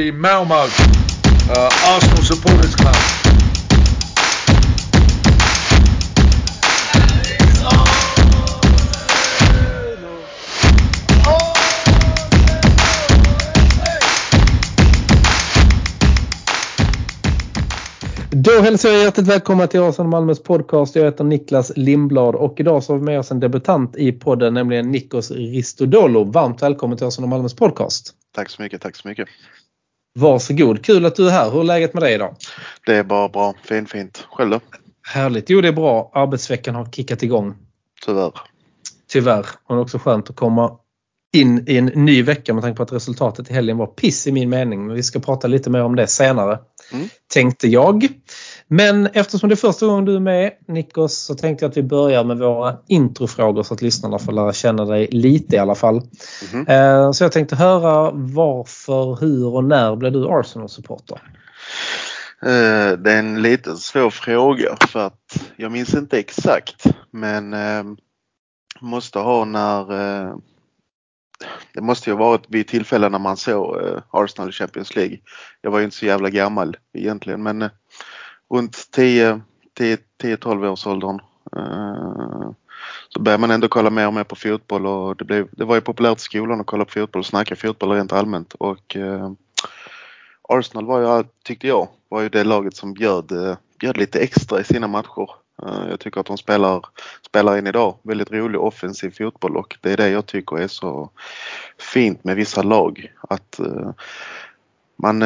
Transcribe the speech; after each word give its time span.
the 0.00 0.12
Malmo 0.12 0.54
uh, 0.54 1.96
Arsenal 1.96 2.22
Supporters 2.22 2.74
Club. 2.74 2.94
Då 18.30 18.60
hälsar 18.62 18.88
jag 18.88 19.02
hjärtligt 19.02 19.26
välkomna 19.26 19.66
till 19.66 19.80
Arsenal 19.80 20.10
Malmös 20.10 20.42
podcast. 20.42 20.96
Jag 20.96 21.04
heter 21.04 21.24
Niklas 21.24 21.72
Lindblad 21.76 22.34
och 22.34 22.60
idag 22.60 22.82
så 22.82 22.92
har 22.92 22.98
vi 22.98 23.04
med 23.04 23.18
oss 23.18 23.30
en 23.30 23.40
debutant 23.40 23.96
i 23.96 24.12
podden, 24.12 24.54
nämligen 24.54 24.90
Nikos 24.90 25.30
Ristodolo. 25.30 26.24
Varmt 26.24 26.62
välkommen 26.62 26.98
till 26.98 27.06
Arsenal 27.06 27.30
Malmös 27.30 27.54
podcast. 27.54 28.14
Tack 28.34 28.50
så 28.50 28.62
mycket, 28.62 28.82
tack 28.82 28.96
så 28.96 29.08
mycket. 29.08 29.28
Varsågod, 30.18 30.84
kul 30.84 31.06
att 31.06 31.16
du 31.16 31.26
är 31.26 31.30
här. 31.30 31.50
Hur 31.50 31.60
är 31.60 31.64
läget 31.64 31.94
med 31.94 32.02
dig 32.02 32.14
idag? 32.14 32.36
Det 32.86 32.96
är 32.96 33.04
bara 33.04 33.28
bra, 33.28 33.54
fint 33.64 33.90
fint. 33.90 34.26
Själv 34.30 34.50
då? 34.50 34.60
Härligt, 35.02 35.50
jo 35.50 35.60
det 35.60 35.68
är 35.68 35.72
bra. 35.72 36.10
Arbetsveckan 36.14 36.74
har 36.74 36.86
kickat 36.86 37.22
igång. 37.22 37.56
Tyvärr. 38.06 38.32
Tyvärr, 39.08 39.46
men 39.68 39.78
också 39.78 39.98
skönt 39.98 40.30
att 40.30 40.36
komma 40.36 40.78
in 41.32 41.64
i 41.66 41.76
en 41.76 41.86
ny 41.86 42.22
vecka 42.22 42.54
med 42.54 42.62
tanke 42.62 42.76
på 42.76 42.82
att 42.82 42.92
resultatet 42.92 43.50
i 43.50 43.54
helgen 43.54 43.76
var 43.76 43.86
piss 43.86 44.26
i 44.26 44.32
min 44.32 44.50
mening. 44.50 44.86
Men 44.86 44.96
vi 44.96 45.02
ska 45.02 45.18
prata 45.18 45.48
lite 45.48 45.70
mer 45.70 45.82
om 45.82 45.96
det 45.96 46.06
senare. 46.06 46.58
Mm. 46.92 47.08
Tänkte 47.32 47.68
jag. 47.68 48.08
Men 48.72 49.06
eftersom 49.06 49.48
det 49.48 49.54
är 49.54 49.56
första 49.56 49.86
gången 49.86 50.04
du 50.04 50.16
är 50.16 50.20
med 50.20 50.52
Nikos 50.68 51.18
så 51.18 51.34
tänkte 51.34 51.64
jag 51.64 51.70
att 51.70 51.76
vi 51.76 51.82
börjar 51.82 52.24
med 52.24 52.38
våra 52.38 52.76
introfrågor 52.86 53.62
så 53.62 53.74
att 53.74 53.82
lyssnarna 53.82 54.18
får 54.18 54.32
lära 54.32 54.52
känna 54.52 54.84
dig 54.84 55.08
lite 55.10 55.56
i 55.56 55.58
alla 55.58 55.74
fall. 55.74 55.96
Eh, 56.68 57.12
Så 57.12 57.24
jag 57.24 57.32
tänkte 57.32 57.56
höra 57.56 58.10
varför, 58.14 59.20
hur 59.20 59.46
och 59.46 59.64
när 59.64 59.96
blev 59.96 60.12
du 60.12 60.28
Arsenal-supporter? 60.28 61.22
Eh, 62.42 62.98
Det 62.98 63.12
är 63.12 63.18
en 63.18 63.42
lite 63.42 63.76
svår 63.76 64.10
fråga 64.10 64.76
för 64.88 65.06
att 65.06 65.48
jag 65.56 65.72
minns 65.72 65.94
inte 65.94 66.18
exakt 66.18 66.84
men 67.10 67.54
eh, 67.54 67.84
måste 68.80 69.18
ha 69.18 69.44
när 69.44 69.84
det 71.74 71.80
måste 71.80 72.10
ju 72.10 72.16
ha 72.16 72.24
varit 72.24 72.44
vid 72.48 72.68
tillfällen 72.68 73.12
när 73.12 73.18
man 73.18 73.36
såg 73.36 73.76
Arsenal 74.10 74.48
i 74.48 74.52
Champions 74.52 74.96
League. 74.96 75.18
Jag 75.60 75.70
var 75.70 75.78
ju 75.78 75.84
inte 75.84 75.96
så 75.96 76.06
jävla 76.06 76.30
gammal 76.30 76.76
egentligen 76.98 77.42
men 77.42 77.70
runt 78.50 78.76
10-12 78.96 80.68
års 80.68 80.86
åldern 80.86 81.20
eh, 81.56 82.50
så 83.08 83.20
började 83.20 83.40
man 83.40 83.50
ändå 83.50 83.68
kolla 83.68 83.90
mer 83.90 84.06
och 84.06 84.14
mer 84.14 84.24
på 84.24 84.36
fotboll 84.36 84.86
och 84.86 85.16
det, 85.16 85.24
blev, 85.24 85.48
det 85.52 85.64
var 85.64 85.74
ju 85.74 85.80
populärt 85.80 86.18
i 86.18 86.22
skolan 86.22 86.60
att 86.60 86.66
kolla 86.66 86.84
på 86.84 86.90
fotboll 86.90 87.20
och 87.20 87.26
snacka 87.26 87.56
fotboll 87.56 87.92
rent 87.92 88.12
allmänt 88.12 88.54
och 88.54 88.96
eh, 88.96 89.30
Arsenal 90.48 90.86
var 90.86 91.18
ju, 91.18 91.24
tyckte 91.44 91.66
jag, 91.66 91.88
var 92.08 92.20
ju 92.20 92.28
det 92.28 92.44
laget 92.44 92.76
som 92.76 92.94
bjöd, 92.94 93.32
eh, 93.32 93.56
bjöd 93.78 93.96
lite 93.96 94.20
extra 94.20 94.60
i 94.60 94.64
sina 94.64 94.88
matcher. 94.88 95.30
Jag 95.90 96.00
tycker 96.00 96.20
att 96.20 96.26
de 96.26 96.38
spelar, 96.38 96.86
spelar 97.26 97.58
in 97.58 97.66
idag 97.66 97.98
väldigt 98.02 98.32
rolig 98.32 98.60
offensiv 98.60 99.10
fotboll 99.10 99.56
och 99.56 99.78
det 99.80 99.92
är 99.92 99.96
det 99.96 100.08
jag 100.08 100.26
tycker 100.26 100.58
är 100.58 100.68
så 100.68 101.10
fint 101.78 102.24
med 102.24 102.36
vissa 102.36 102.62
lag. 102.62 103.12
Att 103.28 103.60
man, 104.96 105.22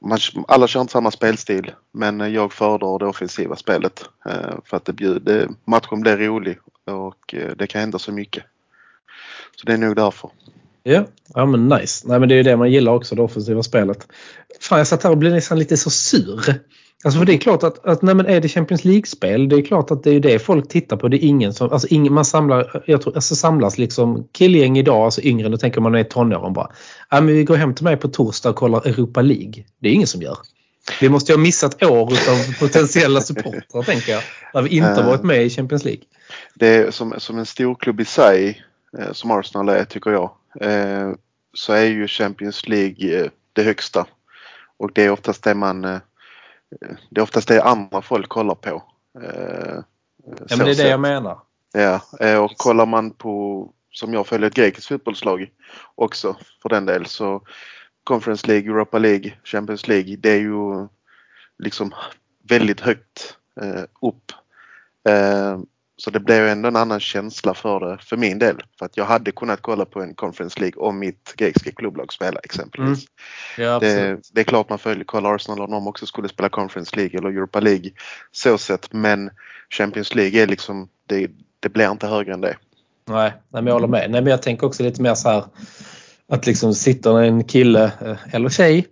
man, 0.00 0.18
alla 0.48 0.66
kör 0.66 0.80
inte 0.80 0.92
samma 0.92 1.10
spelstil 1.10 1.72
men 1.92 2.32
jag 2.32 2.52
föredrar 2.52 2.98
det 2.98 3.06
offensiva 3.06 3.56
spelet 3.56 4.04
eh, 4.26 4.58
för 4.64 4.76
att 4.76 4.84
det 4.84 4.92
bjuder, 4.92 5.48
matchen 5.64 6.00
blir 6.00 6.16
rolig 6.16 6.58
och 6.84 7.34
eh, 7.34 7.56
det 7.56 7.66
kan 7.66 7.80
hända 7.80 7.98
så 7.98 8.12
mycket. 8.12 8.44
Så 9.56 9.66
det 9.66 9.72
är 9.72 9.78
nog 9.78 9.96
därför. 9.96 10.30
Ja, 10.82 11.04
ja 11.34 11.46
men 11.46 11.68
nice. 11.68 12.08
Nej 12.08 12.20
men 12.20 12.28
det 12.28 12.34
är 12.34 12.36
ju 12.36 12.42
det 12.42 12.56
man 12.56 12.70
gillar 12.70 12.92
också, 12.92 13.14
det 13.14 13.22
offensiva 13.22 13.62
spelet. 13.62 14.08
Fan 14.60 14.78
jag 14.78 14.86
satt 14.86 15.02
här 15.02 15.10
och 15.10 15.18
blev 15.18 15.32
nästan 15.32 15.58
lite 15.58 15.76
så 15.76 15.90
sur. 15.90 16.54
Alltså 17.04 17.18
för 17.18 17.26
det 17.26 17.34
är 17.34 17.38
klart 17.38 17.62
att, 17.62 17.86
att 17.86 18.02
nej, 18.02 18.14
men 18.14 18.26
är 18.26 18.40
det 18.40 18.48
Champions 18.48 18.84
League-spel, 18.84 19.48
det 19.48 19.56
är 19.56 19.62
klart 19.62 19.90
att 19.90 20.02
det 20.02 20.10
är 20.10 20.20
det 20.20 20.38
folk 20.38 20.68
tittar 20.68 20.96
på. 20.96 21.08
Det 21.08 21.24
är 21.24 21.28
ingen 21.28 21.54
som, 21.54 21.72
alltså 21.72 21.88
ingen, 21.90 22.12
man 22.12 22.24
samlar, 22.24 22.82
jag 22.86 23.02
tror, 23.02 23.14
alltså 23.14 23.34
samlas 23.34 23.78
liksom 23.78 24.28
killgäng 24.32 24.78
idag, 24.78 25.04
alltså 25.04 25.22
yngre, 25.22 25.48
då 25.48 25.56
tänker 25.56 25.80
man 25.80 25.94
är 25.94 26.04
tonåren 26.04 26.52
bara. 26.52 26.70
Ja 27.10 27.20
men 27.20 27.34
vi 27.34 27.44
går 27.44 27.56
hem 27.56 27.74
till 27.74 27.84
mig 27.84 27.96
på 27.96 28.08
torsdag 28.08 28.50
och 28.50 28.56
kollar 28.56 28.86
Europa 28.86 29.22
League. 29.22 29.64
Det 29.80 29.88
är 29.88 29.92
ingen 29.92 30.06
som 30.06 30.22
gör. 30.22 30.38
Vi 31.00 31.08
måste 31.08 31.32
ju 31.32 31.36
ha 31.36 31.42
missat 31.42 31.82
år 31.82 32.12
av 32.12 32.58
potentiella 32.60 33.20
supportrar 33.20 33.82
tänker 33.82 34.12
jag. 34.12 34.22
Där 34.52 34.62
vi 34.62 34.76
inte 34.76 34.88
har 34.88 35.02
varit 35.02 35.22
med 35.22 35.46
i 35.46 35.50
Champions 35.50 35.84
League. 35.84 36.02
Det 36.54 36.66
är 36.66 36.90
som, 36.90 37.14
som 37.18 37.38
en 37.38 37.46
stor 37.46 37.74
klubb 37.74 38.00
i 38.00 38.04
sig, 38.04 38.62
eh, 38.98 39.12
som 39.12 39.30
Arsenal 39.30 39.68
är 39.68 39.84
tycker 39.84 40.10
jag, 40.10 40.30
eh, 40.60 41.12
så 41.54 41.72
är 41.72 41.84
ju 41.84 42.08
Champions 42.08 42.68
League 42.68 43.20
eh, 43.20 43.30
det 43.52 43.62
högsta. 43.62 44.06
Och 44.78 44.90
det 44.94 45.04
är 45.04 45.10
oftast 45.10 45.42
det 45.42 45.54
man, 45.54 45.84
eh, 45.84 45.98
det 47.10 47.20
är 47.20 47.22
oftast 47.22 47.48
det 47.48 47.62
andra 47.62 48.02
folk 48.02 48.28
kollar 48.28 48.54
på. 48.54 48.82
Eh, 49.22 49.82
Ja 50.48 50.56
men 50.56 50.66
det 50.66 50.72
är 50.72 50.76
det 50.84 50.88
jag 50.88 51.00
menar. 51.00 51.38
Ja, 51.72 52.00
eh, 52.20 52.44
och 52.44 52.56
kollar 52.56 52.86
man 52.86 53.10
på, 53.10 53.68
som 53.90 54.14
jag 54.14 54.26
följer, 54.26 54.48
ett 54.48 54.54
grekiskt 54.54 54.88
fotbollslag 54.88 55.50
också 55.94 56.36
för 56.62 56.68
den 56.68 56.86
del 56.86 57.06
så 57.06 57.42
Conference 58.04 58.46
League, 58.46 58.70
Europa 58.70 58.98
League, 58.98 59.32
Champions 59.44 59.88
League, 59.88 60.16
det 60.16 60.30
är 60.30 60.40
ju 60.40 60.88
liksom 61.58 61.94
väldigt 62.48 62.80
högt 62.80 63.36
eh, 63.60 63.82
upp. 64.00 64.32
Eh, 65.08 65.58
så 66.00 66.10
det 66.10 66.20
blev 66.20 66.44
ju 66.44 66.50
ändå 66.50 66.68
en 66.68 66.76
annan 66.76 67.00
känsla 67.00 67.54
för 67.54 67.80
det 67.80 67.98
för 68.02 68.16
min 68.16 68.38
del. 68.38 68.62
För 68.78 68.86
att 68.86 68.96
jag 68.96 69.04
hade 69.04 69.32
kunnat 69.32 69.62
kolla 69.62 69.84
på 69.84 70.02
en 70.02 70.14
Conference 70.14 70.60
League 70.60 70.82
om 70.82 70.98
mitt 70.98 71.34
grekiska 71.36 71.72
klubblag 71.72 72.12
spelar 72.12 72.40
exempelvis. 72.44 73.04
Ja, 73.56 73.74
absolut. 73.74 73.96
Det, 73.96 74.20
det 74.32 74.40
är 74.40 74.44
klart 74.44 74.68
man 74.68 74.78
följer, 74.78 75.04
kollar 75.04 75.34
Arsenal 75.34 75.60
om 75.60 75.70
de 75.70 75.86
också 75.86 76.06
skulle 76.06 76.28
spela 76.28 76.48
Conference 76.48 76.96
League 76.96 77.18
eller 77.18 77.28
Europa 77.28 77.60
League 77.60 77.90
så 78.32 78.58
sett. 78.58 78.92
Men 78.92 79.30
Champions 79.70 80.14
League 80.14 80.42
är 80.42 80.46
liksom, 80.46 80.88
det, 81.06 81.30
det 81.60 81.68
blir 81.68 81.90
inte 81.90 82.06
högre 82.06 82.34
än 82.34 82.40
det. 82.40 82.56
Nej, 83.08 83.32
nej 83.32 83.62
men 83.62 83.66
jag 83.66 83.74
håller 83.74 83.88
med. 83.88 84.10
Nej, 84.10 84.22
men 84.22 84.30
jag 84.30 84.42
tänker 84.42 84.66
också 84.66 84.82
lite 84.82 85.02
mer 85.02 85.14
så 85.14 85.28
här 85.28 85.44
att 86.28 86.46
liksom 86.46 86.74
sitter 86.74 87.20
en 87.20 87.44
kille 87.44 87.84
eh, 87.84 88.34
eller 88.34 88.48
tjej 88.48 88.86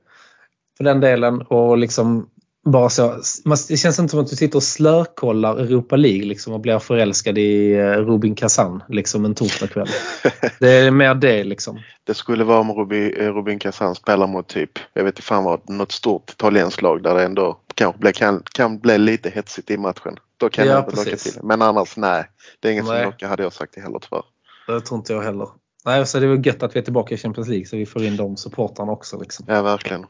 för 0.77 0.85
den 0.85 1.01
delen 1.01 1.43
och 1.43 1.79
liksom 1.79 2.31
bara 2.67 2.89
så. 2.91 3.21
Det 3.69 3.77
känns 3.77 3.99
inte 3.99 4.11
som 4.11 4.21
att 4.21 4.31
du 4.31 4.37
sitter 4.37 4.57
och 4.57 4.63
slökollar 4.63 5.57
Europa 5.57 5.97
League 5.97 6.27
liksom 6.27 6.53
och 6.53 6.61
blir 6.61 6.79
förälskad 6.79 7.39
i 7.39 7.73
eh, 7.73 7.85
Rubin 7.85 8.35
Kazan 8.35 8.83
liksom 8.89 9.25
en 9.25 9.35
torsdagkväll. 9.35 9.89
Det 10.61 10.71
är 10.71 10.91
mer 10.91 11.15
det 11.15 11.45
liksom. 11.45 11.81
Det 12.05 12.15
skulle 12.15 12.45
vara 12.45 12.61
om 12.61 12.73
Rubi, 12.73 13.15
eh, 13.21 13.35
Rubin 13.35 13.59
Kazan 13.59 13.95
spelar 13.95 14.27
mot 14.27 14.49
typ, 14.49 14.71
jag 14.93 15.05
vet 15.05 15.15
inte 15.15 15.23
fan 15.23 15.45
vad, 15.45 15.71
något 15.71 15.93
stort 15.93 16.31
italienskt 16.31 16.83
lag 16.83 17.03
där 17.03 17.15
det 17.15 17.25
ändå 17.25 17.59
kanske 17.75 18.01
blir, 18.01 18.13
kan, 18.13 18.43
kan 18.53 18.79
bli 18.79 18.99
lite 18.99 19.31
hetsigt 19.31 19.71
i 19.71 19.77
matchen. 19.77 20.17
Då 20.37 20.49
kan 20.49 20.67
Ja, 20.67 20.73
jag 20.73 20.85
inte 20.85 20.97
locka 20.97 21.17
till 21.17 21.33
det. 21.33 21.43
Men 21.43 21.63
annars 21.63 21.97
nej. 21.97 22.25
Det 22.61 22.69
är 22.69 22.73
inget 22.73 22.85
Nej. 22.85 23.03
som 23.03 23.11
lockar 23.11 23.29
hade 23.29 23.43
jag 23.43 23.53
sagt 23.53 23.73
det 23.75 23.81
heller 23.81 23.99
tyvärr. 23.99 24.23
Det 24.67 24.81
tror 24.81 24.99
inte 24.99 25.13
jag 25.13 25.23
heller. 25.23 25.49
Nej, 25.85 26.07
så 26.07 26.19
det 26.19 26.27
är 26.27 26.29
väl 26.29 26.47
gött 26.47 26.63
att 26.63 26.77
vi 26.77 26.81
är 26.81 26.85
tillbaka 26.85 27.15
i 27.15 27.19
Champions 27.19 27.49
League 27.49 27.67
så 27.67 27.77
vi 27.77 27.87
får 27.87 28.05
in 28.05 28.17
de 28.17 28.37
supportrarna 28.37 28.93
också. 28.93 29.21
Liksom. 29.21 29.47
Ja 29.49 29.63
verkligen. 29.63 30.07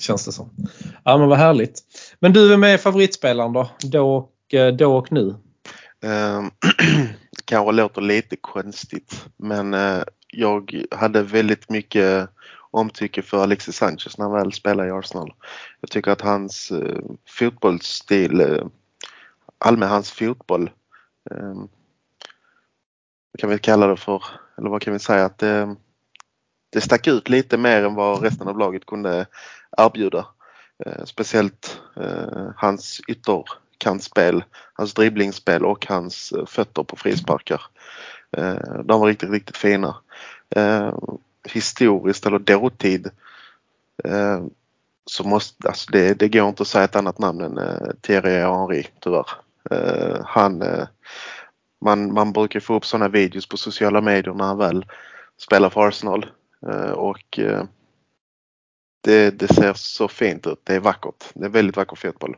Känns 0.00 0.24
det 0.24 0.32
som. 0.32 0.50
Ja 1.04 1.18
men 1.18 1.28
vad 1.28 1.38
härligt. 1.38 1.82
Men 2.18 2.32
du 2.32 2.52
är 2.52 2.56
med 2.56 2.80
favoritspelaren 2.80 3.52
då? 3.52 3.70
Då 3.82 4.16
och, 4.16 4.54
eh, 4.54 4.74
då 4.74 4.96
och 4.96 5.12
nu? 5.12 5.34
Ehm, 6.02 6.50
kanske 7.44 7.72
låter 7.72 8.00
lite 8.00 8.36
konstigt 8.36 9.24
men 9.36 9.74
eh, 9.74 10.02
jag 10.26 10.84
hade 10.90 11.22
väldigt 11.22 11.70
mycket 11.70 12.28
omtycke 12.70 13.22
för 13.22 13.42
Alexis 13.42 13.76
Sanchez 13.76 14.18
när 14.18 14.24
han 14.24 14.34
väl 14.34 14.52
spelade 14.52 14.88
i 14.88 14.92
Arsenal. 14.92 15.34
Jag 15.80 15.90
tycker 15.90 16.10
att 16.10 16.20
hans 16.20 16.70
eh, 16.70 17.00
fotbollsstil, 17.28 18.40
eh, 18.40 18.66
allmänt 19.58 19.92
hans 19.92 20.10
fotboll, 20.10 20.70
eh, 21.30 21.54
vad 23.32 23.40
kan 23.40 23.50
vi 23.50 23.58
kalla 23.58 23.86
det 23.86 23.96
för, 23.96 24.24
eller 24.58 24.70
vad 24.70 24.82
kan 24.82 24.92
vi 24.92 24.98
säga 24.98 25.24
att 25.24 25.38
det, 25.38 25.76
det 26.70 26.80
stack 26.80 27.06
ut 27.06 27.28
lite 27.28 27.58
mer 27.58 27.84
än 27.84 27.94
vad 27.94 28.22
resten 28.22 28.48
av 28.48 28.58
laget 28.58 28.86
kunde 28.86 29.26
erbjuda. 29.84 30.26
Eh, 30.86 31.04
speciellt 31.04 31.80
eh, 31.96 32.48
hans 32.56 33.00
ytterkantspel, 33.08 34.44
hans 34.72 34.94
dribblingsspel 34.94 35.64
och 35.64 35.86
hans 35.86 36.32
eh, 36.32 36.46
fötter 36.46 36.82
på 36.82 36.96
frisparkar. 36.96 37.62
De 38.84 39.00
var 39.00 39.06
riktigt, 39.06 39.30
riktigt 39.30 39.56
fina. 39.56 39.96
Historiskt 41.48 42.26
eller 42.26 42.38
dåtid 42.38 43.10
så 45.04 45.24
måste, 45.24 45.68
alltså 45.68 45.90
det, 45.92 46.14
det 46.14 46.28
går 46.28 46.48
inte 46.48 46.62
att 46.62 46.68
säga 46.68 46.84
ett 46.84 46.96
annat 46.96 47.18
namn 47.18 47.40
än 47.40 47.60
Thierry 48.00 48.38
Henry 48.38 48.86
tyvärr. 49.00 49.26
Han, 50.24 50.62
man, 51.80 52.14
man 52.14 52.32
brukar 52.32 52.60
få 52.60 52.74
upp 52.74 52.86
sådana 52.86 53.08
videos 53.08 53.48
på 53.48 53.56
sociala 53.56 54.00
medier 54.00 54.34
när 54.34 54.44
han 54.44 54.58
väl 54.58 54.86
spelar 55.38 55.70
för 55.70 55.88
Arsenal 55.88 56.26
och 56.94 57.38
det, 59.00 59.30
det 59.30 59.54
ser 59.54 59.74
så 59.74 60.08
fint 60.08 60.46
ut. 60.46 60.60
Det 60.64 60.74
är 60.74 60.80
vackert. 60.80 61.24
Det 61.34 61.44
är 61.44 61.48
väldigt 61.48 61.76
vacker 61.76 61.96
fotboll. 61.96 62.36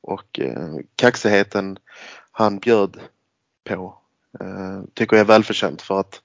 Och 0.00 0.40
eh, 0.40 0.76
kaxigheten 0.96 1.78
han 2.30 2.58
bjöd 2.58 3.00
på 3.64 3.98
eh, 4.40 4.82
tycker 4.94 5.16
jag 5.16 5.24
är 5.24 5.28
välförtjänt 5.28 5.82
för 5.82 6.00
att 6.00 6.22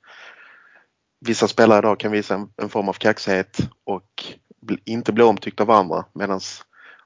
vissa 1.19 1.48
spelare 1.48 1.80
idag 1.80 2.00
kan 2.00 2.12
visa 2.12 2.36
en, 2.36 2.50
en 2.57 2.69
form 2.69 2.89
av 2.89 2.94
kaxighet 2.94 3.57
och 3.83 4.25
bl- 4.62 4.81
inte 4.86 5.13
bli 5.13 5.24
omtyckta 5.24 5.63
av 5.63 5.71
andra 5.71 6.06
medan 6.13 6.39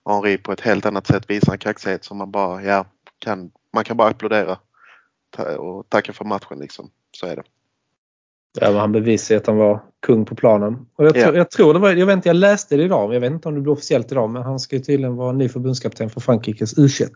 Henri 0.05 0.37
på 0.37 0.51
ett 0.51 0.61
helt 0.61 0.85
annat 0.85 1.07
sätt 1.07 1.29
visar 1.29 1.53
en 1.53 1.59
kaxighet 1.59 2.03
som 2.03 2.17
man 2.17 2.31
bara, 2.31 2.63
ja, 2.63 2.85
kan, 3.19 3.51
man 3.73 3.83
kan 3.83 3.97
bara 3.97 4.09
applådera 4.09 4.57
och 5.57 5.89
tacka 5.89 6.13
för 6.13 6.25
matchen 6.25 6.59
liksom. 6.59 6.91
Så 7.11 7.25
är 7.25 7.35
det. 7.35 7.43
Ja, 8.59 8.71
men 8.71 8.79
han 8.79 8.91
bevisade 8.91 9.37
att 9.39 9.47
han 9.47 9.57
var 9.57 9.79
kung 10.05 10.25
på 10.25 10.35
planen. 10.35 10.85
Och 10.95 11.05
jag, 11.05 11.17
Ja. 11.17 11.23
tror, 11.23 11.35
jag 11.37 11.51
tror 11.51 11.73
det 11.73 11.79
var, 11.79 11.91
jag 11.93 12.05
vet 12.05 12.13
inte, 12.13 12.29
jag 12.29 12.35
läste 12.35 12.77
det 12.77 12.83
idag, 12.83 13.13
jag 13.15 13.19
vet 13.19 13.31
inte 13.31 13.47
om 13.47 13.55
det 13.55 13.61
blir 13.61 13.73
officiellt 13.73 14.11
idag, 14.11 14.29
men 14.29 14.43
han 14.43 14.59
ska 14.59 14.75
ju 14.75 14.81
tydligen 14.81 15.15
vara 15.15 15.31
ny 15.31 15.49
förbundskapten 15.49 16.09
för 16.09 16.19
Frankrikes 16.21 16.77
U21. 16.77 17.09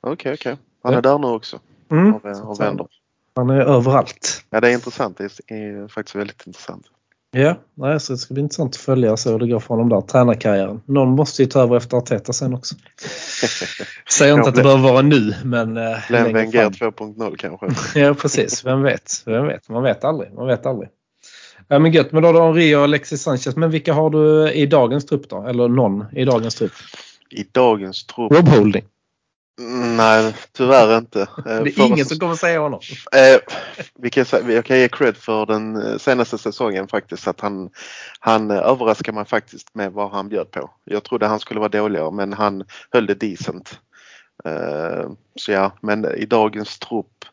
Okej, 0.00 0.34
okej. 0.34 0.56
Han 0.82 0.92
Ja. 0.92 0.98
är 0.98 1.02
där 1.02 1.18
nu 1.18 1.26
också 1.26 1.58
Mm. 1.90 2.14
och, 2.14 2.24
och 2.50 2.60
vänder. 2.60 2.86
Han 3.34 3.50
är 3.50 3.60
överallt. 3.60 4.44
Ja, 4.50 4.60
det 4.60 4.68
är 4.68 4.72
intressant. 4.72 5.18
Det 5.18 5.24
är 5.54 5.88
faktiskt 5.88 6.16
väldigt 6.16 6.46
intressant. 6.46 6.86
Ja, 7.32 7.56
nej, 7.74 8.00
så 8.00 8.12
det 8.12 8.18
ska 8.18 8.34
bli 8.34 8.42
intressant 8.42 8.74
att 8.74 8.80
följa 8.80 9.16
så 9.16 9.30
hur 9.30 9.38
det 9.38 9.46
går 9.46 9.60
för 9.60 9.68
honom 9.68 9.88
där, 9.88 10.00
tränarkarriären. 10.00 10.80
Någon 10.86 11.08
måste 11.08 11.42
ju 11.42 11.48
ta 11.48 11.62
över 11.62 11.76
efter 11.76 11.96
Arteta 11.96 12.32
sen 12.32 12.54
också. 12.54 12.74
Säger 14.10 14.34
inte 14.34 14.48
att 14.48 14.54
det 14.54 14.62
behöver 14.62 14.82
vara 14.82 15.02
nu, 15.02 15.34
men 15.44 15.76
eh, 15.76 16.08
Glenn 16.08 16.24
längre 16.24 16.32
Wenger 16.32 16.70
fram. 16.70 16.92
2.0 16.92 17.36
kanske. 17.36 17.66
Ja, 18.00 18.14
precis. 18.14 18.66
Vem 18.66 18.82
vet? 18.82 19.22
Vem 19.26 19.46
vet? 19.46 19.68
Man 19.68 19.82
vet 19.82 20.04
aldrig. 20.04 20.34
Man 20.34 20.46
vet 20.46 20.66
aldrig. 20.66 20.88
Ja, 21.68 21.78
men 21.78 21.92
gött. 21.92 22.12
Men 22.12 22.22
då 22.22 22.28
har 22.28 22.32
du 22.32 22.40
Henri 22.40 22.74
och 22.74 22.82
Alexis 22.82 23.22
Sanchez. 23.22 23.56
Men 23.56 23.70
vilka 23.70 23.92
har 23.92 24.10
du 24.10 24.52
i 24.52 24.66
dagens 24.66 25.06
trupp 25.06 25.28
då? 25.28 25.46
Eller 25.46 25.68
någon 25.68 26.04
i 26.12 26.24
dagens 26.24 26.54
trupp? 26.54 26.72
I 27.30 27.42
dagens 27.52 28.06
trupp? 28.06 28.32
Rob 28.32 28.48
Holding. 28.48 28.84
Mm, 29.60 29.96
Nej, 29.96 30.34
tyvärr 30.52 30.98
inte. 30.98 31.20
Eh, 31.20 31.26
Det 31.44 31.50
är 31.52 31.70
förra 31.70 31.86
ingen 31.86 32.06
som 32.06 32.18
kommer 32.18 32.34
säga 32.34 32.60
honom. 32.60 32.80
Eh, 33.12 33.40
vi 33.98 34.10
kan, 34.10 34.24
jag 34.48 34.64
kan 34.64 34.78
ge 34.78 34.88
cred 34.88 35.16
för 35.16 35.46
den 35.46 35.76
eh, 35.76 35.96
senaste 35.98 36.38
säsongen 36.38 36.88
faktiskt. 36.88 37.28
Att 37.28 37.40
han, 37.40 37.70
han 38.20 38.50
eh, 38.50 38.56
överraskar 38.56 39.12
mig 39.12 39.24
faktiskt 39.24 39.74
med 39.74 39.92
vad 39.92 40.10
han 40.10 40.28
bjöd 40.28 40.50
på. 40.50 40.70
Jag 40.84 41.04
trodde 41.04 41.26
han 41.26 41.40
skulle 41.40 41.60
vara 41.60 41.68
dåligare 41.68 42.10
men 42.10 42.32
han 42.32 42.64
höll 42.90 43.06
det 43.06 43.14
decent. 43.14 43.80
Eh, 44.44 45.10
så 45.34 45.52
ja, 45.52 45.72
men 45.80 46.04
i 46.04 46.26
dagens 46.26 46.78
trupp. 46.78 47.24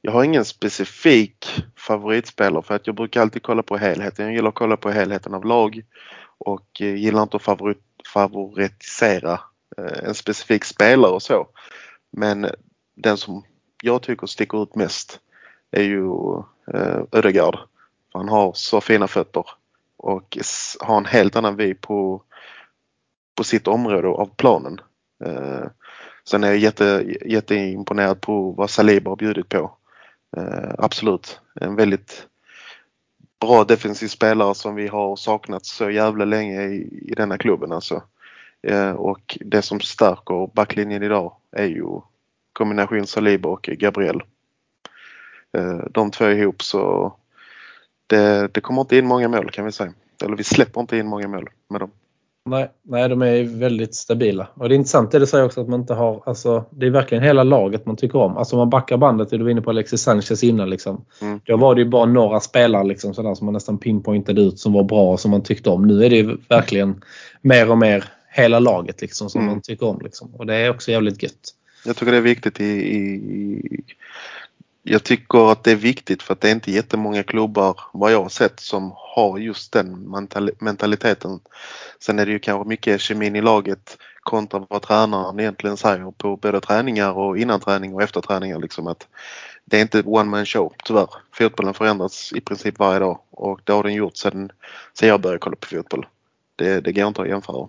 Jag 0.00 0.12
har 0.12 0.24
ingen 0.24 0.44
specifik 0.44 1.62
favoritspelare 1.76 2.62
för 2.62 2.74
att 2.74 2.86
jag 2.86 2.96
brukar 2.96 3.20
alltid 3.20 3.42
kolla 3.42 3.62
på 3.62 3.76
helheten. 3.76 4.24
Jag 4.24 4.34
gillar 4.34 4.48
att 4.48 4.54
kolla 4.54 4.76
på 4.76 4.90
helheten 4.90 5.34
av 5.34 5.44
lag 5.44 5.82
och 6.38 6.80
gillar 6.80 7.22
inte 7.22 7.36
att 7.36 7.42
favorit, 7.42 7.82
favoritisera 8.12 9.40
Eh, 9.76 10.08
en 10.08 10.14
specifik 10.14 10.64
spelare 10.64 11.12
och 11.12 11.22
så. 11.22 11.48
Men 12.10 12.46
den 12.94 13.16
som 13.16 13.44
jag 13.82 14.02
tycker 14.02 14.26
sticker 14.26 14.62
ut 14.62 14.74
mest 14.74 15.20
är 15.70 15.82
ju 15.82 16.08
eh, 16.74 17.02
Ödegaard. 17.12 17.58
Han 18.12 18.28
har 18.28 18.52
så 18.54 18.80
fina 18.80 19.08
fötter 19.08 19.44
och 19.96 20.38
har 20.80 20.96
en 20.96 21.04
helt 21.04 21.36
annan 21.36 21.56
vy 21.56 21.74
på, 21.74 22.22
på 23.34 23.44
sitt 23.44 23.68
område 23.68 24.08
av 24.08 24.30
planen. 24.36 24.80
Eh, 25.24 25.64
sen 26.24 26.44
är 26.44 26.48
jag 26.48 26.58
jätte, 26.58 27.16
jätteimponerad 27.24 28.20
på 28.20 28.50
vad 28.50 28.70
Saliba 28.70 29.10
har 29.10 29.16
bjudit 29.16 29.48
på. 29.48 29.72
Eh, 30.36 30.74
absolut, 30.78 31.40
en 31.54 31.76
väldigt 31.76 32.26
bra 33.40 33.64
defensiv 33.64 34.08
spelare 34.08 34.54
som 34.54 34.74
vi 34.74 34.88
har 34.88 35.16
saknat 35.16 35.66
så 35.66 35.90
jävla 35.90 36.24
länge 36.24 36.62
i, 36.62 37.04
i 37.10 37.14
denna 37.14 37.38
klubben 37.38 37.72
alltså. 37.72 38.02
Eh, 38.68 38.90
och 38.90 39.38
det 39.40 39.62
som 39.62 39.80
stärker 39.80 40.50
backlinjen 40.54 41.02
idag 41.02 41.32
är 41.52 41.66
ju 41.66 42.00
kombination 42.52 43.06
Saliba 43.06 43.48
och 43.48 43.62
Gabriel. 43.62 44.22
Eh, 45.58 45.80
de 45.90 46.10
två 46.10 46.28
ihop 46.28 46.62
så 46.62 47.12
det, 48.06 48.54
det 48.54 48.60
kommer 48.60 48.80
inte 48.80 48.96
in 48.96 49.06
många 49.06 49.28
mål 49.28 49.50
kan 49.50 49.64
vi 49.64 49.72
säga. 49.72 49.92
Eller 50.24 50.36
vi 50.36 50.44
släpper 50.44 50.80
inte 50.80 50.96
in 50.96 51.06
många 51.06 51.28
mål 51.28 51.48
med 51.68 51.80
dem. 51.80 51.90
Nej, 52.48 52.70
nej, 52.82 53.08
de 53.08 53.22
är 53.22 53.58
väldigt 53.58 53.94
stabila. 53.94 54.48
Och 54.54 54.68
det 54.68 54.74
är 54.74 54.76
intressant 54.76 55.10
det 55.10 55.18
du 55.18 55.26
säger 55.26 55.44
också 55.44 55.60
att 55.60 55.68
man 55.68 55.80
inte 55.80 55.94
har, 55.94 56.22
alltså 56.26 56.64
det 56.70 56.86
är 56.86 56.90
verkligen 56.90 57.24
hela 57.24 57.42
laget 57.42 57.86
man 57.86 57.96
tycker 57.96 58.18
om. 58.18 58.36
Alltså 58.36 58.56
man 58.56 58.70
backar 58.70 58.96
bandet, 58.96 59.30
du 59.30 59.42
var 59.42 59.50
inne 59.50 59.62
på 59.62 59.70
Alexis 59.70 60.02
Sanchez 60.02 60.44
innan 60.44 60.70
liksom. 60.70 61.04
Mm. 61.20 61.40
Då 61.44 61.56
var 61.56 61.74
det 61.74 61.80
ju 61.80 61.88
bara 61.88 62.04
några 62.04 62.40
spelare 62.40 62.84
liksom 62.84 63.14
sådär 63.14 63.34
som 63.34 63.44
man 63.44 63.54
nästan 63.54 63.78
pinpointade 63.78 64.40
ut 64.40 64.58
som 64.58 64.72
var 64.72 64.84
bra 64.84 65.12
och 65.12 65.20
som 65.20 65.30
man 65.30 65.42
tyckte 65.42 65.70
om. 65.70 65.86
Nu 65.86 66.04
är 66.04 66.10
det 66.10 66.16
ju 66.16 66.36
verkligen 66.48 67.02
mer 67.42 67.70
och 67.70 67.78
mer 67.78 68.04
hela 68.30 68.58
laget 68.58 69.00
liksom 69.00 69.30
som 69.30 69.40
Mm. 69.40 69.52
man 69.52 69.62
tycker 69.62 69.86
om 69.86 70.00
liksom. 70.04 70.34
Och 70.34 70.46
det 70.46 70.54
är 70.54 70.70
också 70.70 70.90
jävligt 70.90 71.22
gött. 71.22 71.54
Jag 71.84 71.96
tycker 71.96 72.12
det 72.12 72.18
är 72.18 72.22
viktigt 72.22 72.60
i, 72.60 72.64
i 72.64 73.62
jag 74.82 75.04
tycker 75.04 75.52
att 75.52 75.64
det 75.64 75.72
är 75.72 75.76
viktigt 75.76 76.22
för 76.22 76.32
att 76.32 76.40
det 76.40 76.48
är 76.48 76.52
inte 76.52 76.72
jättemånga 76.72 77.22
klubbar 77.22 77.80
vad 77.92 78.12
jag 78.12 78.22
har 78.22 78.28
sett 78.28 78.60
som 78.60 78.92
har 78.94 79.38
just 79.38 79.72
den 79.72 79.96
mentali- 80.08 80.54
mentaliteten. 80.58 81.40
Sen 82.00 82.18
är 82.18 82.26
det 82.26 82.32
ju 82.32 82.38
kanske 82.38 82.68
mycket 82.68 83.00
kemin 83.00 83.36
i 83.36 83.40
laget 83.42 83.98
kontra 84.22 84.66
vad 84.68 84.82
tränaren 84.82 85.40
egentligen 85.40 85.76
säger 85.76 86.10
på 86.10 86.36
både 86.36 86.60
träningar 86.60 87.12
och 87.12 87.38
innan 87.38 87.60
träning 87.60 87.94
och 87.94 88.02
efter 88.02 88.20
träningar 88.20 88.58
liksom 88.58 88.86
att 88.86 89.06
det 89.64 89.76
är 89.76 89.82
inte 89.82 90.02
one 90.02 90.30
man 90.30 90.46
show 90.46 90.72
tyvärr. 90.84 91.08
Fotbollen 91.32 91.74
förändras 91.74 92.32
i 92.32 92.40
princip 92.40 92.78
varje 92.78 92.98
dag 92.98 93.18
och 93.30 93.60
det 93.64 93.72
har 93.72 93.82
den 93.82 93.94
gjort 93.94 94.16
sedan, 94.16 94.50
sedan 94.94 95.08
jag 95.08 95.20
började 95.20 95.38
kolla 95.38 95.56
på 95.56 95.66
fotboll. 95.66 96.06
Det, 96.56 96.80
det 96.80 96.92
går 96.92 97.08
inte 97.08 97.22
att 97.22 97.28
jämföra. 97.28 97.68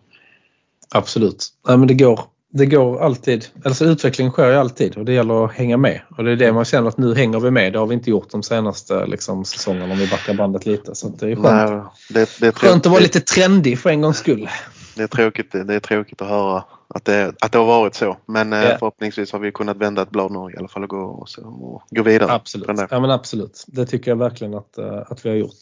Absolut. 0.95 1.47
Nej, 1.67 1.77
men 1.77 1.87
det 1.87 1.93
går, 1.93 2.19
det 2.53 2.65
går 2.65 3.01
alltid. 3.01 3.45
Alltså 3.65 3.85
utveckling 3.85 4.31
sker 4.31 4.49
ju 4.51 4.55
alltid 4.55 4.97
och 4.97 5.05
det 5.05 5.13
gäller 5.13 5.45
att 5.45 5.51
hänga 5.51 5.77
med. 5.77 6.01
Och 6.17 6.23
det 6.23 6.31
är 6.31 6.35
det 6.35 6.51
man 6.53 6.65
känner 6.65 6.87
att 6.87 6.97
nu 6.97 7.15
hänger 7.15 7.39
vi 7.39 7.51
med. 7.51 7.73
Det 7.73 7.79
har 7.79 7.87
vi 7.87 7.93
inte 7.93 8.09
gjort 8.09 8.29
de 8.31 8.43
senaste 8.43 9.05
liksom, 9.05 9.45
säsongerna 9.45 9.93
om 9.93 9.99
vi 9.99 10.07
backar 10.07 10.33
bandet 10.33 10.65
lite. 10.65 10.95
Så 10.95 11.07
det 11.09 11.31
är 11.31 11.35
skönt. 11.35 11.45
Nej, 11.71 11.81
det, 12.09 12.29
det 12.39 12.47
är 12.47 12.51
Skönt 12.51 12.85
att 12.85 12.91
vara 12.91 13.01
lite 13.01 13.19
trendig 13.19 13.79
för 13.79 13.89
en 13.89 14.01
gångs 14.01 14.17
skull. 14.17 14.49
Det 14.95 15.03
är 15.03 15.07
tråkigt, 15.07 15.51
det 15.51 15.75
är 15.75 15.79
tråkigt 15.79 16.21
att 16.21 16.27
höra 16.27 16.63
att 16.95 17.05
det, 17.05 17.33
att 17.41 17.51
det 17.51 17.57
har 17.57 17.65
varit 17.65 17.95
så. 17.95 18.17
Men 18.25 18.51
Ja. 18.51 18.61
förhoppningsvis 18.79 19.31
har 19.31 19.39
vi 19.39 19.51
kunnat 19.51 19.77
vända 19.77 20.01
ett 20.01 20.09
blad 20.09 20.31
nu 20.31 20.53
i 20.53 20.57
alla 20.57 20.67
fall 20.67 20.83
och 20.83 20.89
gå, 20.89 20.97
och 21.03 21.29
så, 21.29 21.41
och 21.47 21.81
gå 21.89 22.03
vidare. 22.03 22.31
Absolut. 22.31 22.67
Ja, 22.91 22.99
men 22.99 23.11
absolut. 23.11 23.63
Det 23.67 23.85
tycker 23.85 24.11
jag 24.11 24.15
verkligen 24.17 24.53
att, 24.53 24.77
eh, 24.77 25.01
att 25.07 25.25
vi 25.25 25.29
har 25.29 25.35
gjort. 25.35 25.57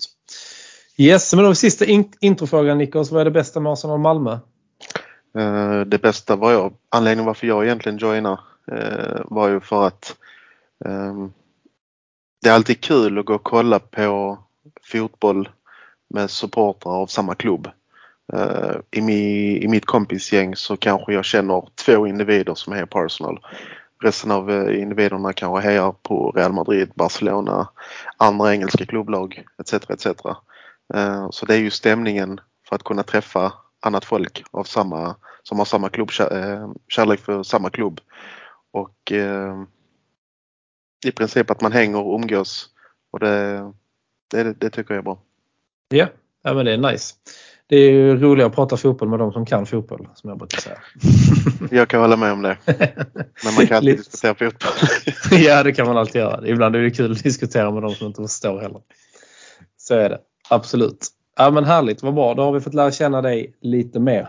Yes, 0.98 1.34
men 1.34 1.44
då 1.44 1.56
sista 1.56 1.86
in- 1.86 2.14
introfrågan 2.22 2.78
Nikos. 2.78 3.12
Vad 3.12 3.22
är 3.22 3.26
det 3.26 3.32
bästa 3.32 3.60
med 3.60 3.72
Arsenal 3.72 4.00
Malmö? 4.00 4.38
Eh, 5.38 5.82
det 5.82 6.02
bästa 6.02 6.36
var 6.36 6.52
jag, 6.52 6.74
anledningen 6.90 7.26
varför 7.26 7.48
jag 7.48 7.66
egentligen 7.66 7.98
joinade 7.98 8.40
eh, 8.72 9.22
var 9.26 9.50
ju 9.50 9.60
för 9.60 9.88
att 9.88 10.16
ehm, 10.86 11.32
det 12.42 12.50
är 12.50 12.54
alltid 12.54 12.82
kul 12.82 13.20
att 13.20 13.26
gå 13.26 13.36
och 13.36 13.44
kolla 13.44 13.80
på 13.80 14.38
fotboll 14.92 15.50
med 16.10 16.30
supportrar 16.30 16.92
av 16.92 17.08
samma 17.08 17.36
klubb. 17.36 17.70
Eh, 18.34 18.76
i, 18.92 19.02
mi, 19.02 19.24
I 19.64 19.68
mitt 19.68 19.86
kompisgäng 19.86 20.56
så 20.56 20.78
kanske 20.78 21.14
jag 21.14 21.26
känner 21.26 21.68
två 21.86 22.08
individer 22.08 22.56
som 22.56 22.74
är 22.74 22.86
på 22.86 23.00
Arsenal. 23.00 23.40
Resten 24.04 24.32
av 24.32 24.52
eh, 24.52 24.82
individerna 24.82 25.34
kanske 25.34 25.68
hejar 25.68 25.92
på 26.02 26.32
Real 26.32 26.54
Madrid, 26.54 26.92
Barcelona, 26.96 27.68
andra 28.18 28.54
engelska 28.54 28.86
klubblag 28.86 29.44
etc. 29.60 29.74
etc. 29.74 30.06
Eh, 30.94 31.30
så 31.30 31.46
det 31.46 31.54
är 31.54 31.60
ju 31.60 31.70
stämningen 31.70 32.40
för 32.70 32.76
att 32.76 32.84
kunna 32.84 33.04
träffa 33.04 33.54
annat 33.86 34.06
folk 34.06 34.44
av 34.52 34.64
samma, 34.64 35.16
som 35.44 35.58
har 35.58 35.66
samma 35.66 35.90
klubb, 35.90 36.10
eh, 36.32 36.70
kärlek 36.88 37.20
för 37.20 37.44
samma 37.44 37.70
klubb. 37.70 38.02
Och 38.72 39.12
eh, 39.12 39.64
i 41.06 41.12
princip 41.12 41.52
att 41.52 41.62
man 41.62 41.72
hänger 41.72 42.00
och 42.00 42.16
umgås. 42.16 42.70
Och 43.12 43.20
det, 43.20 43.72
det, 44.32 44.54
det 44.54 44.70
tycker 44.70 44.94
jag 44.94 45.00
är 45.00 45.04
bra. 45.04 45.20
Ja, 45.90 46.08
ja 46.44 46.54
men 46.54 46.66
det 46.66 46.74
är 46.74 46.92
nice. 46.92 47.16
Det 47.70 47.76
är 47.76 47.92
ju 47.92 48.18
roligare 48.18 48.50
att 48.50 48.56
prata 48.56 48.78
fotboll 48.78 49.10
med 49.10 49.20
de 49.20 49.34
som 49.34 49.46
kan 49.46 49.66
fotboll, 49.66 50.08
som 50.16 50.30
jag 50.30 50.40
brukar 50.40 50.62
säga. 50.62 50.78
Jag 51.72 51.88
kan 51.88 52.02
hålla 52.02 52.18
med 52.18 52.32
om 52.32 52.42
det. 52.42 52.58
Men 53.44 53.54
man 53.56 53.68
kan 53.68 53.78
alltid 53.78 53.98
diskutera 53.98 54.36
fotboll. 54.36 54.72
ja, 55.32 55.64
det 55.64 55.72
kan 55.72 55.88
man 55.88 55.98
alltid 55.98 56.22
göra. 56.22 56.48
Ibland 56.48 56.76
är 56.76 56.80
det 56.80 56.92
kul 56.92 57.12
att 57.12 57.24
diskutera 57.24 57.72
med 57.72 57.84
de 57.84 57.96
som 57.96 58.08
inte 58.08 58.22
förstår 58.22 58.62
heller. 58.62 58.82
Så 59.78 59.96
är 59.96 60.10
det. 60.10 60.20
Absolut. 60.50 61.08
Ja, 61.38 61.52
men 61.52 61.66
härligt. 61.66 62.04
Vad 62.04 62.14
bra. 62.14 62.34
Då 62.34 62.44
har 62.44 62.52
vi 62.52 62.60
fått 62.60 62.74
lära 62.74 62.92
känna 62.92 63.22
dig 63.22 63.54
lite 63.62 64.00
mer. 64.00 64.28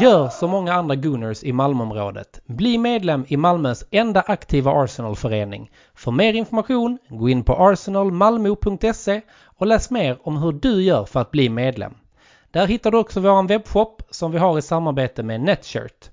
Gör 0.00 0.28
som 0.28 0.50
många 0.50 0.74
andra 0.74 0.94
Gunners 0.94 1.44
i 1.44 1.52
Malmöområdet. 1.52 2.40
Bli 2.46 2.78
medlem 2.78 3.24
i 3.28 3.36
Malmös 3.36 3.84
enda 3.90 4.20
aktiva 4.20 4.72
Arsenalförening. 4.72 5.70
För 5.94 6.10
mer 6.10 6.32
information, 6.32 6.98
gå 7.08 7.28
in 7.28 7.44
på 7.44 7.54
arsenalmalmo.se 7.54 9.20
och 9.58 9.66
läs 9.66 9.90
mer 9.90 10.18
om 10.22 10.36
hur 10.36 10.52
du 10.52 10.82
gör 10.82 11.04
för 11.04 11.20
att 11.20 11.30
bli 11.30 11.48
medlem. 11.48 11.94
Där 12.50 12.66
hittar 12.66 12.90
du 12.90 12.98
också 12.98 13.20
vår 13.20 13.48
webbshop 13.48 14.02
som 14.10 14.32
vi 14.32 14.38
har 14.38 14.58
i 14.58 14.62
samarbete 14.62 15.22
med 15.22 15.40
Netshirt. 15.40 16.10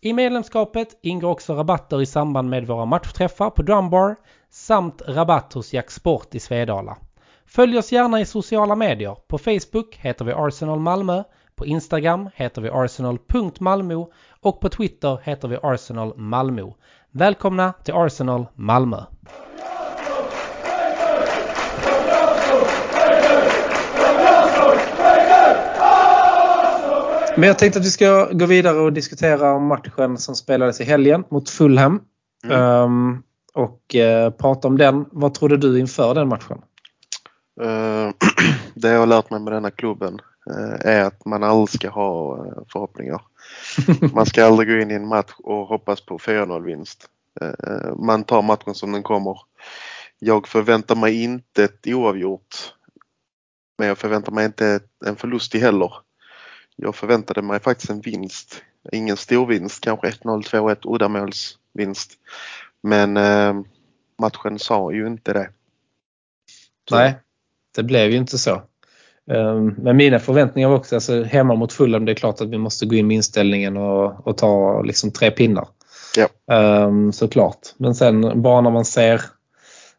I 0.00 0.12
medlemskapet 0.12 0.98
ingår 1.02 1.30
också 1.30 1.54
rabatter 1.54 2.02
i 2.02 2.06
samband 2.06 2.50
med 2.50 2.66
våra 2.66 2.84
matchträffar 2.84 3.50
på 3.50 3.62
Drumbar 3.62 4.16
samt 4.50 5.02
rabatt 5.06 5.52
hos 5.52 5.72
Jack 5.72 5.90
Sport 5.90 6.34
i 6.34 6.40
Svedala. 6.40 6.96
Följ 7.46 7.78
oss 7.78 7.92
gärna 7.92 8.20
i 8.20 8.24
sociala 8.24 8.74
medier. 8.74 9.16
På 9.28 9.38
Facebook 9.38 9.96
heter 9.96 10.24
vi 10.24 10.32
Arsenal 10.32 10.78
Malmö. 10.78 11.22
På 11.56 11.66
Instagram 11.66 12.30
heter 12.34 12.62
vi 12.62 12.68
arsenal.malmo 12.68 14.12
och 14.40 14.60
på 14.60 14.68
Twitter 14.68 15.18
heter 15.24 15.48
vi 15.48 15.58
Arsenal 15.62 16.16
Malmö. 16.16 16.70
Välkomna 17.10 17.72
till 17.72 17.94
Arsenal 17.94 18.46
Malmö! 18.54 19.04
Men 27.38 27.48
jag 27.48 27.58
tänkte 27.58 27.78
att 27.78 27.84
vi 27.86 27.90
ska 27.90 28.28
gå 28.32 28.46
vidare 28.46 28.78
och 28.78 28.92
diskutera 28.92 29.58
matchen 29.58 30.18
som 30.18 30.34
spelades 30.36 30.80
i 30.80 30.84
helgen 30.84 31.24
mot 31.28 31.50
Fulham. 31.50 32.00
Mm. 32.44 32.62
Um, 32.62 33.22
och 33.54 33.94
uh, 33.94 34.30
prata 34.30 34.68
om 34.68 34.78
den. 34.78 35.04
Vad 35.12 35.34
trodde 35.34 35.56
du 35.56 35.78
inför 35.78 36.14
den 36.14 36.28
matchen? 36.28 36.58
Uh, 37.60 38.10
det 38.74 38.88
jag 38.88 38.98
har 38.98 39.06
lärt 39.06 39.30
mig 39.30 39.40
med 39.40 39.52
denna 39.52 39.70
klubben 39.70 40.20
uh, 40.50 40.86
är 40.86 41.04
att 41.04 41.24
man 41.24 41.42
aldrig 41.42 41.68
ska 41.68 41.90
ha 41.90 42.44
förhoppningar. 42.72 43.20
man 44.14 44.26
ska 44.26 44.44
aldrig 44.44 44.68
gå 44.68 44.74
in 44.74 44.90
i 44.90 44.94
en 44.94 45.08
match 45.08 45.32
och 45.38 45.66
hoppas 45.66 46.00
på 46.00 46.18
4-0 46.18 46.64
vinst. 46.64 47.06
man 47.96 48.24
tar 48.24 48.42
matchen 48.42 48.74
som 48.74 48.92
den 48.92 49.02
kommer. 49.02 49.40
Jag 50.18 50.48
förväntar 50.48 50.96
mig 50.96 51.22
inte 51.22 51.64
ett 51.64 51.86
oavgjort. 51.86 52.74
Men 53.78 53.88
jag 53.88 53.98
förväntar 53.98 54.32
mig 54.32 54.44
inte 54.44 54.80
en 55.06 55.16
förlust 55.16 55.54
i 55.54 55.58
heller. 55.58 55.92
Jag 56.82 56.94
förväntade 56.94 57.42
mig 57.42 57.60
faktiskt 57.60 57.90
en 57.90 58.00
vinst. 58.00 58.62
Ingen 58.92 59.16
stor 59.16 59.46
vinst, 59.46 59.84
kanske 59.84 60.10
1-0, 60.10 60.42
2-1 60.42 60.94
uddamålsvinst. 60.94 62.12
Men 62.82 63.16
eh, 63.16 63.60
matchen 64.18 64.58
sa 64.58 64.92
ju 64.92 65.06
inte 65.06 65.32
det. 65.32 65.50
Så. 66.88 66.96
Nej, 66.96 67.14
det 67.76 67.82
blev 67.82 68.10
ju 68.10 68.16
inte 68.16 68.38
så. 68.38 68.62
Um, 69.30 69.74
men 69.78 69.96
mina 69.96 70.18
förväntningar 70.18 70.68
var 70.68 70.76
också, 70.76 70.94
alltså 70.94 71.22
hemma 71.22 71.54
mot 71.54 71.72
Fulham, 71.72 72.04
det 72.04 72.12
är 72.12 72.14
klart 72.14 72.40
att 72.40 72.48
vi 72.48 72.58
måste 72.58 72.86
gå 72.86 72.94
in 72.94 73.06
med 73.06 73.14
inställningen 73.14 73.76
och, 73.76 74.26
och 74.26 74.38
ta 74.38 74.82
liksom 74.82 75.10
tre 75.10 75.30
pinnar. 75.30 75.68
Ja. 76.16 76.28
Um, 76.86 77.12
såklart. 77.12 77.58
Men 77.76 77.94
sen 77.94 78.42
bara 78.42 78.60
när 78.60 78.70
man 78.70 78.84
ser 78.84 79.22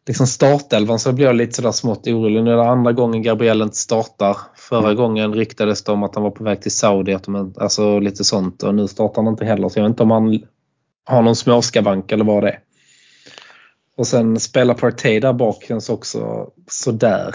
liksom 0.06 0.26
startelvan 0.26 0.98
så 0.98 1.12
blir 1.12 1.26
jag 1.26 1.36
lite 1.36 1.52
sådär 1.52 1.72
smått 1.72 2.06
orolig. 2.06 2.44
Nu 2.44 2.52
är 2.52 2.56
det 2.56 2.68
andra 2.68 2.92
gången 2.92 3.22
Gabriel 3.22 3.62
inte 3.62 3.76
startar. 3.76 4.36
Förra 4.56 4.84
mm. 4.84 4.96
gången 4.96 5.34
ryktades 5.34 5.84
det 5.84 5.92
om 5.92 6.02
att 6.02 6.14
han 6.14 6.24
var 6.24 6.30
på 6.30 6.44
väg 6.44 6.62
till 6.62 6.70
Saudi. 6.70 7.14
Att 7.14 7.24
de, 7.24 7.54
alltså 7.58 7.98
lite 7.98 8.24
sånt. 8.24 8.62
Och 8.62 8.74
nu 8.74 8.88
startar 8.88 9.22
han 9.22 9.32
inte 9.32 9.44
heller. 9.44 9.68
Så 9.68 9.78
jag 9.78 9.84
vet 9.84 9.90
inte 9.90 10.02
om 10.02 10.10
han 10.10 10.40
har 11.04 11.22
någon 11.22 11.36
småskavank 11.36 12.12
eller 12.12 12.24
vad 12.24 12.42
det 12.42 12.50
är. 12.50 12.58
Och 13.96 14.06
sen 14.06 14.40
spelar 14.40 14.74
Partey 14.74 15.20
där 15.20 15.32
bak 15.32 15.64
känns 15.68 15.88
också 15.90 16.50
sådär. 16.70 17.34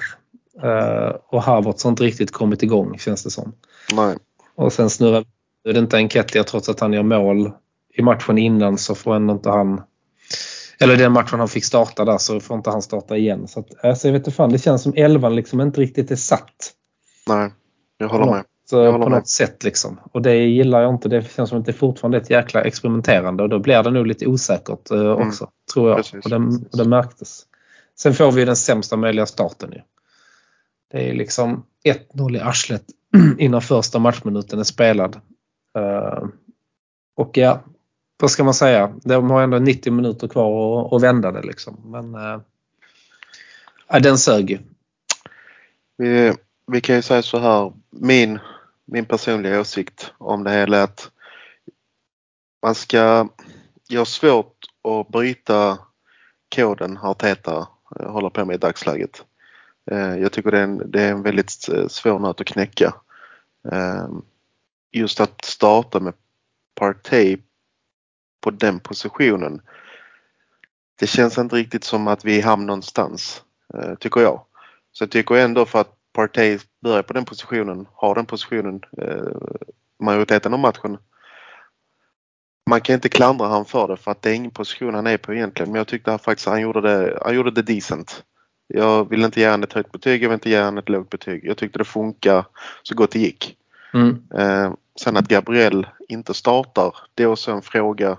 Uh, 0.63 1.15
och 1.27 1.43
Harvard 1.43 1.75
har 1.83 1.89
inte 1.89 2.03
riktigt 2.03 2.31
kommit 2.31 2.63
igång 2.63 2.97
känns 2.97 3.23
det 3.23 3.29
som. 3.29 3.53
Nej. 3.93 4.15
Och 4.55 4.73
sen 4.73 4.89
snurrar 4.89 5.25
det 5.63 5.79
inte 5.79 5.97
Enketia 5.97 6.43
trots 6.43 6.69
att 6.69 6.79
han 6.79 6.93
gör 6.93 7.03
mål 7.03 7.51
i 7.93 8.01
matchen 8.01 8.37
innan 8.37 8.77
så 8.77 8.95
får 8.95 9.15
ändå 9.15 9.33
inte 9.33 9.49
han 9.49 9.81
eller 10.79 10.97
den 10.97 11.11
matchen 11.11 11.39
han 11.39 11.47
fick 11.47 11.65
starta 11.65 12.05
där 12.05 12.17
så 12.17 12.39
får 12.39 12.57
inte 12.57 12.69
han 12.69 12.81
starta 12.81 13.17
igen. 13.17 13.47
Så 13.47 13.59
att, 13.59 13.85
alltså, 13.85 14.07
jag 14.07 14.13
vet 14.13 14.19
inte 14.19 14.31
fan, 14.31 14.51
det 14.51 14.59
känns 14.59 14.83
som 14.83 14.93
elvan 14.95 15.35
liksom 15.35 15.61
inte 15.61 15.81
riktigt 15.81 16.11
är 16.11 16.15
satt. 16.15 16.73
Nej, 17.27 17.51
jag 17.97 18.09
håller 18.09 18.25
med. 18.25 18.43
Så, 18.69 18.77
jag 18.77 18.91
håller 18.91 19.05
på 19.05 19.09
med. 19.09 19.19
något 19.19 19.27
sätt 19.27 19.63
liksom. 19.63 19.99
Och 20.11 20.21
det 20.21 20.35
gillar 20.35 20.81
jag 20.81 20.93
inte. 20.93 21.09
Det 21.09 21.31
känns 21.35 21.49
som 21.49 21.59
att 21.59 21.65
det 21.65 21.73
fortfarande 21.73 22.17
är 22.17 22.21
ett 22.21 22.29
jäkla 22.29 22.61
experimenterande 22.61 23.43
och 23.43 23.49
då 23.49 23.59
blir 23.59 23.83
det 23.83 23.91
nog 23.91 24.07
lite 24.07 24.27
osäkert 24.27 24.91
eh, 24.91 25.11
också. 25.11 25.43
Mm. 25.43 25.51
Tror 25.73 25.89
jag. 25.89 25.97
Precis, 25.97 26.25
och, 26.25 26.29
det, 26.29 26.37
och 26.71 26.77
det 26.77 26.85
märktes. 26.85 27.45
Sen 27.99 28.13
får 28.13 28.31
vi 28.31 28.45
den 28.45 28.55
sämsta 28.55 28.97
möjliga 28.97 29.25
starten 29.25 29.71
ju. 29.71 29.81
Det 30.91 31.09
är 31.09 31.13
liksom 31.13 31.65
1-0 32.13 32.35
i 32.35 32.39
arslet 32.39 32.83
innan 33.37 33.61
första 33.61 33.99
matchminuten 33.99 34.59
är 34.59 34.63
spelad. 34.63 35.15
Uh, 35.77 36.27
och 37.15 37.37
ja, 37.37 37.63
vad 38.17 38.31
ska 38.31 38.43
man 38.43 38.53
säga? 38.53 38.93
De 39.03 39.29
har 39.29 39.41
ändå 39.41 39.59
90 39.59 39.93
minuter 39.93 40.27
kvar 40.27 40.95
att, 40.95 41.03
vända 41.03 41.31
det 41.31 41.41
liksom. 41.41 41.81
Men 41.85 42.15
äh, 42.15 44.01
den 44.01 44.17
sög 44.17 44.49
ju. 44.49 44.59
Vi, 45.97 46.33
vi 46.67 46.81
kan 46.81 46.95
ju 46.95 47.01
säga 47.01 47.21
så 47.21 47.39
här. 47.39 47.73
Min, 47.89 48.39
min 48.85 49.05
personliga 49.05 49.59
åsikt 49.59 50.13
om 50.17 50.43
det 50.43 50.51
hela 50.51 50.77
är 50.77 50.83
att 50.83 51.11
man 52.61 52.75
ska... 52.75 53.27
Jag 53.87 53.99
har 53.99 54.05
svårt 54.05 54.65
att 54.83 55.07
bryta 55.07 55.77
koden 56.55 56.97
Arteta 56.97 57.67
eh, 57.99 58.11
håller 58.11 58.29
på 58.29 58.45
med 58.45 58.53
i 58.53 58.57
dagsläget. 58.57 59.25
Eh, 59.91 60.17
jag 60.17 60.31
tycker 60.31 60.51
det 60.51 60.59
är 60.59 60.63
en, 60.63 60.91
det 60.91 61.01
är 61.01 61.11
en 61.11 61.23
väldigt 61.23 61.51
svår 61.87 62.19
nöt 62.19 62.41
att 62.41 62.47
knäcka. 62.47 62.95
Just 64.91 65.19
att 65.19 65.45
starta 65.45 65.99
med 65.99 66.13
Partey 66.75 67.37
på 68.45 68.51
den 68.51 68.79
positionen. 68.79 69.61
Det 70.99 71.07
känns 71.07 71.37
inte 71.37 71.55
riktigt 71.55 71.83
som 71.83 72.07
att 72.07 72.25
vi 72.25 72.39
är 72.39 72.43
hamn 72.43 72.65
någonstans, 72.65 73.43
eh, 73.73 73.95
tycker 73.95 74.21
jag. 74.21 74.41
Så 74.91 75.03
jag 75.03 75.11
tycker 75.11 75.35
ändå 75.35 75.65
för 75.65 75.81
att 75.81 75.91
Partey 76.13 76.59
börjar 76.83 77.03
på 77.03 77.13
den 77.13 77.25
positionen, 77.25 77.87
har 77.93 78.15
den 78.15 78.25
positionen 78.25 78.81
eh, 78.97 79.35
majoriteten 79.99 80.53
av 80.53 80.59
matchen. 80.59 80.97
Man 82.69 82.81
kan 82.81 82.93
inte 82.93 83.09
klandra 83.09 83.47
han 83.47 83.65
för 83.65 83.87
det 83.87 83.97
för 83.97 84.11
att 84.11 84.21
det 84.21 84.29
är 84.29 84.33
ingen 84.33 84.51
position 84.51 84.95
han 84.95 85.07
är 85.07 85.17
på 85.17 85.33
egentligen 85.33 85.71
men 85.71 85.77
jag 85.77 85.87
tyckte 85.87 86.11
han 86.11 86.19
faktiskt 86.19 86.47
han 86.47 86.61
gjorde 86.61 86.81
det, 86.81 87.19
han 87.21 87.35
gjorde 87.35 87.51
det 87.51 87.61
decent. 87.61 88.23
Jag 88.67 89.09
vill 89.09 89.23
inte 89.23 89.39
ge 89.39 89.47
honom 89.47 89.63
ett 89.63 89.73
högt 89.73 89.91
betyg, 89.91 90.23
jag 90.23 90.29
vill 90.29 90.33
inte 90.33 90.49
ge 90.49 90.59
honom 90.59 90.77
ett 90.77 90.89
lågt 90.89 91.09
betyg. 91.09 91.45
Jag 91.45 91.57
tyckte 91.57 91.77
det 91.77 91.85
funkar 91.85 92.45
så 92.83 92.95
gott 92.95 93.11
det 93.11 93.19
gick. 93.19 93.57
Mm. 93.93 94.23
Eh, 94.35 94.73
sen 94.99 95.17
att 95.17 95.27
Gabriel 95.27 95.87
inte 96.07 96.33
startar, 96.33 96.95
det 97.15 97.23
är 97.23 97.27
också 97.27 97.51
en 97.51 97.61
fråga 97.61 98.17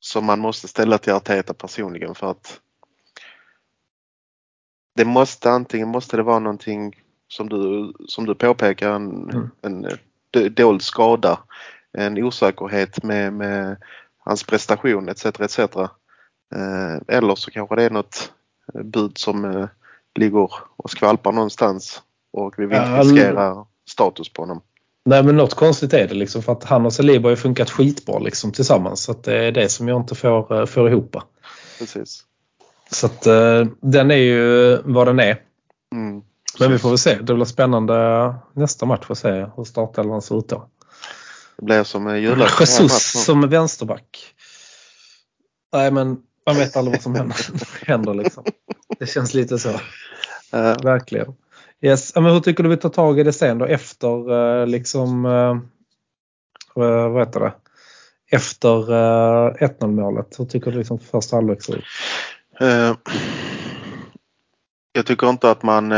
som 0.00 0.24
man 0.24 0.40
måste 0.40 0.68
ställa 0.68 0.98
till 0.98 1.12
Arteta 1.12 1.54
personligen 1.54 2.14
för 2.14 2.30
att 2.30 2.60
det 4.96 5.04
måste 5.04 5.50
antingen 5.50 5.88
måste 5.88 6.16
det 6.16 6.22
vara 6.22 6.38
någonting 6.38 7.02
som 7.28 7.48
du, 7.48 7.92
som 8.06 8.26
du 8.26 8.34
påpekar 8.34 8.92
en, 8.92 9.30
mm. 9.30 9.50
en 9.62 9.86
dold 10.54 10.82
skada, 10.82 11.38
en 11.92 12.18
osäkerhet 12.24 13.02
med, 13.02 13.32
med 13.32 13.76
hans 14.18 14.44
prestation 14.44 15.08
etc. 15.08 15.26
etc. 15.26 15.58
Eh, 15.58 16.96
eller 17.08 17.34
så 17.34 17.50
kanske 17.50 17.76
det 17.76 17.82
är 17.82 17.90
något 17.90 18.32
bud 18.84 19.18
som 19.18 19.44
eh, 19.44 19.68
ligger 20.14 20.50
och 20.76 20.90
skvalpar 20.90 21.32
någonstans 21.32 22.02
och 22.32 22.54
vi 22.58 22.66
vill 22.66 22.78
inte 22.78 23.00
riskera 23.00 23.66
status 23.86 24.28
på 24.28 24.42
honom. 24.42 24.60
Nej 25.08 25.22
men 25.22 25.36
något 25.36 25.54
konstigt 25.54 25.92
är 25.92 26.08
det 26.08 26.14
liksom 26.14 26.42
för 26.42 26.52
att 26.52 26.64
han 26.64 26.86
och 26.86 26.92
Saliba 26.92 27.26
har 27.26 27.30
ju 27.30 27.36
funkat 27.36 27.70
skitbra 27.70 28.18
liksom 28.18 28.52
tillsammans. 28.52 29.02
Så 29.02 29.12
det 29.12 29.34
är 29.34 29.52
det 29.52 29.68
som 29.68 29.88
jag 29.88 30.00
inte 30.00 30.14
får, 30.14 30.60
eh, 30.60 30.66
får 30.66 30.90
ihop. 30.90 31.16
Precis. 31.78 32.24
Så 32.90 33.06
att 33.06 33.26
uh, 33.26 33.66
den 33.80 34.10
är 34.10 34.16
ju 34.16 34.76
vad 34.84 35.06
den 35.06 35.20
är. 35.20 35.42
Mm, 35.92 36.22
men 36.60 36.72
vi 36.72 36.78
får 36.78 36.88
väl 36.88 36.98
se. 36.98 37.14
Det 37.14 37.34
blir 37.34 37.44
spännande 37.44 38.34
nästa 38.52 38.86
match 38.86 39.06
att 39.08 39.18
se 39.18 39.46
hur 39.56 39.64
startelvan 39.64 40.22
ser 40.22 40.38
ut 40.38 40.48
då. 40.48 40.68
Det 41.56 41.64
blir 41.64 41.84
som 41.84 42.18
julafton. 42.20 42.66
Jesus 42.66 43.24
som 43.24 43.48
vänsterback. 43.48 44.34
Nej 45.72 45.90
men 45.90 46.16
man 46.46 46.56
vet 46.56 46.76
aldrig 46.76 46.94
vad 46.94 47.02
som 47.02 47.14
händer, 47.14 47.36
händer 47.86 48.14
liksom. 48.14 48.44
Det 48.98 49.06
känns 49.06 49.34
lite 49.34 49.58
så. 49.58 49.70
Uh. 50.54 50.76
Verkligen. 50.82 51.34
Yes. 51.80 52.14
Men 52.14 52.24
hur 52.24 52.40
tycker 52.40 52.62
du 52.62 52.68
vi 52.68 52.76
tar 52.76 52.88
tag 52.88 53.20
i 53.20 53.22
det 53.22 53.32
sen 53.32 53.58
då 53.58 53.64
efter 53.64 54.32
eh, 54.60 54.66
liksom 54.66 55.26
eh, 55.26 55.50
eh, 56.84 57.08
vad 57.08 57.18
heter 57.18 57.40
det? 57.40 57.52
Efter 58.30 58.70
1-0 58.70 59.86
målet. 59.86 60.40
Hur 60.40 60.44
tycker 60.44 60.70
du 60.70 60.78
liksom 60.78 60.98
första 60.98 61.36
halvlek 61.36 61.62
ser 61.62 61.76
ut? 61.76 61.84
Jag 64.92 65.06
tycker 65.06 65.28
inte 65.28 65.50
att 65.50 65.62
man 65.62 65.94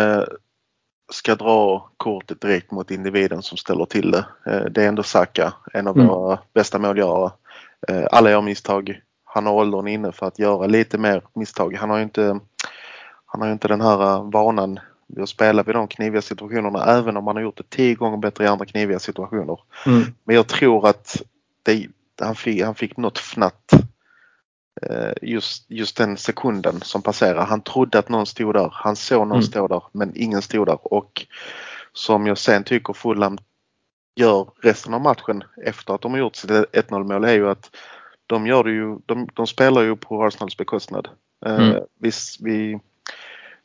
ska 1.12 1.34
dra 1.34 1.90
kortet 1.96 2.40
direkt 2.40 2.70
mot 2.70 2.90
individen 2.90 3.42
som 3.42 3.58
ställer 3.58 3.84
till 3.84 4.10
det. 4.10 4.26
Det 4.70 4.84
är 4.84 4.88
ändå 4.88 5.02
Saka, 5.02 5.52
en 5.72 5.86
av 5.86 5.96
mm. 5.96 6.08
våra 6.08 6.38
bästa 6.54 6.78
målgörare. 6.78 7.30
Alla 8.10 8.30
gör 8.30 8.42
misstag. 8.42 9.00
Han 9.24 9.46
har 9.46 9.52
åldern 9.52 9.88
inne 9.88 10.12
för 10.12 10.26
att 10.26 10.38
göra 10.38 10.66
lite 10.66 10.98
mer 10.98 11.22
misstag. 11.34 11.74
Han 11.74 11.90
har 11.90 11.96
ju 11.96 12.02
inte, 12.02 12.40
han 13.26 13.40
har 13.40 13.52
inte 13.52 13.68
den 13.68 13.80
här 13.80 14.30
vanan 14.32 14.80
vi 15.14 15.20
har 15.20 15.26
spelat 15.26 15.68
vid 15.68 15.74
de 15.74 15.88
kniviga 15.88 16.22
situationerna 16.22 16.84
även 16.84 17.16
om 17.16 17.24
man 17.24 17.36
har 17.36 17.42
gjort 17.42 17.56
det 17.56 17.70
tio 17.70 17.94
gånger 17.94 18.16
bättre 18.16 18.44
i 18.44 18.46
andra 18.46 18.66
kniviga 18.66 18.98
situationer. 18.98 19.60
Mm. 19.86 20.02
Men 20.24 20.36
jag 20.36 20.46
tror 20.46 20.88
att 20.88 21.22
det, 21.62 21.86
han, 22.20 22.34
fick, 22.34 22.62
han 22.62 22.74
fick 22.74 22.96
något 22.96 23.18
fnatt 23.18 23.72
eh, 24.82 25.12
just, 25.22 25.70
just 25.70 25.96
den 25.96 26.16
sekunden 26.16 26.80
som 26.80 27.02
passerade. 27.02 27.40
Han 27.40 27.62
trodde 27.62 27.98
att 27.98 28.08
någon 28.08 28.26
stod 28.26 28.54
där. 28.54 28.70
Han 28.72 28.96
såg 28.96 29.20
någon 29.20 29.36
mm. 29.36 29.42
stå 29.42 29.68
där 29.68 29.82
men 29.92 30.12
ingen 30.14 30.42
stod 30.42 30.66
där 30.66 30.94
och 30.94 31.26
som 31.92 32.26
jag 32.26 32.38
sen 32.38 32.64
tycker 32.64 32.92
Fulham 32.92 33.38
gör 34.14 34.50
resten 34.62 34.94
av 34.94 35.00
matchen 35.00 35.44
efter 35.64 35.94
att 35.94 36.00
de 36.00 36.12
har 36.12 36.18
gjort 36.18 36.36
sitt 36.36 36.50
1-0 36.50 37.04
mål 37.04 37.24
är 37.24 37.32
ju 37.32 37.50
att 37.50 37.70
de 38.26 38.46
gör 38.46 38.64
det 38.64 38.70
ju, 38.70 38.98
de, 39.06 39.28
de 39.34 39.46
spelar 39.46 39.82
ju 39.82 39.96
på 39.96 40.24
Arsenals 40.24 40.56
bekostnad. 40.56 41.08
Eh, 41.46 41.54
mm. 41.54 41.76
Eh, 41.76 41.82
visst, 41.98 42.40
vi, 42.40 42.80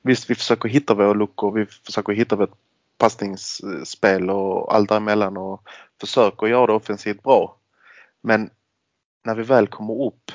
Visst, 0.05 0.29
vi 0.29 0.35
försöker 0.35 0.69
hitta 0.69 0.93
våra 0.93 1.13
luckor, 1.13 1.51
vi 1.51 1.65
försöker 1.65 2.13
hitta 2.13 2.35
vårt 2.35 2.53
passningsspel 2.97 4.29
och 4.29 4.75
allt 4.75 4.89
däremellan 4.89 5.37
och 5.37 5.61
försöker 6.01 6.47
göra 6.47 6.67
det 6.67 6.73
offensivt 6.73 7.23
bra. 7.23 7.57
Men 8.21 8.49
när 9.23 9.35
vi 9.35 9.43
väl 9.43 9.67
kommer 9.67 10.05
upp, 10.05 10.31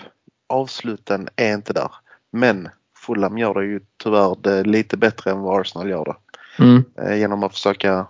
avsluten 0.47 1.29
är 1.37 1.55
inte 1.55 1.73
där. 1.73 1.91
Men 2.31 2.69
Fulham 2.97 3.39
gör 3.39 3.55
det 3.55 3.67
ju 3.67 3.81
tyvärr 3.97 4.37
det 4.41 4.63
lite 4.65 4.97
bättre 4.97 5.31
än 5.31 5.41
vad 5.41 5.61
Arsenal 5.61 5.91
gör 5.91 6.05
det. 6.05 6.17
Mm. 6.65 6.85
Eh, 6.95 7.19
genom 7.19 7.43
att 7.43 7.53
försöka 7.53 8.07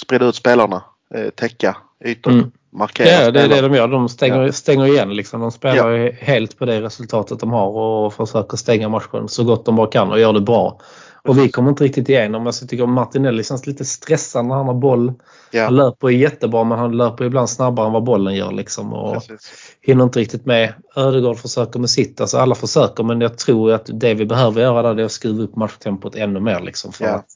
sprida 0.00 0.26
ut 0.26 0.36
spelarna, 0.36 0.84
eh, 1.14 1.30
täcka 1.30 1.76
ytor, 2.04 2.30
Mm. 2.30 2.52
Markera 2.72 3.08
Ja, 3.08 3.30
det 3.30 3.40
är 3.40 3.48
det 3.48 3.60
de 3.60 3.74
gör. 3.74 3.88
De 3.88 4.08
stänger, 4.08 4.42
Ja. 4.42 4.52
stänger 4.52 4.86
igen. 4.86 5.14
Liksom. 5.14 5.40
De 5.40 5.50
spelar 5.50 5.90
ju 5.90 6.12
helt 6.12 6.58
på 6.58 6.64
det 6.64 6.80
resultatet 6.82 7.40
de 7.40 7.50
har 7.52 7.68
och 7.68 8.12
försöker 8.14 8.56
stänga 8.56 8.88
matchen 8.88 9.28
så 9.28 9.44
gott 9.44 9.64
de 9.64 9.76
bara 9.76 9.86
kan 9.86 10.10
och 10.10 10.20
gör 10.20 10.32
det 10.32 10.40
bra. 10.40 10.80
Och 11.24 11.38
vi 11.38 11.48
kommer 11.48 11.68
inte 11.70 11.84
riktigt 11.84 12.08
igenom. 12.08 12.46
Alltså, 12.46 12.62
Jag 12.64 12.70
tycker 12.70 12.86
Martinelli 12.86 13.44
känns 13.44 13.66
lite 13.66 13.84
stressad 13.84 14.46
när 14.46 14.54
han 14.54 14.66
har 14.66 14.74
boll. 14.74 15.06
Han 15.08 15.16
Ja, 15.50 15.70
löper 15.70 16.08
ju 16.08 16.18
jättebra 16.18 16.64
men 16.64 16.78
han 16.78 16.96
löper 16.96 17.24
ibland 17.24 17.50
snabbare 17.50 17.86
än 17.86 17.92
vad 17.92 18.04
bollen 18.04 18.34
gör. 18.34 18.52
Liksom, 18.52 18.92
och 18.92 19.14
precis. 19.14 19.52
hinner 19.80 20.04
inte 20.04 20.18
riktigt 20.18 20.46
med. 20.46 20.72
Ödegaard 20.96 21.36
försöker 21.38 21.78
med 21.80 21.90
sitt. 21.90 22.20
Alltså 22.20 22.38
alla 22.38 22.54
försöker 22.54 23.04
men 23.04 23.20
jag 23.20 23.38
tror 23.38 23.72
att 23.72 23.90
det 23.92 24.14
vi 24.14 24.26
behöver 24.26 24.60
göra 24.60 24.82
där 24.82 25.00
är 25.02 25.04
att 25.04 25.12
skruva 25.12 25.42
upp 25.42 25.56
matchtempot 25.56 26.14
ännu 26.14 26.40
mer. 26.40 26.60
Liksom, 26.60 26.92
för 26.92 27.04
Ja. 27.04 27.10
att 27.10 27.26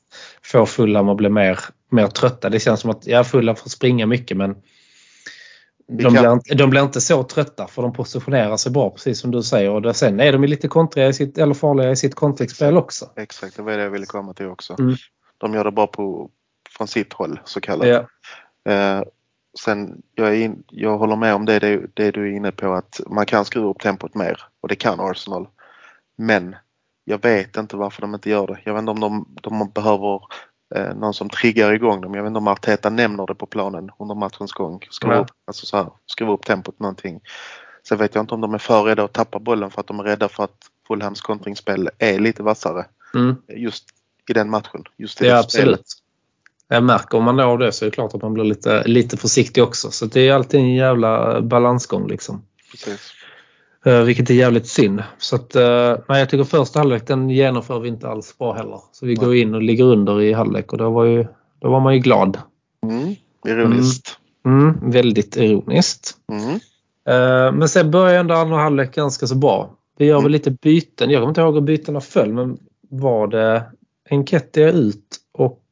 få 0.45 0.67
Fulham 0.67 1.09
att 1.09 1.17
bli 1.17 1.29
mer, 1.29 1.59
mer 1.91 2.07
trötta. 2.07 2.49
Det 2.49 2.61
känns 2.61 2.81
som 2.81 2.91
att 2.91 3.07
ja, 3.07 3.25
Fulham 3.25 3.57
får 3.57 3.71
springa 3.71 4.07
mycket 4.07 4.37
men 4.37 4.55
de 5.89 6.03
kan- 6.03 6.13
blir, 6.13 6.33
inte, 6.33 6.55
de 6.55 6.71
blir 6.71 6.83
inte 6.83 7.01
så 7.01 7.23
trötta 7.23 7.67
för 7.67 7.83
de 7.83 7.93
positionerar 7.93 8.57
sig 8.57 8.73
bra 8.73 8.91
precis 8.91 9.21
som 9.21 9.31
du 9.31 9.43
säger. 9.43 9.71
Och 9.71 9.97
sen 9.97 10.21
är 10.21 10.33
de 10.33 10.45
lite 10.45 10.69
kontriga 10.69 11.09
i 11.09 11.13
sitt, 11.13 11.39
eller 11.39 11.55
farliga 11.55 11.91
i 11.91 11.97
sitt 11.97 12.15
kontringsspel 12.15 12.77
också. 12.77 13.11
Exakt, 13.17 13.57
det 13.57 13.63
var 13.63 13.73
det 13.73 13.83
jag 13.83 13.91
ville 13.91 14.07
komma 14.07 14.35
till 14.35 14.47
också. 14.47 14.77
Mm. 14.79 14.95
De 15.39 15.55
gör 15.55 15.65
det 15.65 15.73
bra 15.73 15.87
på, 15.87 16.31
från 16.77 16.89
sitt 16.89 17.13
håll 17.13 17.41
så 17.45 17.61
kallat. 17.61 17.89
Ja. 17.89 18.07
Eh, 18.73 19.03
sen, 19.61 20.03
jag, 20.15 20.29
är 20.29 20.35
in, 20.35 20.63
jag 20.71 20.99
håller 20.99 21.17
med 21.17 21.35
om 21.35 21.45
det, 21.45 21.59
det, 21.59 21.87
det 21.95 22.11
du 22.11 22.33
är 22.33 22.37
inne 22.37 22.53
på 22.53 22.73
att 22.73 23.01
man 23.07 23.27
kan 23.27 23.45
skruva 23.45 23.69
upp 23.69 23.81
tempot 23.81 24.15
mer 24.15 24.43
och 24.61 24.69
det 24.69 24.77
kan 24.77 25.01
Arsenal. 25.01 25.49
Men 26.17 26.57
jag 27.05 27.23
vet 27.23 27.57
inte 27.57 27.77
varför 27.77 28.03
de 28.03 28.15
inte 28.15 28.31
gör 28.31 28.47
det. 28.47 28.59
Jag 28.65 28.75
vet 28.75 28.81
inte 28.81 28.91
om 28.91 29.01
de, 29.01 29.37
de 29.43 29.71
behöver 29.75 30.15
eh, 30.15 30.21
någon 30.95 31.15
som 31.15 31.29
triggar 31.29 31.73
igång 31.73 32.01
dem. 32.01 32.15
Jag 32.15 32.23
vet 32.23 32.29
inte 32.31 32.39
om 32.39 32.49
Arteta 32.49 32.91
nämner 32.91 33.27
det 33.27 33.35
på 33.35 33.47
planen 33.47 33.91
under 33.99 34.15
matchens 34.15 34.53
gång. 34.53 34.81
Skruva, 34.91 35.15
Nej. 35.15 35.23
upp, 35.23 35.31
alltså 35.47 35.67
så 35.67 35.77
här, 35.77 35.87
skruva 36.07 36.33
upp 36.33 36.47
tempot 36.47 36.81
någonting. 36.81 37.21
Sen 37.89 37.99
vet 37.99 38.15
jag 38.15 38.23
inte 38.23 38.35
om 38.35 38.41
de 38.41 38.55
är 38.55 38.59
för 38.59 38.83
rädda 38.83 39.05
att 39.05 39.13
tappa 39.13 39.39
bollen 39.39 39.71
för 39.71 39.81
att 39.81 39.87
de 39.87 40.01
är 40.01 40.05
rädda 40.05 40.29
för 40.29 40.45
att 40.45 40.57
Fulhams 40.89 41.21
kontringsspel 41.21 41.91
är 41.99 42.19
lite 42.19 42.43
vassare 42.43 42.85
Mm. 43.15 43.37
just 43.49 43.85
i 44.31 44.33
den 44.33 44.51
matchen. 44.51 44.85
Just 44.97 45.23
i 45.23 45.27
Ja, 45.27 45.33
det 45.33 45.39
absolut. 45.41 45.65
spelet. 45.65 45.87
Jag 46.69 46.85
märker 46.85 47.19
om 47.19 47.25
man 47.25 47.37
når 47.37 47.59
det 47.59 47.73
så 47.73 47.85
är 47.85 47.91
det 47.91 47.95
klart 47.95 48.15
att 48.15 48.23
man 48.23 48.35
blir 48.35 48.45
lite, 48.45 48.83
lite 48.87 49.17
försiktig 49.17 49.63
också. 49.63 49.91
Så 49.91 50.07
det 50.07 50.29
är 50.29 50.35
alltid 50.35 50.61
en 50.61 50.75
jävla 50.75 51.41
balansgång 51.41 52.09
liksom. 52.09 52.43
Precis. 52.71 53.13
Eh, 53.87 54.03
vilket 54.03 54.31
är 54.31 54.35
jävligt 54.35 54.67
synd. 54.67 55.03
Så 55.19 55.37
att, 55.37 55.57
eh, 55.57 55.97
nej, 56.09 56.19
jag 56.19 56.31
tycker 56.31 56.45
första 56.45 56.79
halvlek 56.79 57.07
den 57.07 57.31
genomför 57.31 57.81
vi 57.81 57.89
inte 57.89 58.09
alls 58.09 58.39
bra 58.39 58.53
heller. 58.53 58.81
Så 58.93 59.07
vi 59.07 59.15
Nej. 59.15 59.25
går 59.25 59.37
in 59.37 59.55
och 59.55 59.63
ligger 59.63 59.85
under 59.85 60.21
i 60.21 60.33
halvlek 60.33 60.73
och 60.73 60.79
då 60.79 60.91
var, 60.91 61.05
ju, 61.05 61.27
då 61.59 61.71
var 61.71 61.81
man 61.81 61.95
ju 61.95 62.01
glad. 62.01 62.39
Mm. 62.83 63.15
Ironiskt. 63.47 64.19
Mm, 64.47 64.91
väldigt 64.91 65.37
ironiskt. 65.37 66.15
Mm. 66.33 66.51
Eh, 67.09 67.53
men 67.53 67.69
sen 67.69 67.91
börjar 67.91 68.21
ändå 68.21 68.35
andra 68.35 68.57
halvlek 68.57 68.95
ganska 68.95 69.27
så 69.27 69.35
bra. 69.35 69.71
Vi 69.99 70.05
gör 70.05 70.15
Mm. 70.15 70.23
väl 70.23 70.33
lite 70.33 70.51
byten. 70.51 71.11
Jag 71.11 71.21
kommer 71.21 71.29
inte 71.29 71.41
ihåg 71.41 71.55
hur 71.55 71.61
bytena 71.61 72.01
föll 72.01 72.33
men 72.33 72.59
var 72.91 73.27
det 73.27 73.63
Enketia 74.11 74.73
ut 74.73 75.17
och 75.33 75.63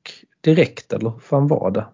direkt 0.41 0.93
eller 0.93 1.11
hur 1.11 1.19
fan 1.19 1.49
var 1.49 1.71
det? 1.71 1.85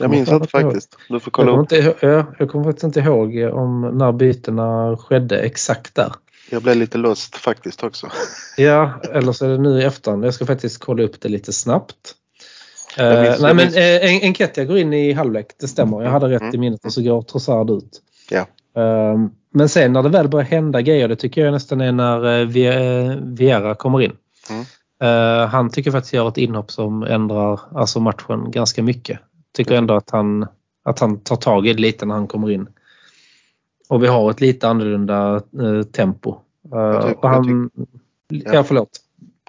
Jag 0.00 0.10
minns 0.10 0.28
Jag 0.28 0.36
inte 0.42 0.48
faktiskt. 0.48 0.96
Du 1.08 1.20
får 1.20 1.22
Jag 1.26 1.32
kolla 1.32 1.50
kommer, 1.50 1.62
upp. 1.62 1.72
inte, 1.72 1.76
ihåg- 2.06 2.12
ja, 2.12 2.26
jag 2.38 2.50
kommer 2.50 2.64
faktiskt 2.64 2.84
inte 2.84 3.00
ihåg 3.00 3.36
om 3.54 3.80
när 3.98 4.12
bytena 4.12 4.96
skedde 4.96 5.38
exakt 5.38 5.94
där. 5.94 6.12
Jag 6.50 6.62
blev 6.62 6.76
lite 6.76 6.98
lost 6.98 7.36
faktiskt 7.36 7.82
också. 7.82 8.06
Ja, 8.56 8.92
eller 9.12 9.32
så 9.32 9.44
är 9.44 9.48
det 9.48 9.58
nu 9.58 9.80
i 9.80 9.84
efterhand. 9.84 10.24
Jag 10.24 10.34
ska 10.34 10.46
faktiskt 10.46 10.80
kolla 10.80 11.02
upp 11.02 11.20
det 11.20 11.28
lite 11.28 11.52
snabbt. 11.52 11.94
Jag 12.96 13.12
Eh, 13.16 13.22
minns- 13.22 13.38
nej 13.40 13.48
jag 13.48 13.56
men 13.56 13.64
minns- 13.64 13.76
eh, 13.76 14.14
En- 14.14 14.22
Enketia 14.22 14.64
går 14.64 14.78
in 14.78 14.92
i 14.92 15.12
halvlek, 15.12 15.46
det 15.60 15.68
stämmer. 15.68 16.02
Jag 16.02 16.10
hade 16.10 16.28
rätt 16.28 16.42
Mm. 16.42 16.54
i 16.54 16.58
minnet 16.58 16.84
och 16.84 16.92
så 16.92 17.02
går 17.02 17.22
Trossard 17.22 17.70
ut. 17.70 18.00
Ja. 18.30 18.46
Eh, 18.82 19.18
men 19.54 19.68
sen 19.68 19.92
när 19.92 20.02
det 20.02 20.08
väl 20.08 20.28
börjar 20.28 20.46
hända 20.46 20.80
grejer, 20.82 21.08
det 21.08 21.16
tycker 21.16 21.44
jag 21.44 21.52
nästan 21.52 21.80
är 21.80 21.92
när 21.92 22.24
eh, 22.24 23.10
eh, 23.10 23.16
Viera 23.22 23.74
kommer 23.74 24.00
in. 24.02 24.12
Mm. 24.50 24.64
Eh, 25.02 25.46
han 25.48 25.70
tycker 25.70 25.90
faktiskt 25.90 26.14
gör 26.14 26.28
ett 26.28 26.36
inhopp 26.38 26.70
som 26.70 27.02
ändrar 27.02 27.60
alltså 27.74 28.00
matchen 28.00 28.50
ganska 28.50 28.82
mycket. 28.82 29.18
Tycker 29.56 29.74
ändå 29.74 29.94
att 29.94 30.10
han, 30.10 30.46
att 30.84 30.98
han 30.98 31.20
tar 31.20 31.36
tag 31.36 31.66
i 31.66 31.72
det 31.72 31.80
lite 31.82 32.06
när 32.06 32.14
han 32.14 32.26
kommer 32.26 32.50
in. 32.50 32.68
Och 33.88 34.02
vi 34.02 34.06
har 34.06 34.30
ett 34.30 34.40
lite 34.40 34.68
annorlunda 34.68 35.34
eh, 35.60 35.82
tempo. 35.82 36.30
Eh, 36.72 36.78
Jag 36.78 37.02
tyck- 37.04 37.18
han, 37.22 37.70
ja. 38.28 38.54
ja. 38.54 38.64
förlåt. 38.64 39.00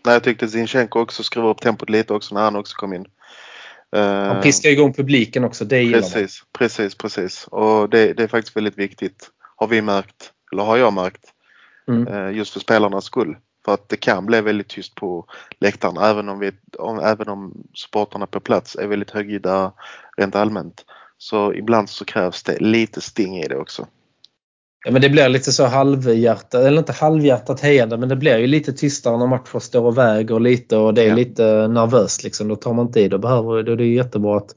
Nej, 0.05 0.13
jag 0.13 0.23
tyckte 0.23 0.47
Zinchenko 0.47 0.99
också 0.99 1.23
skruvade 1.23 1.51
upp 1.51 1.61
tempot 1.61 1.89
lite 1.89 2.13
också 2.13 2.35
när 2.35 2.41
han 2.41 2.55
också 2.55 2.75
kom 2.75 2.93
in. 2.93 3.05
Eh, 3.95 4.01
Han 4.03 4.41
piskar 4.41 4.69
igång 4.69 4.93
publiken 4.93 5.43
också, 5.43 5.65
det 5.65 5.79
gillar 5.81 6.01
man. 6.01 6.09
Precis, 6.11 6.43
precis, 6.57 6.95
precis. 6.97 7.47
Och 7.51 7.89
det, 7.89 8.13
det 8.13 8.23
är 8.23 8.27
faktiskt 8.27 8.57
väldigt 8.57 8.77
viktigt. 8.77 9.29
Har 9.55 9.67
vi 9.67 9.81
märkt, 9.81 10.31
eller 10.51 10.63
har 10.63 10.77
jag 10.77 10.93
märkt, 10.93 11.33
Mm. 11.89 12.07
eh, 12.07 12.37
just 12.37 12.53
för 12.53 12.59
spelarnas 12.59 13.05
skull. 13.05 13.37
För 13.67 13.73
att 13.73 13.89
det 13.89 13.97
kan 13.97 14.25
bli 14.25 14.41
väldigt 14.41 14.67
tyst 14.67 14.95
på 14.95 15.25
läktaren 15.60 15.97
även 15.97 16.30
om, 16.30 16.39
vi, 16.39 16.51
om, 16.77 16.99
även 16.99 17.30
om 17.30 17.53
supportrarna 17.73 18.27
på 18.27 18.39
plats 18.39 18.75
är 18.75 18.88
väldigt 18.88 19.12
högljudda 19.12 19.73
rent 20.17 20.36
allmänt. 20.36 20.86
Så 21.17 21.53
ibland 21.53 21.89
så 21.89 22.06
krävs 22.06 22.43
det 22.43 22.60
lite 22.60 23.01
sting 23.01 23.38
i 23.38 23.47
det 23.47 23.56
också. 23.58 23.88
Ja, 24.86 24.91
men 24.91 25.01
det 25.01 25.10
blir 25.10 25.30
lite 25.30 25.51
så 25.51 25.65
halvhjärtat, 25.65 26.53
eller 26.53 26.77
inte 26.77 26.91
halvhjärtat 26.91 27.60
hejande 27.62 27.97
men 27.97 28.10
det 28.10 28.15
blir 28.15 28.38
ju 28.38 28.47
lite 28.47 28.73
tystare 28.73 29.17
när 29.17 29.27
matcher 29.27 29.60
står 29.60 29.82
och 29.86 29.97
väger 29.97 30.39
lite 30.39 30.77
och 30.77 30.93
det 30.93 31.03
är 31.03 31.08
Ja. 31.08 31.15
lite 31.15 31.67
nervöst 31.67 32.23
liksom. 32.23 32.47
Då 32.47 32.56
tar 32.56 32.73
man 32.73 32.91
tid 32.91 33.13
och 33.13 33.19
behöver 33.19 33.63
då 33.63 33.71
är 33.71 33.75
det 33.75 33.84
är 33.84 33.88
jättebra 33.88 34.38
att 34.38 34.56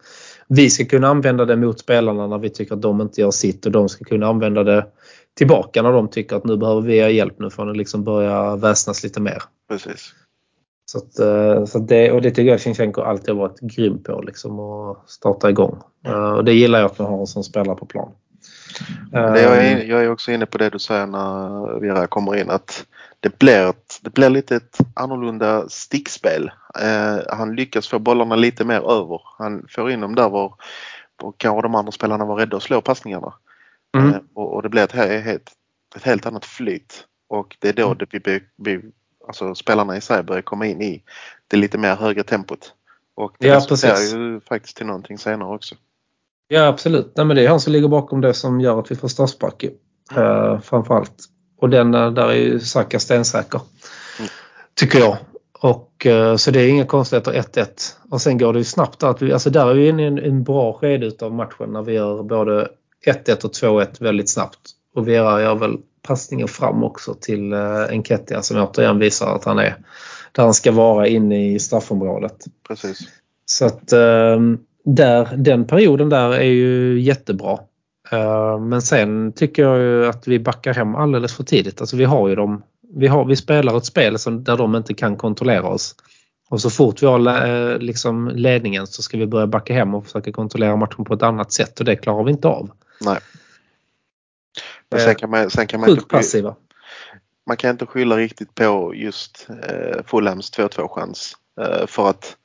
vi 0.49 0.71
ska 0.71 0.85
kunna 0.85 1.09
använda 1.09 1.45
det 1.45 1.57
mot 1.57 1.81
spelarna 1.81 2.27
när 2.27 2.39
vi 2.39 2.51
tycker 2.51 2.75
att 2.75 2.83
de 2.83 3.01
inte 3.01 3.21
gör 3.21 3.31
sitt 3.31 3.67
och 3.67 3.73
de 3.73 3.89
ska 3.89 4.05
kunna 4.05 4.27
använda 4.27 4.65
det 4.65 4.87
tillbaka 5.41 5.83
när 5.83 5.93
de 5.93 6.09
tycker 6.09 6.37
att 6.37 6.45
nu 6.45 6.57
behöver 6.57 6.81
vi 6.81 6.97
er 6.99 7.09
hjälp 7.09 7.35
nu 7.39 7.51
får 7.51 7.65
ni 7.65 7.79
liksom 7.79 8.05
börja 8.05 8.57
väsnas 8.57 9.03
lite 9.03 9.21
mer. 9.21 9.43
Precis. 9.69 10.15
Så, 10.85 10.99
att, 10.99 11.19
eh, 11.19 11.65
så 11.65 11.79
det, 11.79 12.13
och 12.13 12.23
det 12.23 12.31
tycker 12.31 12.51
jag 12.51 12.61
Sinchenko 12.61 13.03
alltid 13.03 13.29
har 13.29 13.41
varit 13.41 13.61
grym 13.61 14.03
på 14.03 14.23
liksom 14.23 14.61
att 14.61 15.11
starta 15.11 15.51
igång. 15.51 15.79
Eh, 16.07 16.33
Och 16.33 16.45
det 16.45 16.53
gillar 16.53 16.79
jag 16.79 16.87
att 16.87 16.99
man 16.99 17.09
har 17.13 17.27
som 17.27 17.45
spelare 17.45 17.77
på 17.77 17.87
plan. 17.87 18.09
Det 19.13 19.43
jag, 19.43 19.59
Eh, 19.59 19.73
är, 19.73 19.85
jag 19.85 20.05
är 20.05 20.11
också 20.11 20.33
inne 20.33 20.47
på 20.47 20.59
det 20.59 20.71
du 20.71 20.79
säger 20.79 21.07
när 21.07 21.81
Vera 21.81 22.07
kommer 22.07 22.37
in 22.41 22.51
att 22.51 22.87
det 23.21 23.39
blir, 23.39 23.69
ett, 23.71 24.01
det 24.03 24.11
blir 24.15 24.31
lite 24.31 24.57
ett 24.57 24.79
annorlunda 24.95 25.69
stickspel. 25.69 26.51
Eh, 26.83 27.37
han 27.37 27.57
lyckas 27.57 27.89
få 27.89 27.99
bollarna 27.99 28.37
lite 28.37 28.65
mer 28.65 28.91
över. 28.91 29.21
Han 29.39 29.67
får 29.69 29.91
in 29.91 30.01
dem 30.01 30.15
där 30.15 30.29
var 30.29 30.55
var 31.23 31.33
kanske 31.37 31.63
de 31.63 31.75
andra 31.75 31.93
spelarna 31.93 32.25
var 32.25 32.37
rädda 32.37 32.57
att 32.57 32.63
slå 32.63 32.81
passningarna. 32.81 33.33
Mm. 33.99 34.15
Eh, 34.15 34.21
och, 34.35 34.55
och 34.55 34.63
det 34.63 34.69
blir 34.69 34.83
ett, 34.83 34.93
helt, 34.93 35.53
ett 35.97 36.03
helt 36.03 36.27
annat 36.27 36.45
flyt. 36.45 37.07
Och 37.29 37.57
det 37.59 37.69
är 37.69 37.73
då 37.73 37.95
det 37.95 38.07
vi, 38.13 38.41
vi, 38.57 38.81
alltså 39.27 39.55
spelarna 39.55 39.97
i 39.97 40.01
sig 40.01 40.23
börjar 40.23 40.43
komma 40.43 40.67
in 40.67 40.83
i 40.83 41.03
det 41.49 41.57
lite 41.57 41.79
mer 41.79 41.97
högre 41.97 42.23
tempot. 42.23 42.75
Och 43.15 43.37
det 43.39 43.47
Ja, 43.47 43.57
resulterar 43.57 43.93
precis. 43.95 44.15
ju 44.15 44.41
faktiskt 44.41 44.77
till 44.77 44.87
någonting 44.87 45.19
senare 45.19 45.55
också. 45.55 45.75
Ja 46.49 46.67
absolut. 46.67 47.13
Nej, 47.17 47.27
men 47.27 47.37
det 47.37 47.45
är 47.45 47.49
han 47.49 47.61
som 47.61 47.73
ligger 47.73 47.89
bakom 47.89 48.21
det 48.21 48.35
som 48.35 48.61
gör 48.61 48.81
att 48.81 48.91
vi 48.91 48.97
får 48.97 49.09
straffspark 49.09 49.63
ju. 49.63 49.71
Eh, 50.17 50.61
framförallt. 50.61 51.25
Och 51.59 51.71
den 51.71 51.95
eh, 51.95 52.11
där 52.11 52.29
är 52.29 52.35
ju 52.35 52.61
Saka 52.61 53.01
stensäker. 53.01 53.61
Mm. 54.19 54.31
Tycker 54.75 54.99
jag. 54.99 55.17
Och, 55.61 56.07
eh, 56.07 56.37
så 56.37 56.51
det 56.51 56.61
är 56.61 56.69
inga 56.69 56.87
konstigheter 56.87 57.33
1-1. 57.33 57.67
Och 58.11 58.21
sen 58.21 58.39
går 58.39 58.53
det 58.53 58.59
ju 58.59 58.65
snabbt. 58.65 59.03
Att 59.03 59.23
vi, 59.23 59.33
alltså 59.33 59.51
där 59.51 59.71
är 59.71 59.75
vi 59.75 59.89
inne 59.89 60.03
i 60.03 60.07
en, 60.07 60.19
en 60.19 60.45
bra 60.45 60.73
skede 60.73 61.13
av 61.21 61.35
matchen 61.35 61.73
när 61.73 61.83
vi 61.83 61.93
gör 61.93 62.23
både 62.23 62.69
1-1 63.07 63.45
och 63.45 63.53
2-1 63.53 64.03
väldigt 64.03 64.31
snabbt. 64.31 64.59
Och 64.95 65.09
Vera 65.09 65.43
gör 65.43 65.55
väl 65.55 65.77
passningen 66.03 66.49
fram 66.49 66.85
också 66.85 67.15
till 67.15 67.53
eh, 67.53 67.85
Enketia 67.91 68.43
som 68.43 68.57
återigen 68.57 68.99
visar 68.99 69.35
att 69.35 69.45
han 69.45 69.59
är 69.59 69.77
där 70.33 70.43
han 70.43 70.55
ska 70.55 70.73
vara 70.73 71.07
inne 71.07 71.53
i 71.53 71.59
straffområdet. 71.59 72.45
Precis. 72.69 72.99
Så 73.47 73.67
att 73.67 73.93
eh, 73.93 74.41
där, 74.85 75.37
den 75.37 75.67
perioden 75.67 76.09
där 76.09 76.31
är 76.31 76.43
ju 76.43 77.01
jättebra. 77.01 77.59
Eh, 78.11 78.59
men 78.59 78.83
sen 78.83 79.33
tycker 79.33 79.63
jag 79.63 79.79
ju 79.79 80.07
att 80.07 80.29
vi 80.29 80.39
backar 80.39 80.75
hem 80.75 80.95
alldeles 80.95 81.37
för 81.37 81.45
tidigt. 81.45 81.81
Alltså 81.81 81.97
vi 81.97 82.05
har 82.05 82.29
ju 82.29 82.35
dem, 82.35 82.63
vi, 82.95 83.07
har, 83.07 83.25
vi 83.25 83.37
spelar 83.37 83.77
ett 83.77 83.85
spel 83.85 84.19
som, 84.19 84.45
där 84.45 84.57
de 84.57 84.77
inte 84.77 84.95
kan 84.95 85.17
kontrollera 85.17 85.69
oss. 85.69 85.95
Och 86.51 86.61
så 86.61 86.71
fort 86.71 87.03
vi 87.03 87.07
har 87.07 87.47
eh, 87.47 87.79
liksom 87.79 88.29
ledningen 88.29 88.87
så 88.87 89.03
ska 89.03 89.19
vi 89.19 89.27
börja 89.27 89.47
backa 89.47 89.75
hem 89.75 89.95
och 89.95 90.05
försöka 90.05 90.33
kontrollera 90.33 90.77
matchen 90.77 91.05
på 91.05 91.15
ett 91.15 91.23
annat 91.23 91.53
sätt 91.53 91.79
och 91.81 91.85
det 91.85 91.97
klarar 91.97 92.25
vi 92.25 92.31
inte 92.31 92.49
av. 92.49 92.71
Nej. 93.01 93.21
Men 94.89 95.01
Eh, 95.01 95.05
sen 95.05 95.15
kan 95.15 95.31
man, 95.31 95.51
sen 95.51 95.67
kan 95.67 95.81
man, 95.81 95.91
inte, 95.91 96.05
passiva. 96.05 96.57
man 97.47 97.57
kan 97.57 97.71
inte 97.71 97.87
skylla 97.87 98.17
riktigt 98.17 98.55
på 98.55 98.95
just 98.95 99.47
eh, 99.63 100.05
Fulhams 100.07 100.53
2-2 100.53 100.89
chans. 100.89 101.37
Eh, 101.61 101.87
för 101.87 102.11
att 102.11 102.37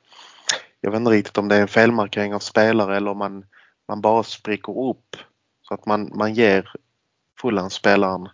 jag 0.80 0.90
vet 0.90 0.98
inte 0.98 1.10
riktigt 1.10 1.38
om 1.38 1.48
det 1.48 1.56
är 1.56 1.60
en 1.60 1.68
felmarkering 1.68 2.34
av 2.34 2.38
spelare 2.38 2.96
eller 2.96 3.10
om 3.10 3.18
man, 3.18 3.44
man 3.88 4.00
bara 4.00 4.22
spricker 4.22 4.90
upp 4.90 5.16
så 5.62 5.74
att 5.74 5.86
man, 5.86 6.10
man 6.14 6.34
ger 6.34 6.72
Fulham-spelaren 7.40 8.28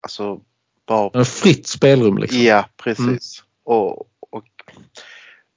alltså 0.00 0.40
bara... 0.86 1.10
En 1.14 1.24
fritt 1.24 1.66
spelrum 1.66 2.18
liksom. 2.18 2.40
Ja, 2.40 2.68
precis. 2.76 3.44
Och, 3.64 4.08
och 4.30 4.44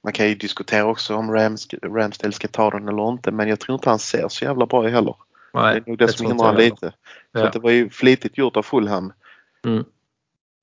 man 0.04 0.12
kan 0.12 0.28
ju 0.28 0.34
diskutera 0.34 0.86
också 0.86 1.14
om 1.14 1.32
Rams, 1.32 1.68
Ramsdale 1.82 2.32
ska 2.32 2.48
ta 2.48 2.70
den 2.70 2.88
eller 2.88 3.08
inte 3.08 3.30
men 3.30 3.48
jag 3.48 3.60
tror 3.60 3.74
inte 3.74 3.90
han 3.90 3.98
ser 3.98 4.28
så 4.28 4.44
jävla 4.44 4.66
bra 4.66 4.88
heller. 4.88 5.14
Nej, 5.62 5.74
det 5.74 5.86
är 5.86 5.90
nog 5.90 5.98
det, 5.98 6.08
som 6.08 6.16
tror 6.16 6.28
hindrar 6.28 6.56
lite. 6.56 6.92
Ja. 7.32 7.40
Så 7.40 7.58
det 7.58 7.58
var 7.58 7.70
ju 7.70 7.90
flitigt 7.90 8.38
gjort 8.38 8.56
av 8.56 8.62
Fulham. 8.62 9.12
Mm. 9.66 9.84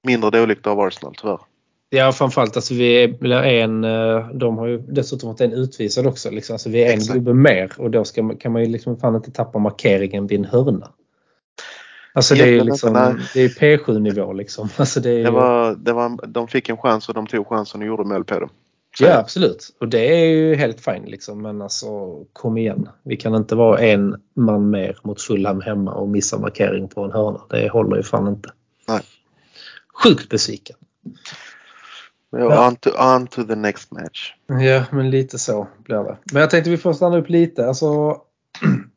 Mindre 0.04 0.30
dåligt 0.30 0.68
av 0.68 0.80
Arsenal 0.80 1.16
tyvärr. 1.22 1.40
Ja, 1.90 2.12
framförallt 2.12 2.56
alltså 2.56 2.74
vi 2.74 3.04
är 3.04 3.34
en, 3.44 3.84
eh, 3.84 4.30
de 4.30 4.58
har 4.58 4.68
ju 4.68 4.78
dessutom 4.78 5.30
varit 5.30 5.42
en 5.42 5.54
utvisad 5.54 6.08
också. 6.08 6.30
Liksom. 6.32 6.54
Alltså, 6.54 6.70
vi 6.70 6.84
är 6.84 6.94
en 6.94 7.00
gubbe 7.00 7.34
mer 7.34 7.72
och 7.78 7.92
då 7.92 8.04
ska, 8.04 8.24
man- 8.24 8.38
kan 8.38 8.52
man 8.52 8.62
ju 8.64 8.68
liksom 8.70 8.98
fan 8.98 9.16
inte 9.16 9.32
tappa 9.32 9.60
markeringen 9.60 10.28
vid 10.28 10.40
en 10.40 10.46
hörna. 10.46 10.90
Alltså 12.14 12.36
det 12.36 12.58
är 12.58 12.64
liksom, 12.64 12.90
inte, 12.90 13.14
nej. 13.14 13.24
det 13.34 13.42
är 13.44 13.78
P7 13.78 14.00
nivå 14.00 14.34
liksom. 14.34 14.70
Alltså 14.78 15.00
det 15.00 15.10
är, 15.10 15.24
Det 15.24 15.32
var, 15.32 15.76
det 15.76 15.94
var, 15.94 16.28
de 16.28 16.48
fick 16.48 16.70
en 16.70 16.78
chans 16.78 17.10
och 17.10 17.16
de 17.16 17.28
tog 17.28 17.48
chansen 17.48 17.82
och 17.82 17.88
gjorde 17.88 18.04
mål 18.04 18.24
på 18.26 18.40
dem. 18.40 18.50
Ja 19.00 19.18
absolut. 19.18 19.76
Och 19.80 19.88
det 19.88 20.22
är 20.22 20.26
ju 20.26 20.56
helt 20.56 20.82
fint 20.82 21.10
liksom. 21.10 21.42
Men 21.42 21.62
alltså 21.62 21.88
kom 22.34 22.58
igen. 22.58 22.90
Vi 23.04 23.18
kan 23.18 23.36
inte 23.36 23.56
vara 23.56 23.80
en 23.80 24.22
man 24.34 24.70
mer 24.70 24.98
mot 25.04 25.22
Fulham 25.22 25.62
hemma 25.62 25.94
och 25.94 26.10
missa 26.10 26.40
markering 26.40 26.88
på 26.88 27.04
en 27.04 27.12
hörna. 27.12 27.42
Det 27.50 27.70
håller 27.70 27.98
ju 27.98 28.04
fan 28.04 28.28
inte. 28.28 28.50
Nej. 28.88 29.02
Sjukt 30.04 30.30
besviken. 30.30 30.76
Ja. 32.30 32.68
On, 32.68 32.76
to, 32.76 32.90
on 32.90 33.28
to 33.28 33.44
the 33.44 33.56
next 33.56 33.92
match. 33.92 34.34
Ja, 34.48 34.86
men 34.92 35.10
lite 35.10 35.40
så 35.40 35.68
blir 35.78 35.98
det. 35.98 36.18
Men 36.32 36.42
jag 36.42 36.50
tänkte 36.50 36.70
vi 36.70 36.78
får 36.78 36.94
stanna 36.94 37.18
upp 37.18 37.30
lite. 37.30 37.68
Alltså, 37.68 38.18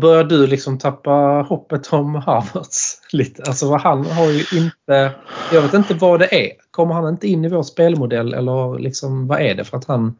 börjar 0.00 0.24
du 0.24 0.46
liksom 0.46 0.78
tappa 0.78 1.46
hoppet 1.48 1.92
om 1.92 2.14
Havertz? 2.14 3.02
Lite? 3.12 3.42
Alltså, 3.46 3.74
han 3.74 4.06
har 4.06 4.30
ju 4.30 4.44
inte... 4.58 5.12
Jag 5.52 5.62
vet 5.62 5.74
inte 5.74 5.94
vad 5.94 6.20
det 6.20 6.46
är. 6.46 6.52
Kommer 6.70 6.94
han 6.94 7.08
inte 7.08 7.28
in 7.28 7.44
i 7.44 7.48
vår 7.48 7.62
spelmodell 7.62 8.34
eller 8.34 8.78
liksom, 8.78 9.26
vad 9.26 9.40
är 9.40 9.54
det 9.54 9.64
för 9.64 9.76
att 9.76 9.84
han... 9.84 10.16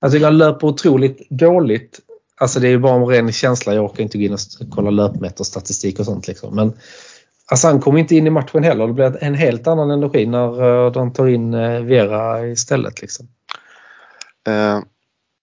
Alltså 0.00 0.24
han 0.24 0.38
löper 0.38 0.66
otroligt 0.66 1.30
dåligt. 1.30 2.00
Alltså 2.40 2.60
det 2.60 2.66
är 2.66 2.70
ju 2.70 2.78
bara 2.78 2.94
en 2.94 3.06
ren 3.06 3.32
känsla. 3.32 3.74
Jag 3.74 3.84
orkar 3.84 4.02
inte 4.02 4.18
gå 4.18 4.24
in 4.24 4.32
och 4.32 4.40
kolla 4.70 4.90
löpmeterstatistik 4.90 5.98
och 5.98 6.04
sånt. 6.04 6.28
Liksom. 6.28 6.56
Men 6.56 6.72
alltså 7.50 7.66
han 7.66 7.80
kommer 7.80 7.98
inte 7.98 8.16
in 8.16 8.26
i 8.26 8.30
matchen 8.30 8.64
heller. 8.64 8.86
Det 8.86 8.92
blir 8.92 9.24
en 9.24 9.34
helt 9.34 9.66
annan 9.66 9.90
energi 9.90 10.26
när 10.26 10.86
eh, 10.86 10.92
de 10.92 11.12
tar 11.12 11.26
in 11.26 11.54
eh, 11.54 11.80
Vera 11.80 12.46
istället. 12.46 13.00
Liksom. 13.00 13.28
Eh, 14.48 14.80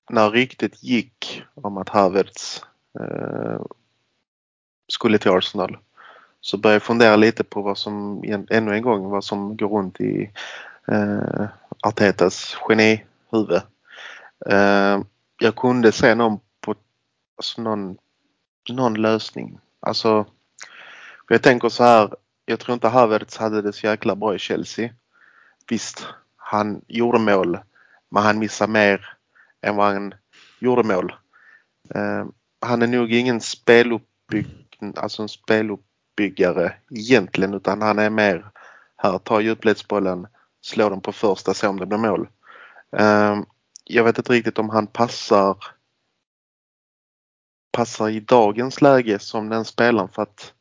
när 0.10 0.32
riktigt 0.32 0.84
gick 0.84 1.44
om 1.56 1.78
att 1.78 1.90
Havertz 1.90 2.62
Eh, 3.00 3.62
skulle 4.88 5.18
till 5.18 5.32
Arsenal 5.32 5.78
så 6.42 6.58
började 6.58 6.76
jag 6.76 6.84
fundera 6.84 7.16
lite 7.16 7.44
på 7.44 7.62
vad 7.62 7.78
som, 7.78 8.24
ännu 8.50 8.74
en 8.76 8.82
gång, 8.82 9.10
vad 9.10 9.24
som 9.24 9.58
går 9.58 9.70
runt 9.70 10.02
i 10.02 10.32
eh, 10.88 11.46
Artetas 11.82 12.58
genihuvud. 12.62 13.62
Eh, 14.46 15.02
jag 15.40 15.56
kunde 15.56 15.92
se 15.92 16.16
någon 16.16 16.40
på, 16.62 16.76
alltså 17.38 17.62
någon, 17.62 17.98
någon 18.70 18.94
lösning. 18.94 19.60
Alltså, 19.80 20.24
för 21.28 21.36
jag 21.36 21.42
tänker 21.42 21.70
så 21.70 21.84
här, 21.84 22.16
jag 22.46 22.60
tror 22.60 22.74
inte 22.74 22.88
Havertz 22.88 23.38
hade 23.38 23.62
det 23.62 23.74
så 23.74 23.88
jäkla 23.88 24.16
bra 24.16 24.36
i 24.36 24.40
Chelsea. 24.40 24.90
Visst, 25.70 26.08
han 26.38 26.82
gjorde 26.88 27.20
mål, 27.20 27.60
men 28.10 28.24
han 28.24 28.40
missade 28.40 28.72
mer 28.72 29.18
än 29.62 29.76
vad 29.76 29.94
han 29.94 30.14
gjorde 30.60 30.84
mål. 30.84 31.14
Eh, 31.90 32.26
han 32.66 32.82
är 32.82 32.88
nog 32.88 33.14
ingen 33.14 33.42
speluppbygg, 33.42 34.48
alltså 34.96 35.22
en 35.22 35.30
speluppbyggare 35.30 36.74
egentligen 36.92 37.54
utan 37.54 37.82
han 37.82 38.00
är 38.00 38.10
mer 38.10 38.52
här, 38.98 39.18
ta 39.18 39.42
djupledsbollen, 39.42 40.28
slå 40.62 40.90
den 40.90 41.02
på 41.02 41.12
första, 41.12 41.54
se 41.54 41.68
om 41.68 41.80
det 41.80 41.86
blir 41.86 41.98
mål. 41.98 42.28
Eh, 42.98 43.36
jag 43.84 44.04
vet 44.04 44.18
inte 44.18 44.34
riktigt 44.34 44.60
om 44.60 44.70
han 44.70 44.88
passar 44.88 45.58
passar 47.72 48.10
i 48.10 48.20
dagens 48.20 48.82
läge 48.82 49.20
som 49.20 49.50
den 49.50 49.66
spelaren 49.66 50.10
för 50.10 50.22
att 50.22 50.54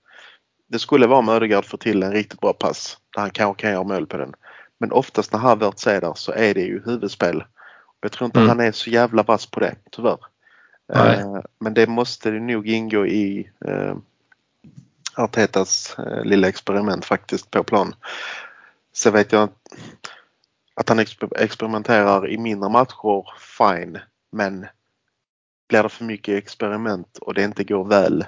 det 0.69 0.79
skulle 0.79 1.07
vara 1.07 1.19
om 1.19 1.29
Ödegaard 1.29 1.64
får 1.64 1.79
till 1.79 2.03
en 2.03 2.12
riktigt 2.12 2.40
bra 2.40 2.53
pass 2.53 2.99
där 3.14 3.21
han 3.21 3.31
kanske 3.31 3.61
kan 3.62 3.71
göra 3.73 3.85
mål 3.85 4.07
på 4.07 4.17
den. 4.17 4.35
Men 4.81 4.93
oftast 4.93 5.33
när 5.33 5.38
Havertz 5.38 5.87
är 5.87 6.01
där 6.01 6.14
så 6.14 6.33
är 6.33 6.55
det 6.55 6.61
ju 6.61 6.83
huvudspel. 6.85 7.45
Jag 8.01 8.12
tror 8.12 8.27
inte 8.27 8.38
Mm. 8.38 8.49
han 8.49 8.61
är 8.61 8.73
så 8.73 8.90
jävla 8.90 9.23
vass 9.23 9.47
på 9.47 9.61
det 9.61 9.75
tyvärr. 9.90 10.19
Eh, 10.92 11.40
men 11.59 11.75
det 11.75 11.87
måste 11.87 12.31
nog 12.31 12.68
ingå 12.68 13.07
i 13.07 13.51
eh, 13.64 13.97
Artetas 15.16 15.99
eh, 15.99 16.25
lilla 16.25 16.49
experiment 16.49 17.05
faktiskt 17.05 17.51
på 17.51 17.64
plan. 17.64 17.94
Så 18.92 19.11
vet 19.11 19.33
jag 19.33 19.49
att 20.75 20.88
han 20.88 21.01
exper- 21.01 21.37
experimenterar 21.38 22.29
i 22.29 22.38
mindre 22.38 22.70
matcher, 22.70 23.25
fine. 23.59 23.99
Men 24.33 24.66
blir 25.68 25.83
det 25.83 25.88
för 25.88 26.05
mycket 26.05 26.38
experiment 26.38 27.18
och 27.18 27.35
det 27.35 27.42
inte 27.42 27.64
går 27.64 27.85
väl 27.85 28.25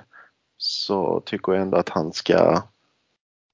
så 0.57 1.21
tycker 1.21 1.53
jag 1.53 1.63
ändå 1.63 1.77
att 1.77 1.89
han 1.89 2.13
ska 2.13 2.63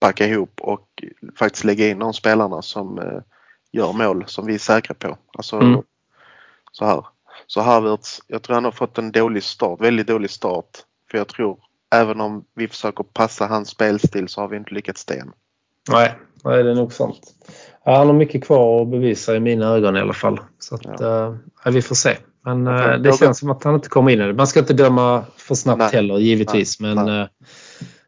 backa 0.00 0.26
ihop 0.26 0.60
och 0.60 1.04
faktiskt 1.38 1.64
lägga 1.64 1.88
in 1.88 1.98
de 1.98 2.12
spelarna 2.12 2.62
som 2.62 2.98
eh, 2.98 3.20
gör 3.72 3.92
mål 3.92 4.24
som 4.26 4.46
vi 4.46 4.54
är 4.54 4.58
säkra 4.58 4.94
på. 4.94 5.18
Alltså 5.34 5.56
Mm. 5.56 5.82
så 6.72 6.84
här. 6.84 7.06
Så 7.46 7.60
Havertz, 7.60 8.20
jag 8.26 8.42
tror 8.42 8.54
han 8.54 8.64
har 8.64 8.70
fått 8.72 8.98
en 8.98 9.12
dålig 9.12 9.42
start, 9.42 9.80
väldigt 9.80 10.06
dålig 10.06 10.30
start. 10.30 10.66
För 11.10 11.18
jag 11.18 11.28
tror 11.28 11.58
även 11.94 12.20
om 12.20 12.44
vi 12.54 12.68
försöker 12.68 13.04
passa 13.04 13.46
hans 13.46 13.68
spelstil 13.68 14.28
så 14.28 14.40
har 14.40 14.48
vi 14.48 14.56
inte 14.56 14.74
lyckats 14.74 15.04
det 15.04 15.14
än. 15.14 15.32
Nej, 15.90 16.14
nej 16.44 16.62
det 16.62 16.70
är 16.70 16.74
nog 16.74 16.92
sant. 16.92 17.20
Han 17.84 18.06
har 18.06 18.14
mycket 18.14 18.44
kvar 18.44 18.82
att 18.82 18.88
bevisa 18.88 19.36
i 19.36 19.40
mina 19.40 19.66
ögon 19.66 19.96
i 19.96 20.00
alla 20.00 20.12
fall. 20.12 20.40
Så 20.58 20.74
att, 20.74 20.82
Ja. 21.00 21.36
ja. 21.64 21.70
vi 21.70 21.82
får 21.82 21.94
se. 21.94 22.16
Men 22.44 22.66
eh, 22.66 22.74
det 22.74 23.08
jag- 23.08 23.18
känns 23.18 23.38
som 23.38 23.50
att 23.50 23.64
han 23.64 23.74
inte 23.74 23.88
kommer 23.88 24.10
in 24.10 24.20
i 24.20 24.26
det. 24.26 24.32
Man 24.34 24.46
ska 24.46 24.60
inte 24.60 24.74
döma 24.74 25.24
för 25.36 25.54
snabbt 25.54 25.78
Nej. 25.78 25.90
heller 25.92 26.18
givetvis. 26.18 26.80
Nej. 26.80 26.94
Men 26.94 27.06
Nej. 27.06 27.20
eh, 27.20 27.26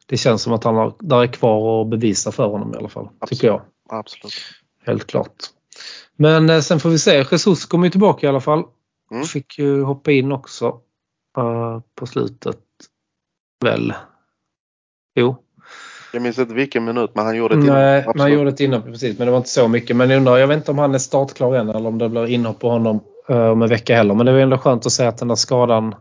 det 0.07 0.17
känns 0.17 0.43
som 0.43 0.53
att 0.53 0.65
han 0.65 0.75
har, 0.75 0.95
där 1.01 1.23
är 1.23 1.27
kvar 1.27 1.83
att 1.83 1.89
bevisa 1.91 2.33
för 2.33 2.47
honom 2.47 2.75
i 2.75 2.77
alla 2.77 2.89
fall. 2.89 3.09
Tycker 3.27 3.47
jag. 3.47 3.63
Absolut. 3.89 4.33
Helt 4.87 5.07
klart. 5.07 5.35
Men 6.17 6.51
eh, 6.51 6.61
sen 6.61 6.81
får 6.81 6.91
vi 6.91 6.99
se. 6.99 7.25
Jesus 7.31 7.67
kommer 7.67 7.85
ju 7.87 7.91
tillbaka 7.91 8.27
i 8.27 8.29
alla 8.29 8.41
fall. 8.41 8.63
Mm. 9.11 9.25
Fick 9.25 9.59
ju 9.59 9.83
hoppa 9.83 10.13
in 10.13 10.33
också 10.33 10.81
eh, 11.39 11.81
på 11.95 12.07
slutet. 12.07 12.59
Väl? 13.65 13.95
Jo. 15.15 15.37
Jag 16.13 16.23
minns 16.23 16.39
inte 16.39 16.55
vilken 16.55 16.85
minut 16.85 17.11
men 17.15 17.25
han 17.25 17.37
gjorde 17.37 17.55
ett 17.55 17.65
Nej, 17.65 17.99
inhopp, 17.99 18.07
man 18.07 18.23
absolut. 18.25 18.35
gjorde 18.39 18.51
ett 18.51 18.61
inhopp 18.61 18.85
precis 18.85 19.19
men 19.19 19.27
det 19.27 19.31
var 19.31 19.39
inte 19.39 19.51
så 19.51 19.69
mycket. 19.69 19.97
Men 19.97 20.11
jag 20.11 20.17
undrar, 20.17 20.39
jag 20.39 20.47
vet 20.47 20.57
inte 20.57 20.71
om 20.71 20.79
han 20.79 20.95
är 20.95 20.99
startklar 20.99 21.55
än 21.55 21.69
eller 21.69 21.89
om 21.89 21.99
det 21.99 22.09
blir 22.09 22.27
inhopp 22.27 22.59
på 22.61 22.69
honom 22.71 23.01
eh, 23.29 23.47
om 23.49 23.63
en 23.63 23.69
vecka 23.69 23.97
heller. 23.97 24.15
Men 24.15 24.27
det 24.27 24.33
var 24.33 24.39
ändå 24.39 24.59
skönt 24.59 24.87
att 24.87 24.93
se 24.93 25.05
att 25.05 25.19
den 25.19 25.29
där 25.29 25.35
skadan 25.35 25.95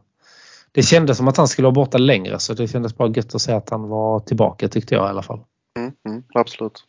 det 0.71 0.81
kändes 0.83 1.17
som 1.17 1.27
att 1.27 1.37
han 1.37 1.47
skulle 1.47 1.65
vara 1.65 1.75
borta 1.75 1.97
längre 1.97 2.39
så 2.39 2.53
det 2.53 2.67
kändes 2.67 2.97
bara 2.97 3.09
gött 3.09 3.35
att 3.35 3.41
se 3.41 3.51
att 3.51 3.69
han 3.69 3.89
var 3.89 4.19
tillbaka 4.19 4.67
tyckte 4.67 4.95
jag 4.95 5.05
i 5.05 5.09
alla 5.09 5.21
fall. 5.23 5.39
Mm, 5.79 5.91
mm, 6.09 6.23
absolut. 6.33 6.83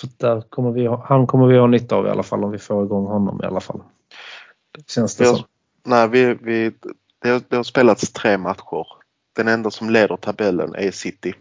För 0.00 0.08
där 0.16 0.40
kommer 0.40 0.70
vi, 0.70 0.86
ha- 0.86 1.04
han 1.08 1.26
kommer 1.26 1.46
vi 1.46 1.58
ha 1.58 1.66
nytta 1.66 1.96
av 1.96 2.06
i 2.06 2.10
alla 2.10 2.22
fall 2.22 2.44
om 2.44 2.50
vi 2.50 2.58
får 2.58 2.84
igång 2.84 3.06
honom 3.06 3.40
i 3.42 3.46
alla 3.46 3.60
fall. 3.60 3.80
Känns 4.86 5.16
det 5.16 5.24
Vi 5.24 5.30
har, 5.30 5.36
som. 5.36 5.46
nej, 5.84 6.08
vi, 6.08 6.34
vi, 6.34 6.72
det, 7.22 7.28
har, 7.28 7.42
det 7.48 7.56
har 7.56 7.62
spelats 7.62 8.12
tre 8.12 8.38
matcher. 8.38 8.86
Den 9.32 9.48
enda 9.48 9.70
som 9.70 9.90
leder 9.90 10.16
tabellen 10.16 10.74
är 10.74 10.90
City. 10.90 11.34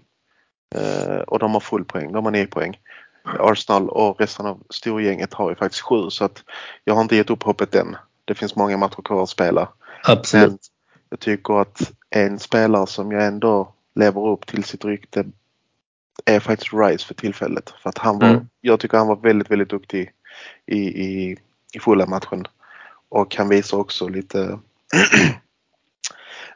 Eh, 0.75 1.17
och 1.17 1.39
de 1.39 1.53
har 1.53 1.59
full 1.59 1.85
poäng, 1.85 2.11
de 2.11 2.25
har 2.25 2.31
9 2.31 2.47
poäng. 2.47 2.79
Arsenal 3.39 3.89
och 3.89 4.19
resten 4.19 4.45
av 4.45 4.63
storgänget 4.69 5.33
har 5.33 5.49
ju 5.49 5.55
faktiskt 5.55 5.81
sju 5.81 6.09
så 6.09 6.25
att 6.25 6.43
jag 6.83 6.93
har 6.93 7.01
inte 7.01 7.15
gett 7.15 7.29
upp 7.29 7.43
hoppet 7.43 7.75
än. 7.75 7.95
Det 8.25 8.35
finns 8.35 8.55
många 8.55 8.77
matcher 8.77 9.01
kvar 9.01 9.23
att 9.23 9.29
spela. 9.29 9.69
Absolut. 10.03 10.47
Men 10.47 10.57
jag 11.09 11.19
tycker 11.19 11.61
att 11.61 11.91
en 12.09 12.39
spelare 12.39 12.87
som 12.87 13.11
jag 13.11 13.25
ändå 13.25 13.73
lever 13.95 14.27
upp 14.27 14.45
till 14.45 14.63
sitt 14.63 14.85
rykte 14.85 15.25
är 16.25 16.39
faktiskt 16.39 16.73
Rice 16.73 17.05
för 17.05 17.13
tillfället. 17.13 17.73
För 17.83 17.89
att 17.89 17.97
han 17.97 18.19
var, 18.19 18.27
Mm. 18.29 18.47
Jag 18.61 18.79
tycker 18.79 18.97
han 18.97 19.07
var 19.07 19.15
väldigt, 19.15 19.51
väldigt 19.51 19.69
duktig 19.69 20.11
i, 20.65 20.77
i, 20.77 21.37
i 21.73 21.79
fulla 21.79 22.05
matchen. 22.05 22.47
Och 23.09 23.35
han 23.35 23.49
visar 23.49 23.77
också 23.77 24.07
lite 24.07 24.59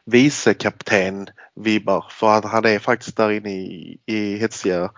vicekapten-vibbar. 0.06 2.06
För 2.10 2.38
att 2.38 2.46
han 2.46 2.66
är 2.66 2.80
faktiskt 2.80 3.18
där 3.18 3.32
inne 3.32 3.52
i, 3.52 3.98
i 4.06 4.38
hetsiga 4.38 4.92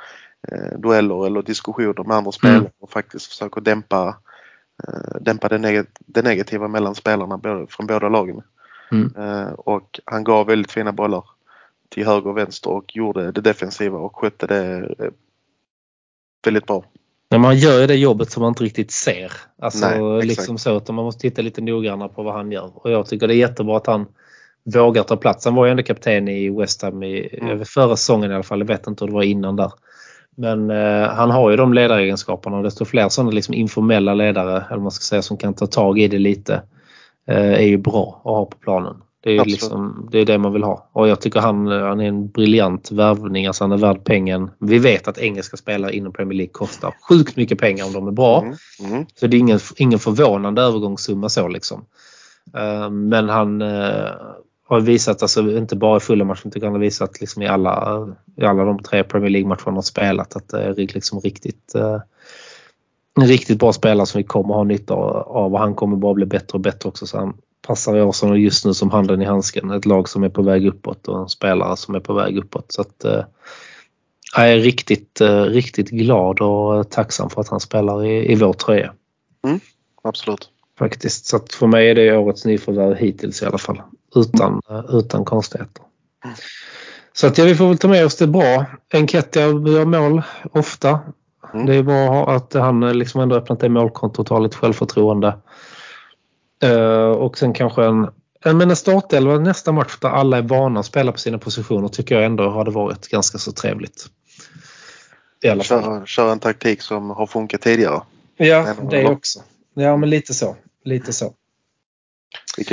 eh, 0.47 0.79
dueller 0.79 1.25
eller 1.25 1.41
diskussioner 1.41 2.03
med 2.03 2.17
andra 2.17 2.31
spelare 2.31 2.57
Mm. 2.57 2.71
och 2.79 2.91
faktiskt 2.91 3.25
försöker 3.25 3.61
dämpa, 3.61 4.17
eh, 4.87 5.21
dämpa 5.21 5.47
det, 5.47 5.57
neg 5.57 5.85
det 5.99 6.21
negativa 6.21 6.67
mellan 6.67 6.95
spelarna 6.95 7.37
både, 7.37 7.67
från 7.67 7.87
båda 7.87 8.09
lagen. 8.09 8.41
Mm. 8.91 9.13
Eh, 9.17 9.51
och 9.51 9.99
han 10.05 10.23
gav 10.23 10.47
väldigt 10.47 10.71
fina 10.71 10.91
bollar 10.91 11.23
till 11.89 12.05
höger 12.05 12.29
och 12.29 12.37
vänster 12.37 12.69
och 12.69 12.95
gjorde 12.95 13.31
det 13.31 13.41
defensiva 13.41 13.97
och 13.97 14.15
skötte 14.15 14.47
det 14.47 14.77
eh, 14.99 15.11
väldigt 16.45 16.65
bra. 16.65 16.85
Men 17.31 17.41
man 17.41 17.57
gör 17.57 17.81
ju 17.81 17.87
det 17.87 17.95
jobbet 17.95 18.31
som 18.31 18.41
man 18.41 18.49
inte 18.49 18.63
riktigt 18.63 18.91
ser. 18.91 19.31
Alltså 19.61 19.87
Nej, 19.87 20.25
liksom 20.25 20.57
så 20.57 20.77
att 20.77 20.87
man 20.87 21.05
måste 21.05 21.21
titta 21.21 21.41
lite 21.41 21.61
noggrannare 21.61 22.09
på 22.09 22.23
vad 22.23 22.33
han 22.33 22.51
gör. 22.51 22.71
Och 22.73 22.91
jag 22.91 23.05
tycker 23.05 23.27
det 23.27 23.33
är 23.33 23.37
jättebra 23.37 23.77
att 23.77 23.87
han 23.87 24.05
vågar 24.73 25.03
ta 25.03 25.17
plats. 25.17 25.45
Han 25.45 25.55
var 25.55 25.65
ju 25.65 25.71
ändå 25.71 25.83
kapten 25.83 26.27
i 26.27 26.49
West 26.49 26.81
Ham 26.81 27.03
i, 27.03 27.39
Mm. 27.41 27.65
förra 27.65 27.95
säsongen 27.95 28.31
i 28.31 28.33
alla 28.33 28.43
fall. 28.43 28.59
Jag 28.59 28.67
vet 28.67 28.87
inte 28.87 29.03
hur 29.03 29.07
det 29.07 29.13
var 29.13 29.23
innan 29.23 29.55
där. 29.55 29.71
Men 30.37 30.71
eh, 30.71 31.07
han 31.09 31.31
har 31.31 31.51
ju 31.51 31.57
de 31.57 31.73
ledaregenskaperna 31.73 32.57
och 32.57 32.63
desto 32.63 32.85
fler 32.85 33.09
sådana 33.09 33.31
liksom 33.31 33.53
informella 33.53 34.13
ledare 34.13 34.65
eller 34.69 34.81
man 34.81 34.91
ska 34.91 35.03
säga 35.03 35.21
som 35.21 35.37
kan 35.37 35.53
ta 35.53 35.67
tag 35.67 35.99
i 35.99 36.07
det 36.07 36.19
lite 36.19 36.61
eh, 37.27 37.53
är 37.53 37.67
ju 37.67 37.77
bra 37.77 38.21
att 38.23 38.31
ha 38.31 38.45
på 38.45 38.57
planen. 38.57 39.01
Det 39.23 39.37
är 39.37 39.45
liksom, 39.45 40.07
det, 40.11 40.19
är 40.19 40.25
det 40.25 40.37
man 40.37 40.53
vill 40.53 40.63
ha. 40.63 40.89
Och 40.91 41.07
jag 41.07 41.21
tycker 41.21 41.39
han, 41.39 41.67
han 41.67 41.99
är 41.99 42.07
en 42.07 42.27
briljant 42.27 42.91
värvning. 42.91 43.47
Alltså 43.47 43.63
han 43.63 43.71
är 43.71 43.77
värd 43.77 44.03
pengen. 44.03 44.51
Vi 44.59 44.79
vet 44.79 45.07
att 45.07 45.17
engelska 45.17 45.57
spelare 45.57 45.95
inom 45.95 46.13
Premier 46.13 46.37
League 46.37 46.51
kostar 46.51 46.93
sjukt 47.09 47.35
mycket 47.35 47.59
pengar 47.59 47.85
om 47.85 47.93
de 47.93 48.07
är 48.07 48.11
bra. 48.11 48.41
Mm. 48.41 48.93
Mm. 48.93 49.05
Så 49.15 49.27
det 49.27 49.37
är 49.37 49.39
ingen, 49.39 49.59
ingen 49.77 49.99
förvånande 49.99 50.61
övergångssumma 50.61 51.29
så 51.29 51.47
liksom. 51.47 51.85
Eh, 52.57 52.89
Men 52.89 53.29
han 53.29 53.61
eh, 53.61 54.09
har 54.67 54.79
visat, 54.79 55.21
alltså 55.21 55.57
inte 55.57 55.75
bara 55.75 55.97
i 55.97 55.99
fulla 55.99 56.25
matchen, 56.25 56.51
tycker 56.51 56.67
han 56.67 56.75
har 56.75 56.81
visat 56.81 57.21
liksom 57.21 57.41
i 57.41 57.47
alla, 57.47 58.07
i 58.37 58.45
alla 58.45 58.63
de 58.63 58.79
tre 58.79 59.03
Premier 59.03 59.29
League-matcherna 59.29 59.65
han 59.65 59.75
har 59.75 59.81
spelat 59.81 60.35
att 60.35 60.49
det 60.49 60.63
är 60.63 60.93
liksom 60.93 61.19
riktigt 61.19 61.75
eh, 61.75 61.99
en 63.19 63.27
riktigt 63.27 63.59
bra 63.59 63.73
spelare 63.73 64.05
som 64.05 64.17
vi 64.17 64.23
kommer 64.23 64.53
ha 64.53 64.63
nytta 64.63 64.93
av 64.93 65.53
och 65.53 65.59
han 65.59 65.75
kommer 65.75 65.97
bara 65.97 66.13
bli 66.13 66.25
bättre 66.25 66.53
och 66.53 66.59
bättre 66.59 66.89
också. 66.89 67.07
Så 67.07 67.17
han 67.17 67.33
passar 67.67 67.97
i 67.97 68.01
Arsenal 68.01 68.39
just 68.39 68.65
nu 68.65 68.73
som 68.73 68.91
handen 68.91 69.21
i 69.21 69.25
handsken. 69.25 69.71
Ett 69.71 69.85
lag 69.85 70.09
som 70.09 70.23
är 70.23 70.29
på 70.29 70.41
väg 70.41 70.67
uppåt 70.67 71.07
och 71.07 71.19
en 71.19 71.29
spelare 71.29 71.77
som 71.77 71.95
är 71.95 71.99
på 71.99 72.13
väg 72.13 72.37
uppåt. 72.37 72.71
Så 72.71 72.81
att, 72.81 73.03
eh, 73.03 73.23
jag 74.35 74.51
är 74.51 74.57
riktigt, 74.57 75.21
eh, 75.21 75.41
riktigt 75.41 75.89
glad 75.89 76.39
och 76.39 76.89
tacksam 76.89 77.29
för 77.29 77.41
att 77.41 77.49
han 77.49 77.59
spelar 77.59 78.05
i, 78.05 78.31
i 78.31 78.35
vår 78.35 78.53
tröja. 78.53 78.93
Absolut. 80.03 80.49
Faktiskt. 80.79 81.25
Så 81.25 81.35
att 81.35 81.53
för 81.53 81.67
mig 81.67 81.89
är 81.89 81.95
det 81.95 82.17
årets 82.17 82.45
nyförvärv 82.45 82.95
hittills 82.95 83.41
i 83.41 83.45
alla 83.45 83.57
fall. 83.57 83.81
Utan, 84.15 84.61
eh, 84.69 84.85
utan 84.89 85.25
konstigheter. 85.25 85.83
Så 87.13 87.27
att 87.27 87.37
ja, 87.37 87.45
vi 87.45 87.55
får 87.55 87.67
väl 87.67 87.77
ta 87.77 87.87
med 87.87 88.05
oss 88.05 88.15
det 88.15 88.27
bra. 88.27 88.65
Enketia 88.93 89.41
gör 89.41 89.85
mål 89.85 90.21
ofta. 90.51 90.99
Mm. 91.53 91.65
Det 91.65 91.75
är 91.75 91.83
bra 91.83 92.35
att 92.35 92.53
han 92.53 92.97
liksom 92.97 93.21
ändå 93.21 93.35
öppnat 93.35 93.59
det 93.59 93.69
målkontot 93.69 94.31
och 94.31 94.37
har 94.37 94.43
lite 94.43 94.57
självförtroende. 94.57 95.37
Eh, 96.61 97.11
och 97.11 97.37
sen 97.37 97.53
kanske 97.53 97.85
en, 97.85 98.09
en, 98.41 98.57
men 98.57 98.69
en 98.69 98.75
startelva 98.75 99.37
nästa 99.39 99.71
match 99.71 99.97
där 100.01 100.09
alla 100.09 100.37
är 100.37 100.41
vana 100.41 100.79
att 100.79 100.85
spela 100.85 101.11
på 101.11 101.17
sina 101.17 101.37
positioner 101.37 101.87
tycker 101.87 102.15
jag 102.15 102.25
ändå 102.25 102.49
hade 102.49 102.71
varit 102.71 103.07
ganska 103.07 103.37
så 103.37 103.51
trevligt. 103.51 104.05
I 105.43 105.49
alla 105.49 105.63
fall. 105.63 105.83
Köra, 105.83 106.05
köra 106.05 106.31
en 106.31 106.39
taktik 106.39 106.81
som 106.81 107.09
har 107.09 107.27
funkat 107.27 107.61
tidigare. 107.61 108.01
Ja, 108.37 108.75
det 108.91 109.05
också. 109.05 109.39
Ja, 109.73 109.97
men 109.97 110.09
lite 110.09 110.33
så. 110.33 110.55
Lite 110.83 111.13
så. 111.13 111.33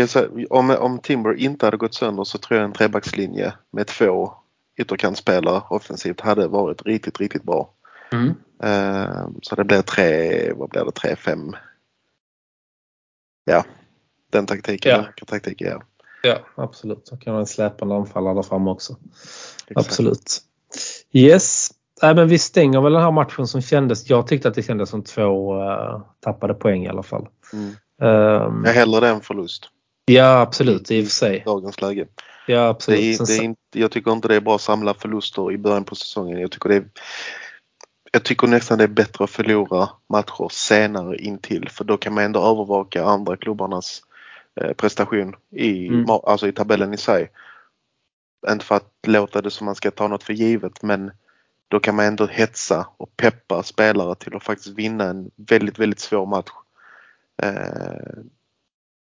Säga, 0.06 0.28
om, 0.50 0.70
om 0.70 0.98
Timber 0.98 1.34
inte 1.34 1.66
hade 1.66 1.76
gått 1.76 1.94
sönder 1.94 2.24
så 2.24 2.38
tror 2.38 2.58
jag 2.58 2.64
en 2.64 2.72
trebackslinje 2.72 3.52
med 3.70 3.86
två 3.86 4.32
ytterkantspelare 4.76 5.62
offensivt 5.70 6.20
hade 6.20 6.48
varit 6.48 6.86
riktigt, 6.86 7.20
riktigt 7.20 7.42
bra. 7.42 7.70
Mm. 8.12 8.34
Eh, 8.62 9.28
så 9.42 9.54
det 9.54 9.64
blir 9.64 9.82
tre, 9.82 10.52
vad 10.52 10.70
blir 10.70 10.84
det, 10.84 10.92
tre, 10.92 11.16
fem? 11.16 11.56
Ja, 13.44 13.64
den 14.30 14.46
taktiken. 14.46 14.90
Ja. 14.90 14.96
Den 14.96 15.26
taktiken 15.26 15.68
ja. 15.68 15.82
Ja, 16.22 16.38
absolut. 16.54 17.06
Så 17.06 17.16
kan 17.16 17.32
ha 17.32 17.40
en 17.40 17.46
släpande 17.46 17.94
anfallare 17.94 18.34
där 18.34 18.42
fram 18.42 18.68
också. 18.68 18.96
Exakt. 19.66 19.86
Absolut. 19.86 20.38
Yes. 21.12 21.68
Nej, 22.02 22.14
men 22.14 22.28
vi 22.28 22.38
stänger 22.38 22.80
väl 22.80 22.92
den 22.92 23.02
här 23.02 23.10
matchen 23.10 23.46
som 23.46 23.62
kändes. 23.62 24.10
Jag 24.10 24.26
tyckte 24.26 24.48
att 24.48 24.54
det 24.54 24.62
kändes 24.62 24.90
som 24.90 25.02
två 25.04 25.62
uh, 25.62 26.00
tappade 26.20 26.54
poäng 26.54 26.84
i 26.84 26.88
alla 26.88 27.02
fall. 27.02 27.28
Mm. 27.52 27.74
Ehm, 28.02 28.64
Jag 28.64 28.72
hellre 28.72 29.00
det 29.00 29.08
än 29.08 29.20
förlust 29.20 29.70
ja, 30.08 30.40
absolut. 30.40 30.90
I 30.90 31.00
och 31.00 31.04
för 31.04 31.10
sig. 31.12 31.42
dagens 31.46 31.80
läge. 31.80 32.06
Ja, 32.46 32.54
Det 32.60 32.68
absolut. 32.68 33.00
är, 33.00 33.12
Sen 33.12 33.26
det 33.26 33.42
är 33.42 33.44
inte, 33.44 33.60
jag 33.72 33.90
tycker 33.90 34.10
inte 34.12 34.28
det 34.28 34.36
är 34.36 34.40
bra 34.40 34.54
att 34.54 34.60
samla 34.60 34.94
förluster 34.94 35.52
i 35.52 35.58
början 35.58 35.84
på 35.84 35.94
säsongen. 35.94 36.40
Jag 36.40 36.50
tycker, 36.50 36.68
det 36.68 36.76
är, 36.76 36.84
jag 38.12 38.24
tycker 38.24 38.46
nästan 38.46 38.78
det 38.78 38.84
är 38.84 38.88
bättre 38.88 39.24
att 39.24 39.30
förlora 39.30 39.88
matcher 40.08 40.48
senare 40.50 41.16
intill 41.16 41.68
för 41.70 41.84
då 41.84 41.96
kan 41.96 42.14
man 42.14 42.24
ändå 42.24 42.40
övervaka 42.40 43.04
andra 43.04 43.36
klubbarnas 43.36 44.02
prestation 44.76 45.34
i, 45.50 45.88
Mm. 45.88 46.04
alltså 46.10 46.48
i 46.48 46.52
tabellen 46.52 46.94
i 46.94 46.96
sig. 46.96 47.30
Inte 48.50 48.64
för 48.64 48.74
att 48.74 48.92
låta 49.06 49.42
det 49.42 49.50
som 49.50 49.64
man 49.64 49.74
ska 49.74 49.90
ta 49.90 50.08
något 50.08 50.22
för 50.22 50.32
givet 50.32 50.82
men 50.82 51.10
då 51.68 51.80
kan 51.80 51.96
man 51.96 52.04
ändå 52.06 52.26
hetsa 52.26 52.86
och 52.96 53.16
peppa 53.16 53.62
spelare 53.62 54.14
till 54.14 54.36
att 54.36 54.42
faktiskt 54.44 54.78
vinna 54.78 55.04
en 55.04 55.30
väldigt, 55.36 55.78
väldigt 55.78 56.00
svår 56.00 56.26
match. 56.26 56.50
Eh, 57.42 58.18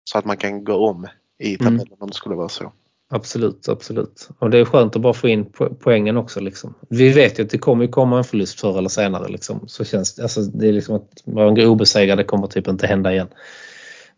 så 0.04 0.18
att 0.18 0.24
man 0.24 0.36
kan 0.36 0.64
gå 0.64 0.74
om 0.88 1.06
i 1.38 1.56
tabellen 1.56 1.80
Mm. 1.80 1.96
om 2.00 2.08
det 2.08 2.14
skulle 2.16 2.34
vara 2.34 2.48
så. 2.48 2.72
Absolut, 3.12 3.68
absolut. 3.68 4.28
Och 4.38 4.50
det 4.50 4.58
är 4.58 4.64
skönt 4.64 4.96
att 4.96 5.02
bara 5.02 5.12
få 5.14 5.28
in 5.28 5.44
po- 5.46 5.76
poängen 5.80 6.16
också. 6.16 6.40
Liksom. 6.40 6.74
Vi 6.88 7.12
vet 7.12 7.38
ju 7.38 7.42
att 7.42 7.50
det 7.50 7.58
kommer 7.58 7.86
komma 7.86 8.18
en 8.18 8.24
förlust 8.24 8.60
förr 8.60 8.78
eller 8.78 8.88
senare. 8.88 9.28
Liksom. 9.28 9.68
Så 9.68 9.84
känns 9.84 10.14
det. 10.14 10.22
Alltså, 10.22 10.40
det 10.40 10.68
är 10.68 10.72
liksom 10.72 10.94
att 10.96 11.26
man 11.26 11.54
går 11.54 11.66
obesegrad, 11.66 12.18
det 12.18 12.24
kommer 12.24 12.46
typ 12.46 12.68
inte 12.68 12.86
hända 12.86 13.12
igen. 13.12 13.28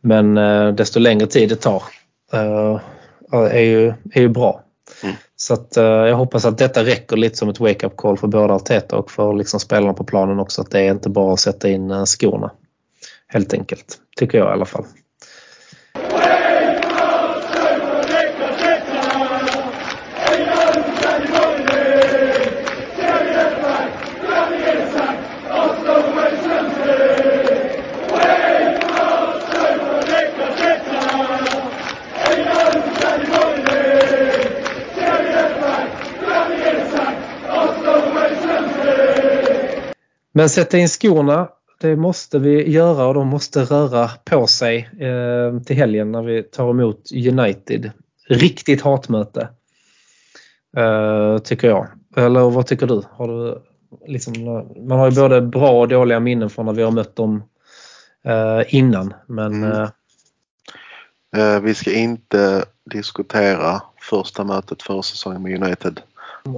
Men 0.03 0.37
eh, 0.37 0.69
desto 0.69 1.01
längre 1.01 1.27
tid 1.27 1.49
det 1.49 1.57
tar 1.57 1.83
eh, 2.33 2.81
är, 3.33 3.61
ju, 3.61 3.89
är 4.13 4.21
ju 4.21 4.29
bra. 4.29 4.63
Mm. 5.03 5.17
Så 5.37 5.55
att, 5.55 5.77
eh, 5.77 5.85
jag 5.85 6.17
hoppas 6.17 6.45
att 6.45 6.59
detta 6.59 6.85
räcker 6.85 7.17
lite 7.17 7.37
som 7.37 7.49
ett 7.49 7.61
wake-up 7.61 7.97
call 7.97 8.19
för 8.19 8.27
både 8.29 8.55
Arteta 8.55 8.97
och 8.97 9.11
för 9.11 9.33
liksom, 9.33 9.61
spelarna 9.61 9.93
på 9.93 10.05
planen 10.05 10.39
också. 10.39 10.63
Att 10.63 10.71
det 10.71 10.81
är 10.81 10.91
inte 10.91 11.09
bara 11.09 11.33
att 11.33 11.41
sätta 11.41 11.69
in 11.69 12.07
skorna. 12.07 12.51
Helt 13.27 13.55
enkelt. 13.55 13.99
Tycker 14.17 14.39
jag 14.39 14.49
i 14.49 14.53
alla 14.53 14.65
fall. 14.65 14.85
Men 40.43 40.49
sätta 40.49 40.79
in 40.79 40.89
skorna, 40.89 41.49
det 41.81 41.97
måste 41.97 42.39
vi 42.39 42.71
göra 42.71 43.07
och 43.07 43.15
de 43.15 43.29
måste 43.29 43.65
röra 43.65 44.11
på 44.25 44.47
sig 44.47 44.91
eh, 45.01 45.63
till 45.63 45.77
helgen 45.77 46.13
när 46.13 46.23
vi 46.23 46.43
tar 46.43 46.71
emot 46.71 47.13
United. 47.13 47.91
Riktigt 48.29 48.83
hatmöte. 48.83 49.49
Eh, 50.77 51.39
tycker 51.39 51.69
jag. 51.69 51.89
Eller 52.17 52.41
vad 52.51 52.67
tycker 52.67 52.87
du? 52.87 53.03
Har 53.11 53.29
du 53.29 53.63
liksom, 54.07 54.33
man 54.89 54.99
har 54.99 55.11
ju 55.11 55.17
både 55.17 55.41
bra 55.41 55.81
och 55.81 55.89
dåliga 55.89 56.21
minnen 56.21 56.51
från 56.51 56.67
när 56.67 56.73
vi 56.73 56.83
har 56.83 56.91
mött 56.91 57.17
dem 57.17 57.43
eh, 58.25 58.75
innan. 58.75 59.15
Men 59.27 59.55
Mm. 59.65 59.73
eh, 59.73 59.89
Eh, 61.37 61.61
Vi 61.61 61.75
ska 61.75 61.93
inte 61.93 62.65
diskutera 62.91 63.83
första 64.11 64.45
mötet 64.45 64.83
för 64.83 65.03
säsongen 65.03 65.43
med 65.43 65.63
United. 65.63 66.01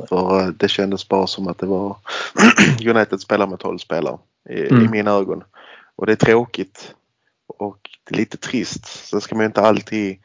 För 0.08 0.40
eh, 0.40 0.46
det 0.46 0.68
kändes 0.68 1.08
bara 1.08 1.26
som 1.26 1.48
att 1.48 1.58
det 1.58 1.66
var 1.66 1.96
United 2.88 3.20
spelar 3.20 3.46
med 3.46 3.58
12 3.58 3.78
spelare 3.78 4.18
i, 4.50 4.52
i 4.54 4.68
Mm. 4.70 4.90
mina 4.90 5.10
ögon. 5.10 5.44
Och 5.96 6.06
det 6.06 6.12
är 6.12 6.16
tråkigt 6.16 6.94
och 7.46 7.78
det 8.04 8.14
är 8.14 8.18
lite 8.18 8.36
trist. 8.36 8.86
Sen 8.86 9.20
ska 9.20 9.34
man 9.34 9.42
ju 9.42 9.46
inte 9.46 9.60
alltid 9.60 10.18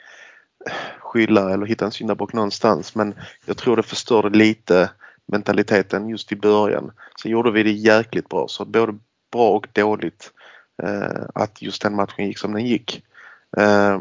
skylla 1.00 1.54
eller 1.54 1.66
hitta 1.66 1.86
en 1.86 1.92
syndabock 1.92 2.34
någonstans 2.34 2.96
men 2.96 3.16
jag 3.46 3.58
tror 3.58 3.76
det 3.76 3.84
förstörde 3.84 4.38
lite 4.38 4.90
mentaliteten 5.26 6.10
just 6.10 6.32
i 6.32 6.36
början. 6.36 6.92
Sen 7.22 7.32
gjorde 7.32 7.52
vi 7.52 7.64
det 7.64 7.72
jäkligt 7.72 8.30
bra 8.30 8.48
så 8.48 8.66
både 8.66 8.94
bra 9.32 9.50
och 9.50 9.68
dåligt 9.74 10.32
eh, 10.84 11.22
att 11.36 11.62
just 11.62 11.82
den 11.82 11.96
matchen 11.96 12.28
gick 12.28 12.38
som 12.38 12.54
den 12.54 12.66
gick. 12.66 13.04
Eh, 13.58 14.00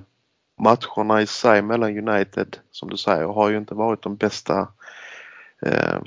matcherna 0.61 1.23
i 1.23 1.27
sig 1.27 1.62
mellan 1.62 2.09
United, 2.09 2.57
som 2.71 2.90
du 2.90 2.97
säger, 2.97 3.27
har 3.27 3.49
ju 3.51 3.59
inte 3.59 3.75
varit 3.75 4.03
de 4.03 4.16
bästa 4.16 4.68
eh, 5.62 5.99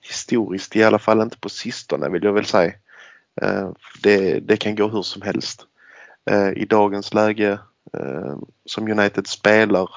historiskt, 0.00 0.76
i 0.76 0.84
alla 0.84 0.98
fall 0.98 1.20
inte 1.20 1.38
på 1.38 1.48
sistone 1.48 2.08
vill 2.08 2.24
jag 2.24 2.32
väl 2.32 2.44
säga. 2.44 2.72
Eh, 3.42 3.70
det, 4.02 4.40
det 4.40 4.56
kan 4.56 4.74
gå 4.74 4.88
hur 4.88 5.02
som 5.02 5.22
helst. 5.22 5.66
Eh, 6.30 6.48
I 6.48 6.64
dagens 6.64 7.14
läge 7.14 7.58
eh, 7.92 8.36
som 8.64 8.88
United 8.88 9.26
spelar, 9.26 9.90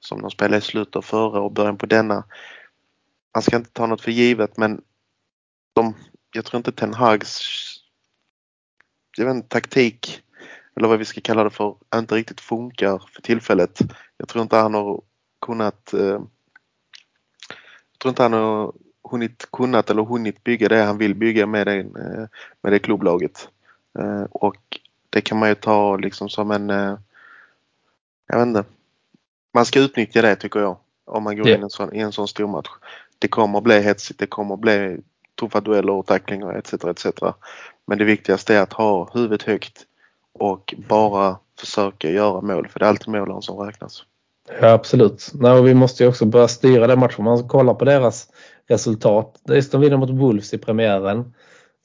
som 0.00 0.20
de 0.20 0.30
spelade 0.30 0.58
i 0.58 0.60
slutet 0.60 0.96
av 0.96 1.02
förra 1.02 1.40
och 1.40 1.52
början 1.52 1.78
på 1.78 1.86
denna. 1.86 2.24
Man 3.34 3.42
ska 3.42 3.56
inte 3.56 3.70
ta 3.70 3.86
något 3.86 4.00
för 4.00 4.10
givet 4.10 4.56
men 4.56 4.82
de, 5.72 5.94
jag 6.34 6.44
tror 6.44 6.58
inte 6.58 6.72
Ten 6.72 6.94
Hags 6.94 7.40
jag 9.16 9.26
vet 9.26 9.34
inte, 9.34 9.48
taktik 9.48 10.22
eller 10.76 10.88
vad 10.88 10.98
vi 10.98 11.04
ska 11.04 11.20
kalla 11.20 11.44
det 11.44 11.50
för, 11.50 11.76
inte 11.94 12.14
riktigt 12.14 12.40
funkar 12.40 13.02
för 13.12 13.22
tillfället. 13.22 13.78
Jag 14.16 14.28
tror 14.28 14.42
inte 14.42 14.56
han 14.56 14.74
har 14.74 15.02
kunnat 15.46 15.94
eh, 15.94 16.22
tror 18.04 18.10
inte 18.10 18.22
han 18.22 18.32
har 18.32 18.72
hunnit 19.10 19.50
kunnat 19.52 19.90
eller 19.90 20.02
hunnit 20.02 20.44
bygga 20.44 20.68
det 20.68 20.82
han 20.82 20.98
vill 20.98 21.14
bygga 21.14 21.46
med 21.46 21.66
det, 21.66 21.78
eh, 21.78 22.26
med 22.62 22.72
det 22.72 22.78
klubblaget. 22.78 23.48
Eh, 23.98 24.22
och 24.30 24.56
det 25.10 25.20
kan 25.20 25.38
man 25.38 25.48
ju 25.48 25.54
ta 25.54 25.96
liksom 25.96 26.28
som 26.28 26.50
en, 26.50 26.70
eh, 26.70 26.96
jag 28.26 28.38
vet 28.38 28.46
inte, 28.46 28.64
man 29.54 29.64
ska 29.66 29.80
utnyttja 29.80 30.22
det 30.22 30.36
tycker 30.36 30.60
jag 30.60 30.76
om 31.04 31.22
man 31.22 31.36
går 31.36 31.48
Ja. 31.48 31.54
in 31.54 31.60
i 31.60 31.64
en 31.64 31.70
sån, 31.70 31.94
i 31.94 31.98
en 31.98 32.12
sån 32.12 32.28
stor 32.28 32.46
match. 32.46 32.68
Det 33.18 33.28
kommer 33.28 33.60
bli 33.60 33.80
hetsigt, 33.80 34.18
det 34.18 34.26
kommer 34.26 34.56
bli 34.56 35.00
tuffa 35.40 35.60
dueller 35.60 35.92
och 35.92 36.06
tacklingar 36.06 36.54
etc. 36.54 36.72
etc. 36.84 37.06
Men 37.86 37.98
det 37.98 38.04
viktigaste 38.04 38.54
är 38.54 38.60
att 38.62 38.72
ha 38.72 39.10
huvudet 39.14 39.42
högt 39.42 39.86
och 40.32 40.74
bara 40.88 41.36
försöka 41.60 42.10
göra 42.10 42.40
mål 42.40 42.68
för 42.68 42.78
det 42.80 42.86
är 42.86 42.88
alltid 42.88 43.08
målen 43.08 43.42
som 43.42 43.58
räknas. 43.58 44.04
Ja, 44.60 44.68
absolut. 44.68 45.30
Nej, 45.34 45.52
och 45.52 45.66
vi 45.66 45.74
måste 45.74 46.02
ju 46.02 46.08
också 46.08 46.24
börja 46.24 46.48
styra 46.48 46.86
den 46.86 46.98
matchen. 46.98 47.24
Man 47.24 47.48
kollar 47.48 47.74
på 47.74 47.84
deras 47.84 48.28
resultat. 48.68 49.40
Det 49.44 49.56
är, 49.56 49.64
de 49.70 49.80
vinner 49.80 49.96
mot 49.96 50.10
Wolves 50.10 50.54
i 50.54 50.58
premiären. 50.58 51.34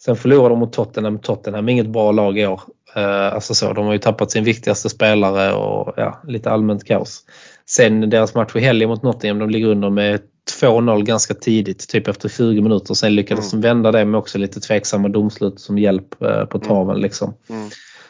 Sen 0.02 0.16
förlorar 0.16 0.50
de 0.50 0.60
mot 0.60 0.74
Tottenham. 0.74 1.20
Tottenham 1.20 1.68
är 1.68 1.72
inget 1.72 1.90
bra 1.90 2.12
lag 2.12 2.38
i 2.38 2.48
år. 2.48 2.62
Eh, 2.96 3.34
alltså 3.34 3.56
så, 3.56 3.74
de 3.74 3.86
har 3.86 3.94
ju 3.94 4.00
tappat 4.00 4.32
sin 4.32 4.44
viktigaste 4.44 4.90
spelare 4.90 5.54
och 5.54 5.94
ja, 5.98 6.22
lite 6.28 6.52
allmänt 6.52 6.84
kaos. 6.84 7.26
Sen 7.66 8.10
deras 8.10 8.36
match 8.36 8.56
i 8.56 8.60
helgen 8.60 8.90
mot 8.90 9.04
Nottingham, 9.04 9.40
de 9.40 9.50
ligger 9.50 9.68
under 9.68 9.90
med 9.90 10.20
2-0 10.62 11.04
ganska 11.04 11.34
tidigt, 11.34 11.90
typ 11.90 12.08
efter 12.08 12.30
20 12.30 12.62
minuter. 12.62 12.94
Sen 12.94 13.16
lyckades 13.16 13.52
de 13.52 13.62
vända 13.62 13.92
det 13.92 14.06
med 14.06 14.18
också 14.18 14.38
lite 14.38 14.60
tveksamma 14.60 15.08
domslut 15.08 15.60
som 15.60 15.78
hjälp 15.78 16.22
eh, 16.22 16.46
på 16.46 16.60
traven. 16.60 16.98
Liksom. 16.98 17.34
Mm. 17.50 17.70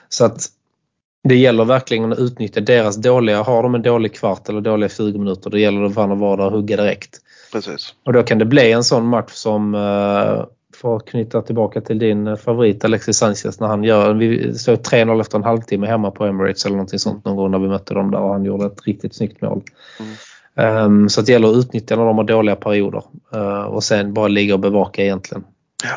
Så 0.10 0.26
att 0.26 0.50
det 1.24 1.36
gäller 1.36 1.66
verkligen 1.66 2.12
att 2.12 2.20
utnyttja 2.20 2.62
deras 2.62 2.96
dåliga, 2.96 3.44
har 3.44 3.64
de 3.64 3.76
en 3.76 3.82
dålig 3.82 4.14
kvart 4.14 4.50
eller 4.50 4.62
dåliga 4.62 4.90
20 4.90 5.20
minuter, 5.20 5.50
då 5.50 5.58
gäller 5.58 5.82
det 5.82 5.92
fan 5.92 6.12
att 6.12 6.18
vara 6.18 6.36
där 6.36 6.46
och 6.46 6.52
hugga 6.52 6.78
direkt. 6.78 7.18
Precis. 7.52 7.94
Och 8.06 8.14
då 8.14 8.24
kan 8.24 8.38
det 8.38 8.46
bli 8.46 8.72
en 8.72 8.84
sån 8.84 9.06
match 9.06 9.32
som, 9.32 9.76
eh, 9.76 10.46
för 10.82 10.96
att 10.96 11.06
knyta 11.06 11.42
tillbaka 11.42 11.82
till 11.82 12.00
din 12.00 12.28
eh, 12.28 12.36
favorit 12.36 12.86
Alexis 12.86 13.18
Sanchez 13.18 13.60
när 13.60 13.68
han 13.68 13.84
gör, 13.84 14.14
vi 14.14 14.54
såg 14.54 14.76
3-0 14.76 15.22
efter 15.22 15.38
en 15.38 15.44
halvtimme 15.44 15.88
hemma 15.88 16.12
på 16.12 16.26
Emirates 16.26 16.66
eller 16.66 16.76
någonting 16.76 17.00
sånt 17.00 17.26
någon 17.26 17.36
gång 17.36 17.52
när 17.52 17.60
vi 17.60 17.68
mötte 17.68 17.94
dem 17.94 18.12
där 18.12 18.20
och 18.20 18.34
han 18.34 18.46
gjorde 18.46 18.66
ett 18.66 18.88
riktigt 18.88 19.16
snyggt 19.16 19.42
mål. 19.42 19.62
Mm. 20.00 20.12
Ehm, 20.56 21.10
så 21.10 21.22
det 21.22 21.32
gäller 21.32 21.48
att 21.48 21.56
utnyttja 21.56 21.96
när 21.96 22.06
de 22.06 22.18
har 22.18 22.24
dåliga 22.24 22.56
perioder 22.56 23.04
eh, 23.34 23.64
och 23.64 23.84
sen 23.84 24.14
bara 24.14 24.28
ligga 24.28 24.54
och 24.54 24.60
bevaka 24.60 25.04
egentligen. 25.04 25.44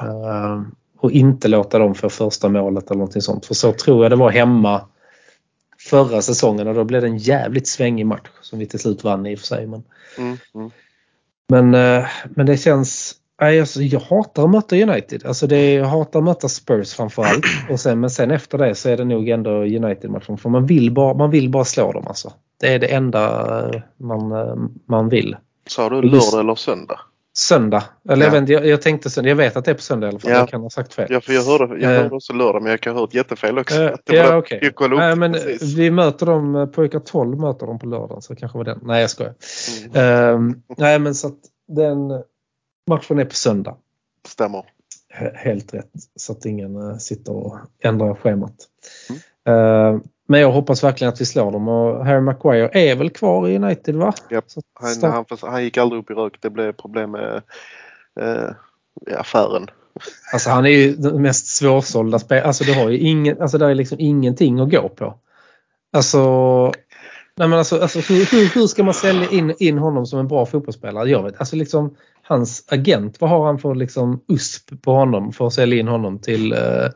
Ehm, 0.02 0.66
och 0.98 1.10
inte 1.10 1.48
låta 1.48 1.78
dem 1.78 1.94
få 1.94 2.08
första 2.08 2.48
målet 2.48 2.90
eller 2.90 2.98
någonting 2.98 3.22
sånt. 3.22 3.46
För 3.46 3.54
så 3.54 3.72
tror 3.72 4.04
jag 4.04 4.12
det 4.12 4.16
var 4.16 4.30
hemma 4.30 4.80
förra 5.92 6.22
säsongen 6.22 6.68
och 6.68 6.74
då 6.74 6.84
blev 6.84 7.02
det 7.02 7.08
en 7.08 7.18
jävligt 7.18 7.66
svängig 7.66 8.06
match 8.06 8.28
som 8.40 8.58
vi 8.58 8.66
till 8.66 8.78
slut 8.78 9.04
vann 9.04 9.26
i 9.26 9.34
och 9.34 9.38
för 9.38 9.46
sig. 9.46 9.66
Men, 9.66 9.82
Mm. 10.18 10.36
Mm. 10.54 10.70
men, 11.48 11.74
eh, 11.74 12.06
men 12.30 12.46
det 12.46 12.56
känns... 12.56 13.14
Alltså, 13.42 13.82
jag 13.82 14.00
hatar 14.00 14.44
att 14.44 14.50
möta 14.50 14.76
United. 14.76 15.26
Alltså 15.26 15.46
det 15.46 15.56
är, 15.56 15.78
jag 15.78 15.86
hatar 15.86 16.18
att 16.18 16.24
möta 16.24 16.48
Spurs 16.48 16.94
framförallt. 16.94 17.44
Och 17.70 17.80
sen, 17.80 18.00
men 18.00 18.10
sen 18.10 18.30
efter 18.30 18.58
det 18.58 18.74
så 18.74 18.88
är 18.88 18.96
det 18.96 19.04
nog 19.04 19.28
ändå 19.28 19.50
United-matchen. 19.50 20.38
För 20.38 20.48
man 20.48 20.66
vill, 20.66 20.92
bara, 20.92 21.14
man 21.14 21.30
vill 21.30 21.50
bara 21.50 21.64
slå 21.64 21.92
dem 21.92 22.06
alltså. 22.06 22.32
Det 22.60 22.74
är 22.74 22.78
det 22.78 22.86
enda 22.86 23.84
man, 23.96 24.32
eh, 24.32 24.54
man 24.86 25.08
vill. 25.08 25.36
Sa 25.66 25.88
du 25.88 26.02
lördag 26.02 26.40
eller 26.40 26.54
söndag? 26.54 27.00
Söndag. 27.34 27.84
Eller 28.08 28.26
jag, 28.26 28.28
Ja. 28.28 28.32
vet, 28.32 28.40
inte, 28.40 28.52
jag, 28.52 28.66
jag 28.66 28.82
tänkte 28.82 29.10
söndag. 29.10 29.28
Jag 29.28 29.36
vet 29.36 29.56
att 29.56 29.64
det 29.64 29.70
är 29.70 29.74
på 29.74 29.82
söndag 29.82 30.06
i 30.06 30.08
alla 30.10 30.18
fall. 30.18 30.30
Ja. 30.30 30.36
Jag 30.38 30.48
kan 30.48 30.60
ha 30.60 30.70
sagt 30.70 30.94
fel. 30.94 31.06
Ja, 31.10 31.20
för 31.20 31.32
jag 31.32 31.42
hörde, 31.42 31.64
jag 31.80 31.94
Eh. 31.96 32.02
hörde 32.02 32.14
också 32.14 32.32
lördag 32.32 32.62
men 32.62 32.70
jag 32.70 32.80
kan 32.80 32.92
ha 32.94 33.00
hört 33.00 33.14
jättefel 33.14 33.58
också. 33.58 33.74
Var 33.80 33.98
ja, 34.04 34.14
jag 34.14 34.38
upp 34.38 34.90
Nej, 34.90 35.16
men 35.16 35.32
precis. 35.32 35.74
vi 35.74 35.90
möter 35.90 36.26
dem, 36.26 36.54
eh, 36.56 36.66
pojkar 36.66 36.98
12 37.00 37.38
möter 37.40 37.66
dem 37.66 37.78
på 37.78 37.86
lördagen 37.86 38.22
så 38.22 38.32
det 38.32 38.40
kanske 38.40 38.58
var 38.58 38.64
den. 38.64 38.78
Nej 38.82 39.00
jag 39.00 39.10
skojar. 39.10 39.34
Mm. 39.94 40.34
Ehm, 40.34 40.62
nej 40.76 40.98
men 40.98 41.14
så 41.14 41.26
att 41.26 41.38
den 41.68 42.22
matchen 42.90 43.18
är 43.18 43.24
på 43.24 43.34
söndag. 43.34 43.76
Stämmer. 44.28 44.64
He- 45.14 45.34
Helt 45.36 45.74
rätt. 45.74 45.90
Så 46.16 46.32
att 46.32 46.44
ingen 46.44 47.00
sitter 47.00 47.32
och 47.32 47.56
ändrar 47.82 48.14
schemat. 48.14 48.54
Mm. 49.08 49.20
Ehm, 49.58 50.02
men 50.28 50.40
jag 50.40 50.52
hoppas 50.52 50.84
verkligen 50.84 51.12
att 51.12 51.20
vi 51.20 51.26
slår 51.26 51.52
dem 51.52 51.68
och 51.68 52.06
Harry 52.06 52.20
Maguire 52.20 52.70
är 52.72 52.96
väl 52.96 53.10
kvar 53.10 53.48
i 53.48 53.56
United 53.56 53.96
va? 53.96 54.08
Att 54.08 54.54
Han, 54.80 55.12
han, 55.12 55.24
han 55.40 55.64
gick 55.64 55.78
aldrig 55.78 56.02
upp 56.02 56.10
i 56.10 56.14
rök. 56.14 56.38
Det 56.40 56.50
blev 56.50 56.72
problem 56.72 57.10
med 57.10 57.42
eh, 58.20 58.50
affären. 59.18 59.66
Alltså 60.32 60.50
han 60.50 60.66
är 60.66 60.70
ju 60.70 60.96
den 60.96 61.22
mest 61.22 61.46
svårsålda 61.46 62.18
spelaren. 62.18 62.46
Alltså 62.46 62.64
du 62.64 62.74
har 62.74 62.90
ju 62.90 62.98
ingen, 62.98 63.42
alltså 63.42 63.58
det 63.58 63.66
är 63.66 63.74
liksom 63.74 64.00
ingenting 64.00 64.60
att 64.60 64.70
gå 64.70 64.88
på. 64.88 65.14
Alltså, 65.92 66.64
nej 67.36 67.48
men 67.48 67.52
alltså, 67.52 67.80
alltså 67.80 67.98
hur, 67.98 68.32
hur, 68.32 68.54
hur 68.54 68.66
ska 68.66 68.84
man 68.84 68.94
sälja 68.94 69.30
in, 69.30 69.54
in 69.58 69.78
honom 69.78 70.06
som 70.06 70.18
en 70.18 70.28
bra 70.28 70.46
fotbollsspelare? 70.46 71.10
Jag 71.10 71.22
vet, 71.22 71.40
alltså 71.40 71.56
liksom 71.56 71.96
hans 72.22 72.64
agent, 72.68 73.20
vad 73.20 73.30
har 73.30 73.46
han 73.46 73.58
för 73.58 73.74
liksom 73.74 74.24
USP 74.28 74.82
på 74.82 74.92
honom 74.92 75.32
för 75.32 75.46
att 75.46 75.52
sälja 75.52 75.78
in 75.78 75.88
honom 75.88 76.18
till, 76.18 76.52
eh, 76.52 76.88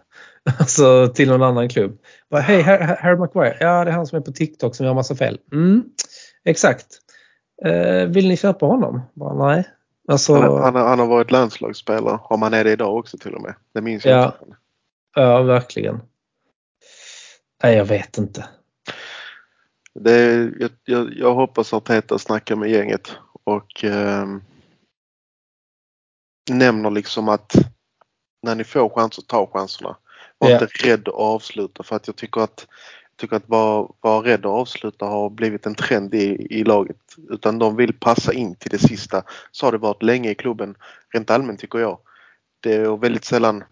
alltså, 0.58 1.08
till 1.08 1.28
någon 1.28 1.42
annan 1.42 1.68
klubb? 1.68 1.98
Hej, 2.30 2.62
Har- 2.62 2.78
Harry 2.78 3.16
Maguire. 3.16 3.56
Ja, 3.60 3.84
det 3.84 3.90
är 3.90 3.94
han 3.94 4.06
som 4.06 4.16
är 4.18 4.22
på 4.22 4.32
TikTok 4.32 4.74
som 4.76 4.86
gör 4.86 4.94
massa 4.94 5.14
fel. 5.16 5.38
Mm, 5.52 5.84
exakt. 6.44 6.86
Eh, 7.64 8.04
vill 8.06 8.28
ni 8.28 8.36
köpa 8.36 8.66
honom? 8.66 9.00
Bara, 9.14 9.46
nej. 9.54 9.68
Alltså, 10.08 10.34
Han, 10.34 10.62
han, 10.62 10.74
har- 10.74 10.88
han 10.88 10.98
har 10.98 11.06
varit 11.06 11.30
landslagsspelare. 11.30 12.18
Om 12.22 12.42
han 12.42 12.54
är 12.54 12.64
det 12.64 12.72
idag 12.72 12.96
också 12.96 13.18
till 13.18 13.34
och 13.34 13.42
med. 13.42 13.54
Det 13.74 13.80
minns 13.80 14.04
jag 14.04 14.18
Ja. 14.18 14.24
inte. 14.42 14.56
Ja, 15.14 15.42
verkligen. 15.42 16.00
Nej, 17.62 17.76
jag 17.76 17.84
vet 17.84 18.18
inte. 18.18 18.48
Det 19.94 20.34
jag, 20.58 20.70
jag, 20.84 21.12
jag 21.16 21.34
hoppas 21.34 21.72
att 21.72 21.84
Peter 21.84 22.18
snackar 22.18 22.56
med 22.56 22.70
gänget 22.70 23.12
och 23.44 23.84
ehm, 23.84 24.42
nämner 26.50 26.90
liksom 26.90 27.28
att 27.28 27.54
när 28.42 28.54
ni 28.54 28.64
får 28.64 28.88
chanser, 28.88 29.22
ta 29.22 29.46
chanserna. 29.52 29.96
Var 30.38 30.50
Ja. 30.50 30.60
inte 30.60 30.66
rädd 30.66 31.08
att 31.08 31.14
avsluta 31.14 31.82
för 31.82 31.96
att 31.96 32.06
jag 32.06 32.16
tycker 32.16 32.40
att, 32.40 32.66
tycker 33.16 33.36
att 33.36 33.48
vara, 33.48 33.88
vara 34.00 34.26
rädd 34.26 34.40
att 34.40 34.52
avsluta 34.52 35.06
har 35.06 35.30
blivit 35.30 35.66
en 35.66 35.74
trend 35.74 36.14
i, 36.14 36.46
i 36.50 36.64
laget. 36.64 36.96
Utan 37.30 37.58
de 37.58 37.76
vill 37.76 37.92
passa 37.92 38.32
in 38.32 38.54
till 38.54 38.70
det 38.70 38.78
sista. 38.78 39.22
Så 39.50 39.66
har 39.66 39.72
det 39.72 39.78
varit 39.78 40.02
länge 40.02 40.30
i 40.30 40.34
klubben. 40.34 40.74
Rent 41.14 41.30
allmänt 41.30 41.60
tycker 41.60 41.78
jag. 41.78 41.98
Det 42.60 42.74
är 42.74 42.96
väldigt 42.96 43.24
sällan 43.24 43.64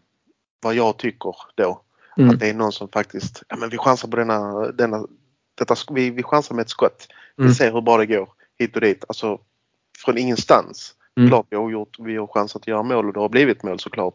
vad 0.62 0.74
jag 0.74 0.96
tycker 0.96 1.34
då. 1.54 1.80
Mm. 2.16 2.30
Att 2.30 2.40
det 2.40 2.48
är 2.48 2.54
någon 2.54 2.72
som 2.72 2.88
faktiskt, 2.88 3.42
ja 3.48 3.56
men 3.56 3.68
vi 3.70 3.78
chansar 3.78 4.08
på 4.08 4.16
denna, 4.16 4.72
denna 4.72 5.06
detta, 5.54 5.74
vi, 5.90 6.10
vi 6.10 6.22
chansar 6.22 6.54
med 6.54 6.62
ett 6.62 6.70
skott. 6.70 7.08
Mm. 7.38 7.48
Vi 7.48 7.54
ser 7.54 7.72
hur 7.72 7.80
bra 7.80 7.96
det 7.96 8.06
går 8.06 8.28
hit 8.58 8.74
och 8.74 8.80
dit. 8.80 9.04
Alltså 9.08 9.40
från 10.04 10.18
ingenstans. 10.18 10.94
Mm. 11.16 11.28
Klart 11.30 11.46
vi 11.50 11.56
har, 11.56 11.70
gjort, 11.70 11.96
vi 11.98 12.16
har 12.16 12.26
chansat 12.26 12.62
att 12.62 12.66
göra 12.68 12.82
mål 12.82 13.06
och 13.06 13.12
det 13.12 13.20
har 13.20 13.28
blivit 13.28 13.62
mål 13.62 13.78
såklart. 13.80 14.14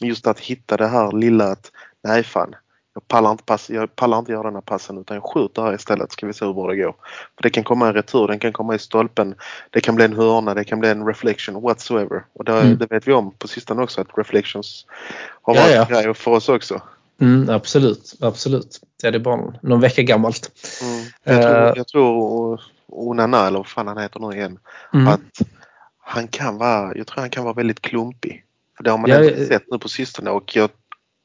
Men 0.00 0.08
just 0.08 0.26
att 0.26 0.40
hitta 0.40 0.76
det 0.76 0.86
här 0.86 1.12
lilla 1.12 1.44
att 1.44 1.72
nej 2.04 2.22
fan, 2.24 2.54
jag 2.94 3.08
pallar 3.08 3.30
inte, 3.30 3.44
pass, 3.44 3.70
jag 3.70 3.96
pallar 3.96 4.18
inte 4.18 4.32
göra 4.32 4.42
den 4.42 4.54
här 4.54 4.60
passen 4.60 4.98
utan 4.98 5.14
jag 5.14 5.24
skjuter 5.34 5.62
här 5.62 5.74
istället 5.74 6.12
ska 6.12 6.26
vi 6.26 6.32
se 6.32 6.44
hur 6.44 6.52
bra 6.54 6.66
det 6.66 6.76
går. 6.76 6.94
För 7.36 7.42
Det 7.42 7.50
kan 7.50 7.64
komma 7.64 7.86
en 7.88 7.94
retur, 7.94 8.26
den 8.28 8.38
kan 8.38 8.52
komma 8.52 8.74
i 8.74 8.78
stolpen, 8.78 9.34
det 9.70 9.80
kan 9.80 9.94
bli 9.94 10.04
en 10.04 10.12
hörna, 10.16 10.54
det 10.54 10.64
kan 10.64 10.80
bli 10.80 10.88
en 10.88 11.06
reflection 11.06 11.62
whatsoever. 11.62 12.24
Och 12.32 12.44
det, 12.44 12.52
Mm. 12.60 12.78
det 12.78 12.90
vet 12.90 13.08
vi 13.08 13.12
om 13.12 13.30
på 13.38 13.48
sistone 13.48 13.82
också 13.82 14.00
att 14.00 14.18
reflections 14.18 14.86
har 15.42 15.54
Ja, 15.54 15.60
varit 15.62 15.74
ja. 15.74 15.96
en 15.98 16.02
grej 16.04 16.14
för 16.14 16.30
oss 16.30 16.48
också. 16.48 16.80
Mm, 17.20 17.48
absolut, 17.50 18.14
absolut. 18.20 18.80
Det 19.02 19.08
är 19.08 19.12
det 19.12 19.18
bara 19.20 19.52
någon 19.62 19.80
vecka 19.80 20.02
gammalt. 20.02 20.50
Mm. 20.82 21.04
Jag, 21.24 21.42
tror, 21.42 21.66
Eh. 21.66 21.72
jag 21.76 21.88
tror 21.88 22.60
Onana 22.86 23.46
eller 23.46 23.58
vad 23.58 23.66
fan 23.66 23.86
han 23.86 23.98
heter 23.98 24.20
nu 24.20 24.36
igen. 24.36 24.58
Mm. 24.94 25.08
Att 25.08 25.20
han 26.08 26.28
kan 26.28 26.58
vara, 26.58 26.96
jag 26.96 27.06
tror 27.06 27.20
han 27.20 27.30
kan 27.30 27.44
vara 27.44 27.54
väldigt 27.54 27.80
klumpig. 27.80 28.44
För 28.76 28.84
det 28.84 28.90
har 28.90 28.98
man 28.98 29.10
Ja, 29.10 29.16
ändå 29.16 29.28
eh. 29.28 29.46
sett 29.48 29.62
nu 29.70 29.78
på 29.78 29.88
sistone 29.88 30.30
och 30.30 30.56
jag, 30.56 30.70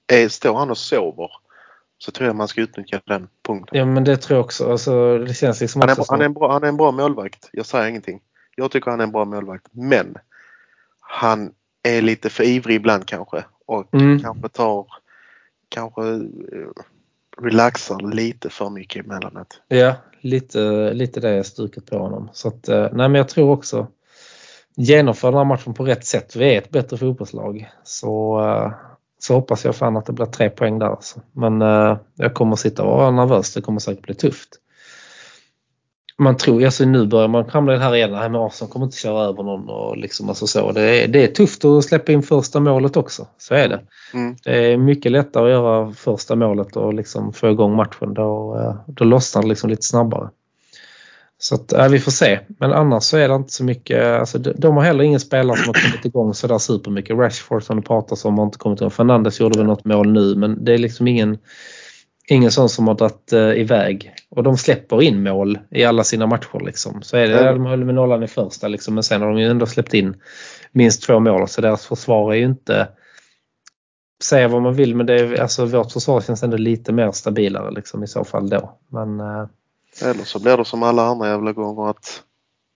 är, 0.07 0.29
står 0.29 0.57
han 0.57 0.69
och 0.71 0.77
sover 0.77 1.29
så 1.97 2.11
tror 2.11 2.27
jag 2.27 2.35
man 2.35 2.47
ska 2.47 2.61
utnyttja 2.61 3.01
den 3.05 3.27
punkten. 3.47 3.77
Ja 3.79 3.85
men 3.85 4.03
det 4.03 4.17
tror 4.17 4.37
jag 4.37 4.45
också. 4.45 4.71
Alltså, 4.71 5.17
det 5.17 5.33
känns 5.33 5.61
liksom 5.61 5.81
Han 5.81 5.89
är, 5.89 6.05
han, 6.09 6.21
är 6.21 6.25
en 6.25 6.33
bra, 6.33 6.51
han 6.51 6.63
är 6.63 6.67
en 6.67 6.77
bra 6.77 6.91
målvakt. 6.91 7.49
Jag 7.51 7.65
säger 7.65 7.87
ingenting. 7.89 8.21
Jag 8.55 8.71
tycker 8.71 8.91
han 8.91 8.99
är 8.99 9.03
en 9.03 9.11
bra 9.11 9.25
målvakt. 9.25 9.65
Men 9.71 10.15
han 10.99 11.53
är 11.83 12.01
lite 12.01 12.29
för 12.29 12.43
ivrig 12.43 12.75
ibland 12.75 13.05
kanske. 13.05 13.43
Och 13.65 13.93
Mm. 13.93 14.19
kanske 14.19 14.49
tar, 14.49 14.87
kanske 15.69 16.01
eh, 16.01 16.69
relaxar 17.37 18.11
lite 18.13 18.49
för 18.49 18.69
mycket 18.69 19.05
emellanåt. 19.05 19.61
Ja, 19.67 19.95
lite, 20.21 20.93
lite 20.93 21.19
det 21.19 21.29
är 21.29 21.43
stuket 21.43 21.85
på 21.89 21.97
honom. 21.97 22.29
Så 22.33 22.47
att, 22.47 22.67
eh, 22.69 22.81
nej 22.81 23.09
men 23.09 23.15
jag 23.15 23.29
tror 23.29 23.49
också 23.51 23.87
genomför 24.75 25.27
den 25.27 25.37
här 25.37 25.45
matchen 25.45 25.73
på 25.73 25.83
rätt 25.83 26.05
sätt. 26.05 26.35
Vi 26.35 26.53
är 26.53 26.57
ett 26.57 26.69
bättre 26.69 26.97
fotbollslag. 26.97 27.69
Så, 27.83 28.41
eh, 28.41 28.71
så 29.19 29.33
hoppas 29.33 29.65
jag 29.65 29.75
fan 29.75 29.97
att 29.97 30.05
det 30.05 30.13
blir 30.13 30.25
tre 30.25 30.49
poäng 30.49 30.79
där. 30.79 30.87
Alltså. 30.87 31.19
Men 31.31 31.61
eh, 31.61 31.97
jag 32.15 32.33
kommer 32.33 32.55
sitta 32.55 32.83
och 32.83 32.97
vara 32.97 33.11
nervös. 33.11 33.53
Det 33.53 33.61
kommer 33.61 33.79
säkert 33.79 34.03
bli 34.03 34.15
tufft. 34.15 34.49
Man 36.17 36.37
tror, 36.37 36.65
alltså 36.65 36.85
nu 36.85 37.07
börjar 37.07 37.27
man 37.27 37.69
i 37.69 37.71
det 37.71 37.79
här 37.79 37.95
igen. 37.95 38.11
Nej 38.11 38.29
men 38.29 38.41
Arsenal 38.41 38.71
kommer 38.71 38.85
inte 38.85 38.97
köra 38.97 39.23
över 39.23 39.43
någon 39.43 39.69
och 39.69 39.97
liksom 39.97 40.29
alltså 40.29 40.47
så. 40.47 40.71
Det 40.71 40.81
är, 40.81 41.07
det 41.07 41.23
är 41.23 41.27
tufft 41.27 41.65
att 41.65 41.83
släppa 41.83 42.11
in 42.11 42.23
första 42.23 42.59
målet 42.59 42.97
också. 42.97 43.27
Så 43.37 43.53
är 43.53 43.69
det. 43.69 43.81
Mm. 44.13 44.35
Det 44.43 44.73
är 44.73 44.77
mycket 44.77 45.11
lättare 45.11 45.43
att 45.43 45.49
göra 45.49 45.91
första 45.91 46.35
målet 46.35 46.75
och 46.75 46.93
liksom 46.93 47.33
få 47.33 47.49
igång 47.49 47.75
matchen. 47.75 48.13
Då, 48.13 48.57
eh, 48.59 48.93
då 48.93 49.03
lossnar 49.03 49.41
det 49.41 49.47
liksom 49.47 49.69
lite 49.69 49.85
snabbare. 49.85 50.29
Så 51.43 51.55
att, 51.55 51.71
ja, 51.71 51.87
vi 51.87 51.99
får 51.99 52.11
se. 52.11 52.39
Men 52.59 52.73
annars 52.73 53.03
så 53.03 53.17
är 53.17 53.29
det 53.29 53.35
inte 53.35 53.53
så 53.53 53.63
mycket. 53.63 54.05
Alltså, 54.05 54.37
de, 54.37 54.53
de 54.57 54.75
har 54.75 54.83
heller 54.83 55.03
ingen 55.03 55.19
spelare 55.19 55.57
som 55.57 55.67
har 55.67 55.81
kommit 55.81 56.05
igång 56.05 56.33
sådär 56.33 56.57
supermycket. 56.57 57.17
Rashford 57.17 57.63
som 57.63 57.75
det 57.75 57.81
pratas 57.81 58.25
om 58.25 58.37
har 58.37 58.45
inte 58.45 58.57
kommit 58.57 58.81
igång. 58.81 58.91
Fernandes 58.91 59.39
gjorde 59.39 59.57
väl 59.57 59.67
något 59.67 59.85
mål 59.85 60.11
nu 60.11 60.35
men 60.35 60.65
det 60.65 60.73
är 60.73 60.77
liksom 60.77 61.07
ingen 61.07 61.37
ingen 62.27 62.51
sån 62.51 62.69
som 62.69 62.87
har 62.87 62.95
dragit 62.95 63.33
uh, 63.33 63.59
iväg. 63.59 64.13
Och 64.29 64.43
de 64.43 64.57
släpper 64.57 65.01
in 65.01 65.23
mål 65.23 65.59
i 65.71 65.83
alla 65.83 66.03
sina 66.03 66.27
matcher. 66.27 66.65
Liksom. 66.65 67.01
Så 67.01 67.17
är 67.17 67.27
det, 67.27 67.39
mm. 67.39 67.53
de 67.53 67.65
höll 67.65 67.85
med 67.85 67.95
nollan 67.95 68.23
i 68.23 68.27
första 68.27 68.67
liksom, 68.67 68.93
men 68.93 69.03
sen 69.03 69.21
har 69.21 69.27
de 69.29 69.39
ju 69.39 69.47
ändå 69.47 69.65
släppt 69.65 69.93
in 69.93 70.15
minst 70.71 71.03
två 71.03 71.19
mål. 71.19 71.47
Så 71.47 71.61
deras 71.61 71.85
försvar 71.85 72.33
är 72.33 72.37
ju 72.37 72.45
inte 72.45 72.87
säga 74.23 74.47
vad 74.47 74.61
man 74.61 74.73
vill 74.73 74.95
men 74.95 75.05
det 75.05 75.19
är, 75.19 75.41
alltså, 75.41 75.65
vårt 75.65 75.91
försvar 75.91 76.21
känns 76.21 76.43
ändå 76.43 76.57
lite 76.57 76.93
mer 76.93 77.11
stabilare 77.11 77.71
liksom, 77.71 78.03
i 78.03 78.07
så 78.07 78.23
fall 78.23 78.49
då. 78.49 78.77
Men, 78.91 79.21
uh... 79.21 79.47
Eller 80.01 80.23
så 80.23 80.39
blir 80.39 80.57
det 80.57 80.65
som 80.65 80.83
alla 80.83 81.03
andra 81.03 81.27
jävla 81.27 81.51
gånger 81.51 81.89
att 81.89 82.23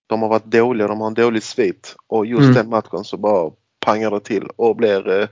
de 0.07 0.21
har 0.21 0.29
varit 0.29 0.45
dåliga, 0.45 0.87
de 0.87 0.99
har 0.99 1.07
en 1.07 1.13
dålig 1.13 1.43
svit 1.43 1.95
och 2.07 2.25
just 2.25 2.41
mm. 2.41 2.53
den 2.53 2.69
matchen 2.69 3.03
så 3.03 3.17
bara 3.17 3.51
pangar 3.79 4.11
det 4.11 4.19
till 4.19 4.47
och 4.55 4.75
blir 4.75 5.09
uh 5.09 5.27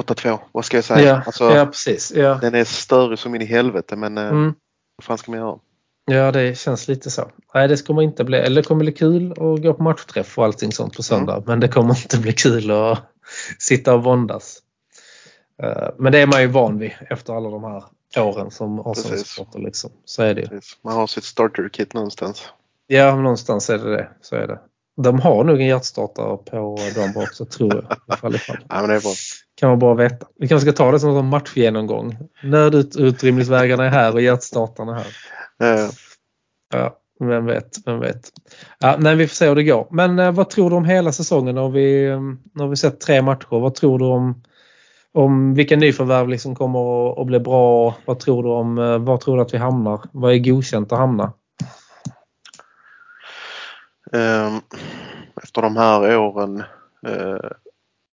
8-2, 0.00 0.38
vad 0.52 0.64
ska 0.64 0.76
jag 0.76 0.84
säga? 0.84 1.08
Ja, 1.08 1.22
alltså, 1.26 1.44
ja 1.44 1.66
precis. 1.66 2.12
Ja. 2.16 2.38
Den 2.40 2.54
är 2.54 2.64
större 2.64 3.16
som 3.16 3.34
in 3.34 3.42
i 3.42 3.44
helvete 3.44 3.96
men 3.96 4.18
eh, 4.18 4.28
mm. 4.28 4.54
vad 4.96 5.04
fan 5.04 5.18
ska 5.18 5.30
man 5.30 5.40
göra? 5.40 5.58
Ja 6.04 6.32
det 6.32 6.58
känns 6.58 6.88
lite 6.88 7.10
så. 7.10 7.30
Nej 7.54 7.68
det 7.68 7.86
kommer 7.86 8.02
inte 8.02 8.24
bli, 8.24 8.38
eller 8.38 8.62
det 8.62 8.68
kommer 8.68 8.84
bli 8.84 8.92
kul 8.92 9.32
att 9.32 9.62
gå 9.62 9.74
på 9.74 9.82
matchträff 9.82 10.38
och 10.38 10.44
allting 10.44 10.72
sånt 10.72 10.96
på 10.96 11.02
söndag 11.02 11.32
mm. 11.32 11.44
men 11.46 11.60
det 11.60 11.68
kommer 11.68 11.90
inte 11.90 12.18
bli 12.18 12.32
kul 12.32 12.70
att 12.70 12.98
sitta 13.58 13.94
och 13.94 14.04
våndas. 14.04 14.58
Eh, 15.62 15.88
men 15.98 16.12
det 16.12 16.18
är 16.18 16.26
man 16.26 16.40
ju 16.40 16.46
van 16.46 16.78
vid 16.78 16.92
efter 17.10 17.32
alla 17.32 17.50
de 17.50 17.64
här 17.64 17.84
åren 18.16 18.50
som 18.50 18.80
Arsenal-supporter. 18.80 19.58
Liksom. 19.58 19.90
Så 20.04 20.22
är 20.22 20.34
det 20.34 20.40
ju. 20.40 20.60
Man 20.84 20.94
har 20.94 21.06
sitt 21.06 21.24
starter-kit 21.24 21.94
någonstans. 21.94 22.42
Ja, 22.86 23.16
någonstans 23.16 23.70
är 23.70 23.78
det 23.78 23.96
det. 23.96 24.08
Så 24.20 24.36
är 24.36 24.46
det. 24.46 24.58
De 24.96 25.20
har 25.20 25.44
nog 25.44 25.60
en 25.60 25.66
hjärtstartare 25.66 26.36
på 26.36 26.78
dem 26.94 27.12
också 27.16 27.44
tror 27.44 27.74
jag. 27.74 28.16
I 28.16 28.20
fall, 28.20 28.34
i 28.34 28.38
fall. 28.38 28.58
ja, 28.68 28.80
men 28.80 28.88
det 28.88 28.96
är 28.96 29.00
bra 29.00 29.14
kan 29.62 29.68
man 29.68 29.78
bara 29.78 29.94
veta. 29.94 30.26
Vi 30.38 30.48
kanske 30.48 30.70
ska 30.70 30.76
ta 30.76 30.92
det 30.92 31.00
som 31.00 31.16
en 31.16 31.26
matchgenomgång. 31.26 32.16
Nödutrymningsvägarna 32.42 33.84
är 33.84 33.90
här 33.90 34.14
och 34.14 34.22
hjärtstartarna 34.22 34.92
är 34.92 34.96
här. 34.96 35.12
Ja. 35.58 35.90
ja, 36.78 36.98
vem 37.26 37.46
vet, 37.46 37.76
vem 37.86 38.00
vet. 38.00 38.30
Ja, 38.78 38.96
nej, 38.98 39.16
vi 39.16 39.28
får 39.28 39.34
se 39.34 39.48
hur 39.48 39.54
det 39.54 39.64
går. 39.64 39.88
Men 39.90 40.18
eh, 40.18 40.32
vad 40.32 40.50
tror 40.50 40.70
du 40.70 40.76
om 40.76 40.84
hela 40.84 41.12
säsongen? 41.12 41.54
När 41.54 41.68
vi, 41.68 42.08
när 42.54 42.66
vi 42.66 42.76
sett 42.76 43.00
tre 43.00 43.22
matcher. 43.22 43.60
Vad 43.60 43.74
tror 43.74 43.98
du 43.98 44.04
om, 44.04 44.42
om 45.12 45.54
vilka 45.54 45.76
nyförvärv 45.76 46.28
liksom 46.28 46.54
kommer 46.54 47.20
att, 47.20 47.26
bli 47.26 47.40
bra? 47.40 47.94
Vad 48.04 48.18
tror 48.18 48.42
du 48.42 48.48
om, 48.48 48.78
eh, 48.78 48.98
var 48.98 49.16
tror 49.16 49.36
du 49.36 49.42
att 49.42 49.54
vi 49.54 49.58
hamnar? 49.58 50.00
Vad 50.12 50.32
är 50.32 50.38
godkänt 50.38 50.92
att 50.92 50.98
hamna? 50.98 51.32
Ehm, 54.12 54.60
efter 55.42 55.62
de 55.62 55.76
här 55.76 56.18
åren 56.18 56.62
eh, 57.06 57.50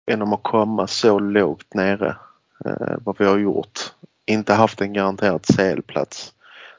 genom 0.07 0.33
att 0.33 0.43
komma 0.43 0.87
så 0.87 1.19
lågt 1.19 1.73
nere 1.73 2.15
eh, 2.65 2.97
vad 3.03 3.15
vi 3.19 3.25
har 3.25 3.37
gjort. 3.37 3.79
Inte 4.25 4.53
haft 4.53 4.81
en 4.81 4.93
garanterad 4.93 5.45
CL-plats. 5.55 6.33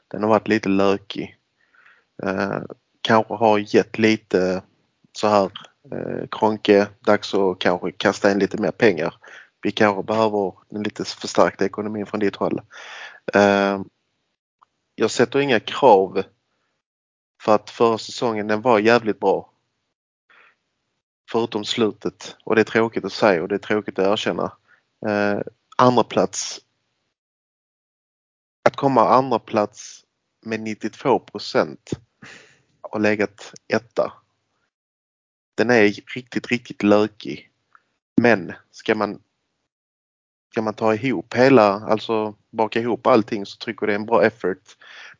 Den 0.07 0.23
har 0.23 0.29
varit 0.29 0.47
lite 0.47 0.69
lökig. 0.69 1.37
Kanske 3.01 3.33
har 3.33 3.75
gett 3.75 3.97
lite 3.97 4.61
så 5.13 5.27
här 5.27 5.51
Kronke, 6.31 6.87
dags 6.99 7.33
att 7.33 7.59
kanske 7.59 7.91
kasta 7.91 8.31
in 8.31 8.39
lite 8.39 8.61
mer 8.61 8.71
pengar. 8.71 9.13
Vi 9.61 9.71
kanske 9.71 10.03
behöver 10.03 10.53
en 10.69 10.83
lite 10.83 11.05
förstärkt 11.05 11.61
ekonomi 11.61 12.05
från 12.05 12.19
ditt 12.19 12.35
håll. 12.35 12.61
Eh, 13.33 13.81
jag 14.95 15.11
sätter 15.11 15.39
inga 15.39 15.59
krav 15.59 16.23
för 17.41 17.55
att 17.55 17.69
förra 17.69 17.97
säsongen 17.97 18.47
den 18.47 18.61
var 18.61 18.79
jävligt 18.79 19.19
bra. 19.19 19.49
Förutom 21.31 21.65
slutet 21.65 22.35
och 22.43 22.55
det 22.55 22.61
är 22.61 22.65
tråkigt 22.65 23.05
att 23.05 23.13
säga 23.13 23.41
och 23.41 23.47
det 23.47 23.55
är 23.55 23.59
tråkigt 23.59 23.99
att 23.99 24.07
erkänna. 24.07 24.57
Eh, 25.07 25.39
andra 25.77 26.03
plats. 26.03 26.59
Att 28.63 28.75
komma 28.75 29.09
andra 29.09 29.39
plats 29.39 30.05
med 30.45 30.59
92 30.59 31.19
procent 31.19 31.89
och 32.81 33.01
legat 33.01 33.53
etta. 33.67 34.13
Den 35.55 35.69
är 35.69 35.83
riktigt, 36.15 36.47
riktigt 36.47 36.83
lökig. 36.83 37.51
Men 38.21 38.53
ska 38.71 38.95
man 38.95 39.19
ska 40.51 40.61
man 40.61 40.73
ta 40.73 40.95
ihop 40.95 41.33
hela, 41.33 41.73
alltså 41.73 42.35
baka 42.49 42.79
ihop 42.79 43.07
allting 43.07 43.45
så 43.45 43.57
tycker 43.57 43.81
jag 43.81 43.89
det 43.89 43.93
är 43.93 43.99
en 43.99 44.05
bra 44.05 44.23
effort 44.23 44.77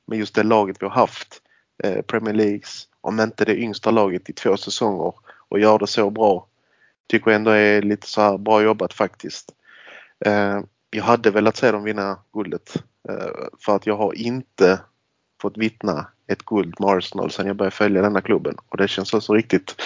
med 0.08 0.20
just 0.20 0.36
det 0.36 0.44
laget 0.44 0.78
vi 0.80 0.86
har 0.86 0.94
haft. 0.94 1.42
Eh, 1.84 2.02
Premier 2.02 2.34
Leagues, 2.34 2.88
om 3.02 3.20
inte 3.20 3.46
det 3.46 3.58
yngsta 3.58 3.92
laget 3.92 4.30
i 4.30 4.34
två 4.34 4.58
säsonger 4.58 5.14
och 5.50 5.60
gör 5.60 5.80
det 5.80 5.88
så 5.88 6.10
bra. 6.10 6.48
Tycker 7.10 7.32
ändå 7.32 7.52
är 7.52 7.82
lite 7.82 8.08
så 8.08 8.22
här 8.22 8.38
bra 8.38 8.62
jobbat 8.62 8.94
faktiskt. 8.94 9.52
Eh, 10.26 10.60
jag 10.90 11.04
hade 11.04 11.32
velat 11.32 11.58
se 11.58 11.72
dem 11.72 11.84
vinna 11.84 12.20
guldet 12.34 12.76
eh, 13.10 13.48
för 13.66 13.76
att 13.76 13.88
jag 13.88 13.98
har 13.98 14.14
inte 14.14 14.80
fått 15.42 15.58
vittna 15.58 16.08
ett 16.28 16.46
guld 16.46 16.76
med 16.80 16.90
Arsenal 16.90 17.32
sedan 17.32 17.48
jag 17.48 17.56
började 17.56 17.76
följa 17.76 18.02
denna 18.02 18.22
klubben 18.22 18.58
och 18.70 18.78
det 18.78 18.88
känns 18.88 19.14
alltså 19.14 19.34
riktigt 19.34 19.82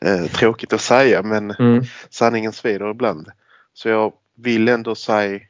eh, 0.00 0.26
tråkigt 0.26 0.72
att 0.72 0.80
säga 0.80 1.22
men 1.22 1.50
mm. 1.50 1.84
sanningen 2.10 2.52
svider 2.52 2.90
ibland. 2.90 3.30
Så 3.72 3.88
jag 3.88 4.12
vill 4.36 4.68
ändå 4.68 4.94
säga 4.94 5.40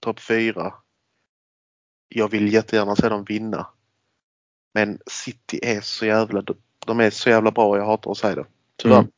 topp 0.00 0.20
fyra. 0.20 0.74
Jag 2.08 2.28
vill 2.28 2.52
jättegärna 2.52 2.96
se 2.96 3.08
dem 3.08 3.24
vinna. 3.24 3.66
Men 4.74 4.98
City 5.06 5.60
är 5.62 5.80
så 5.80 6.06
jävla 6.06 6.42
de 6.86 7.00
är 7.00 7.10
så 7.10 7.30
jävla 7.30 7.50
bra 7.50 7.68
och 7.68 7.78
jag 7.78 7.86
hatar 7.86 8.10
att 8.10 8.16
säga 8.16 8.34
det. 8.34 8.46
Tyvärr. 8.76 8.98
Mm. 8.98 9.10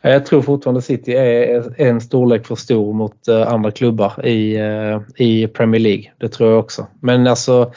Jag 0.00 0.26
tror 0.26 0.42
fortfarande 0.42 0.82
City 0.82 1.12
är 1.12 1.80
en 1.80 2.00
storlek 2.00 2.46
för 2.46 2.54
stor 2.54 2.92
mot 2.92 3.28
eh, 3.28 3.52
andra 3.52 3.70
klubbar 3.70 4.26
i, 4.26 4.56
eh, 4.56 5.00
i 5.16 5.46
Premier 5.46 5.80
League. 5.80 6.12
Det 6.18 6.28
tror 6.28 6.50
jag 6.50 6.58
också. 6.58 6.86
Men 7.00 7.26
alltså 7.26 7.72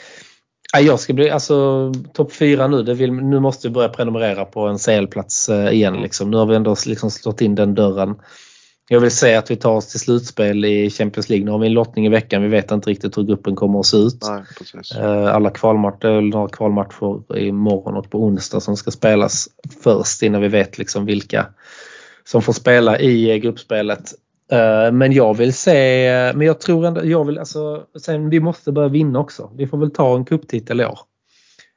jag 0.78 1.00
ska 1.00 1.14
bli 1.14 1.30
alltså 1.30 1.92
topp 2.14 2.34
fyra 2.34 2.68
nu. 2.68 2.84
Det 2.84 2.94
vill, 2.94 3.14
nu 3.14 3.40
måste 3.40 3.68
vi 3.68 3.74
börja 3.74 3.90
prenumerera 3.90 4.46
på 4.46 4.68
en 4.68 4.78
CL-plats 4.78 5.50
eh, 5.50 5.74
igen. 5.74 5.94
Liksom. 5.94 6.32
Nu 6.32 6.38
har 6.38 6.46
vi 6.46 6.56
ändå 6.56 6.76
liksom 6.86 7.12
slått 7.12 7.42
in 7.42 7.56
den 7.56 7.76
dörren. 7.76 8.16
Jag 8.90 9.00
vill 9.00 9.12
säga 9.12 9.40
att 9.40 9.52
vi 9.52 9.56
tar 9.56 9.76
oss 9.76 9.88
till 9.88 10.00
slutspel 10.00 10.66
i 10.66 10.90
Champions 10.90 11.30
League. 11.30 11.46
Nu 11.46 11.52
har 11.52 11.60
vi 11.60 11.68
en 11.68 11.74
lottning 11.74 12.06
i 12.06 12.10
veckan. 12.10 12.42
Vi 12.42 12.48
vet 12.48 12.72
inte 12.72 12.90
riktigt 12.90 13.18
hur 13.18 13.24
gruppen 13.24 13.56
kommer 13.56 13.80
att 13.80 13.86
se 13.86 13.98
ut. 13.98 14.26
Nej, 14.30 15.04
eh, 15.04 15.36
Alla 15.36 15.50
kvalmatcher, 15.50 16.22
några 16.22 16.50
kvalmatcher 16.50 17.38
imorgon 17.38 17.98
och 17.98 18.10
på 18.10 18.24
onsdag 18.24 18.60
som 18.60 18.78
ska 18.78 18.92
spelas 18.92 19.48
först 19.84 20.24
innan 20.24 20.42
vi 20.42 20.48
vet 20.48 20.78
liksom 20.78 21.06
vilka 21.06 21.46
som 22.24 22.42
får 22.42 22.54
spela 22.54 23.00
i 23.00 23.32
eh, 23.32 23.36
gruppspelet. 23.36 24.14
Eh, 24.52 24.92
men 24.92 25.12
jag 25.12 25.38
vill 25.38 25.54
se, 25.54 26.10
men 26.36 26.48
jag 26.48 26.60
tror 26.60 26.86
ändå, 26.86 27.06
jag 27.06 27.26
vill 27.26 27.40
alltså, 27.40 27.84
sen 28.02 28.30
vi 28.30 28.40
måste 28.40 28.72
börja 28.72 28.90
vinna 28.90 29.20
också. 29.20 29.52
Vi 29.56 29.68
får 29.68 29.78
väl 29.78 29.92
ta 29.92 30.16
en 30.16 30.26
cuptitel 30.26 30.82
i 30.82 30.86
år. 30.86 31.00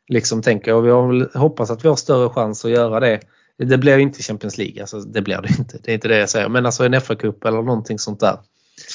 Liksom 0.08 0.42
tänker 0.42 0.70
jag. 0.70 0.82
Vi 0.82 0.90
har 0.90 1.38
hoppas 1.38 1.70
att 1.70 1.84
vi 1.84 1.88
har 1.88 1.96
större 1.96 2.28
chans 2.28 2.64
att 2.64 2.70
göra 2.70 3.00
det 3.00 3.20
det 3.66 3.78
blir 3.78 3.98
inte 3.98 4.22
Champions 4.22 4.58
League, 4.58 4.80
alltså, 4.80 5.00
det 5.00 5.22
blir 5.22 5.40
det 5.42 5.48
inte. 5.58 5.78
Det 5.82 5.90
är 5.90 5.94
inte 5.94 6.08
det 6.08 6.18
jag 6.18 6.28
säger. 6.28 6.48
Men 6.48 6.66
alltså 6.66 6.84
en 6.84 6.94
FA-cup 6.94 7.48
eller 7.48 7.62
någonting 7.62 7.98
sånt 7.98 8.20
där. 8.20 8.38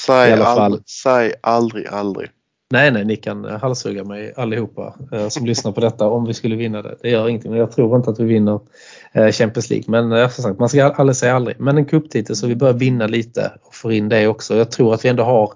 Säg, 0.06 0.32
aldrig, 0.32 0.82
säg 0.88 1.34
aldrig, 1.42 1.86
aldrig. 1.86 2.30
Nej, 2.70 2.90
nej, 2.90 3.04
ni 3.04 3.16
kan 3.16 3.44
halshugga 3.44 4.04
mig 4.04 4.32
allihopa 4.36 4.94
eh, 5.12 5.28
som 5.28 5.46
lyssnar 5.46 5.72
på 5.72 5.80
detta 5.80 6.06
om 6.06 6.24
vi 6.24 6.34
skulle 6.34 6.56
vinna 6.56 6.82
det. 6.82 6.96
Det 7.02 7.10
gör 7.10 7.28
ingenting, 7.28 7.50
men 7.50 7.60
jag 7.60 7.72
tror 7.72 7.96
inte 7.96 8.10
att 8.10 8.20
vi 8.20 8.24
vinner 8.24 8.60
eh, 9.12 9.30
Champions 9.30 9.70
League. 9.70 9.84
Men 9.88 10.12
eh, 10.12 10.28
som 10.28 10.44
sagt, 10.44 10.58
man 10.58 10.68
ska 10.68 10.84
aldrig 10.84 11.16
säga 11.16 11.36
aldrig. 11.36 11.60
Men 11.60 11.78
en 11.78 11.84
cuptitel 11.84 12.36
så 12.36 12.46
vi 12.46 12.56
börjar 12.56 12.74
vinna 12.74 13.06
lite 13.06 13.52
och 13.62 13.74
få 13.74 13.92
in 13.92 14.08
det 14.08 14.28
också. 14.28 14.56
Jag 14.56 14.70
tror 14.70 14.94
att 14.94 15.04
vi 15.04 15.08
ändå 15.08 15.24
har 15.24 15.52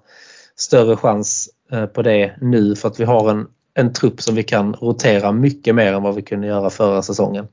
större 0.57 0.97
chans 0.97 1.49
eh, 1.73 1.87
på 1.87 2.03
det 2.03 2.37
nu 2.41 2.77
för 2.77 2.89
att 2.89 3.01
vi 3.01 3.05
har 3.05 3.31
en, 3.31 3.47
en 3.75 3.93
trupp 3.93 4.23
som 4.23 4.35
vi 4.35 4.43
kan 4.43 4.75
rotera 4.75 5.33
mycket 5.33 5.75
mer 5.75 5.93
än 5.93 6.03
vad 6.03 6.15
vi 6.15 6.23
kunde 6.23 6.47
göra 6.47 6.71
förra 6.71 7.03
säsongen. 7.03 7.49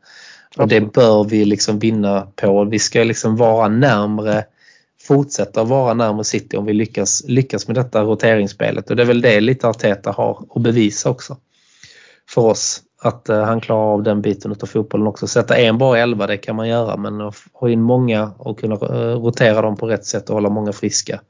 Och 0.58 0.68
det 0.68 0.82
bör 0.82 1.24
vi 1.24 1.46
liksom 1.46 1.80
vinna 1.80 2.28
på. 2.36 2.64
Vi 2.64 2.80
ska 2.80 3.04
liksom 3.04 3.36
vara 3.36 3.68
närmre 3.68 4.46
fortsätta 5.08 5.64
vara 5.64 5.94
närmare 5.94 6.24
City 6.24 6.58
om 6.58 6.66
vi 6.66 6.74
lyckas, 6.74 7.24
lyckas 7.28 7.68
med 7.68 7.76
detta 7.76 8.04
roteringsspelet 8.04 8.90
och 8.90 8.96
det 8.96 9.04
är 9.04 9.08
väl 9.08 9.22
det 9.22 9.42
lite 9.42 9.68
Arteta 9.68 10.12
har 10.12 10.46
att 10.56 10.62
bevisa 10.62 11.10
också 11.10 11.38
för 12.30 12.42
oss. 12.42 12.84
Att 13.02 13.30
uh, 13.30 13.42
han 13.42 13.62
klarar 13.62 13.94
av 13.94 14.04
den 14.04 14.22
biten 14.22 14.52
av 14.62 14.66
fotbollen 14.66 15.08
också. 15.08 15.28
Sätta 15.28 15.58
en 15.58 15.78
bra 15.78 15.98
elva 15.98 16.28
det 16.28 16.38
kan 16.38 16.56
man 16.56 16.68
göra 16.68 16.98
men 16.98 17.22
att 17.22 17.36
ha 17.54 17.70
in 17.70 17.82
många 17.82 18.32
och 18.38 18.60
kunna 18.60 18.76
uh, 18.76 19.22
rotera 19.22 19.62
dem 19.62 19.78
på 19.78 19.88
rätt 19.88 20.06
sätt 20.06 20.30
och 20.30 20.36
hålla 20.36 20.50
många 20.50 20.74
friska 20.74 21.22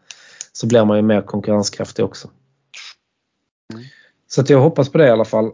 så 0.54 0.68
blir 0.68 0.86
man 0.86 0.98
ju 0.98 1.04
mer 1.04 1.22
konkurrenskraftig 1.22 2.06
också. 2.06 2.30
Mm. 3.74 3.86
Så 4.28 4.44
jag 4.48 4.60
hoppas 4.60 4.90
på 4.90 4.98
det 4.98 5.08
i 5.08 5.12
alla 5.12 5.26
fall. 5.26 5.46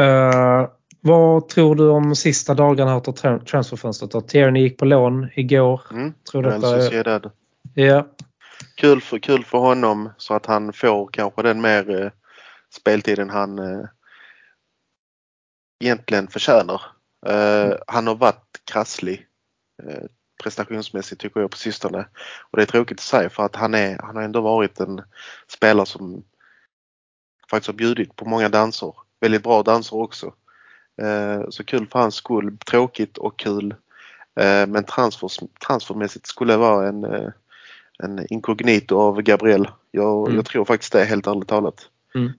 Uh, 0.00 0.68
vad 1.06 1.48
tror 1.48 1.74
du 1.74 1.88
om 1.88 2.16
sista 2.16 2.54
dagarna 2.54 2.94
av 2.94 3.00
transferfönstret? 3.38 4.28
Tierney 4.28 4.62
gick 4.62 4.78
på 4.78 4.84
lån 4.84 5.28
igår. 5.34 5.80
Mm, 5.90 6.14
tror 6.30 6.42
detta 6.42 6.76
är... 6.76 7.30
Ja. 7.74 8.06
Kul 8.74 9.00
för, 9.00 9.18
kul 9.18 9.44
för 9.44 9.58
honom 9.58 10.10
så 10.16 10.34
att 10.34 10.46
han 10.46 10.72
får 10.72 11.08
kanske 11.12 11.42
den 11.42 11.60
mer 11.60 12.02
eh, 12.02 12.10
speltiden 12.76 13.30
han 13.30 13.58
eh, 13.58 13.84
egentligen 15.84 16.28
förtjänar. 16.28 16.82
Eh, 17.26 17.72
han 17.86 18.06
har 18.06 18.14
varit 18.14 18.60
krasslig 18.64 19.26
eh, 19.82 20.04
prestationsmässigt 20.42 21.20
tycker 21.20 21.40
jag 21.40 21.50
på 21.50 21.56
sistone. 21.56 22.08
Och 22.50 22.56
det 22.56 22.62
är 22.62 22.66
tråkigt 22.66 22.98
att 22.98 23.04
säga 23.04 23.30
för 23.30 23.42
att 23.42 23.56
han, 23.56 23.74
är, 23.74 23.98
han 24.02 24.16
har 24.16 24.22
ändå 24.22 24.40
varit 24.40 24.80
en 24.80 25.02
spelare 25.48 25.86
som 25.86 26.24
faktiskt 27.50 27.66
har 27.66 27.74
bjudit 27.74 28.16
på 28.16 28.28
många 28.28 28.48
danser. 28.48 28.94
Väldigt 29.20 29.42
bra 29.42 29.62
danser 29.62 29.96
också. 29.96 30.34
Eh, 31.02 31.48
så 31.48 31.64
kul 31.64 31.86
för 31.86 31.98
hans 31.98 32.14
skull. 32.14 32.58
Tråkigt 32.70 33.18
och 33.18 33.36
kul. 33.38 33.74
Eh, 34.40 34.66
men 34.66 34.84
transfers, 34.84 35.38
transfermässigt 35.66 36.26
skulle 36.26 36.52
det 36.52 36.56
vara 36.56 36.88
en, 36.88 37.04
eh, 37.04 37.28
en 37.98 38.26
inkognito 38.32 38.98
av 38.98 39.22
Gabriel. 39.22 39.68
Jag, 39.90 40.26
Mm. 40.26 40.36
jag 40.36 40.44
tror 40.44 40.64
faktiskt 40.64 40.92
det 40.92 41.04
helt 41.04 41.26
ärligt 41.26 41.48
talat. 41.48 41.88
Mm. 42.14 42.32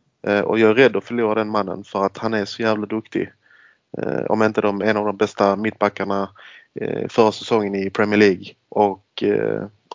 Och 0.43 0.59
jag 0.59 0.69
är 0.69 0.75
rädd 0.75 0.95
att 0.95 1.03
förlora 1.03 1.35
den 1.35 1.49
mannen 1.49 1.83
för 1.83 2.05
att 2.05 2.17
han 2.17 2.33
är 2.33 2.45
så 2.45 2.61
jävla 2.61 2.85
duktig. 2.85 3.31
Om 4.29 4.43
inte 4.43 4.61
de, 4.61 4.81
en 4.81 4.97
av 4.97 5.05
de 5.05 5.17
bästa 5.17 5.55
mittbackarna 5.55 6.29
förra 7.09 7.31
säsongen 7.31 7.75
i 7.75 7.89
Premier 7.89 8.19
League. 8.19 8.45
Och 8.69 9.23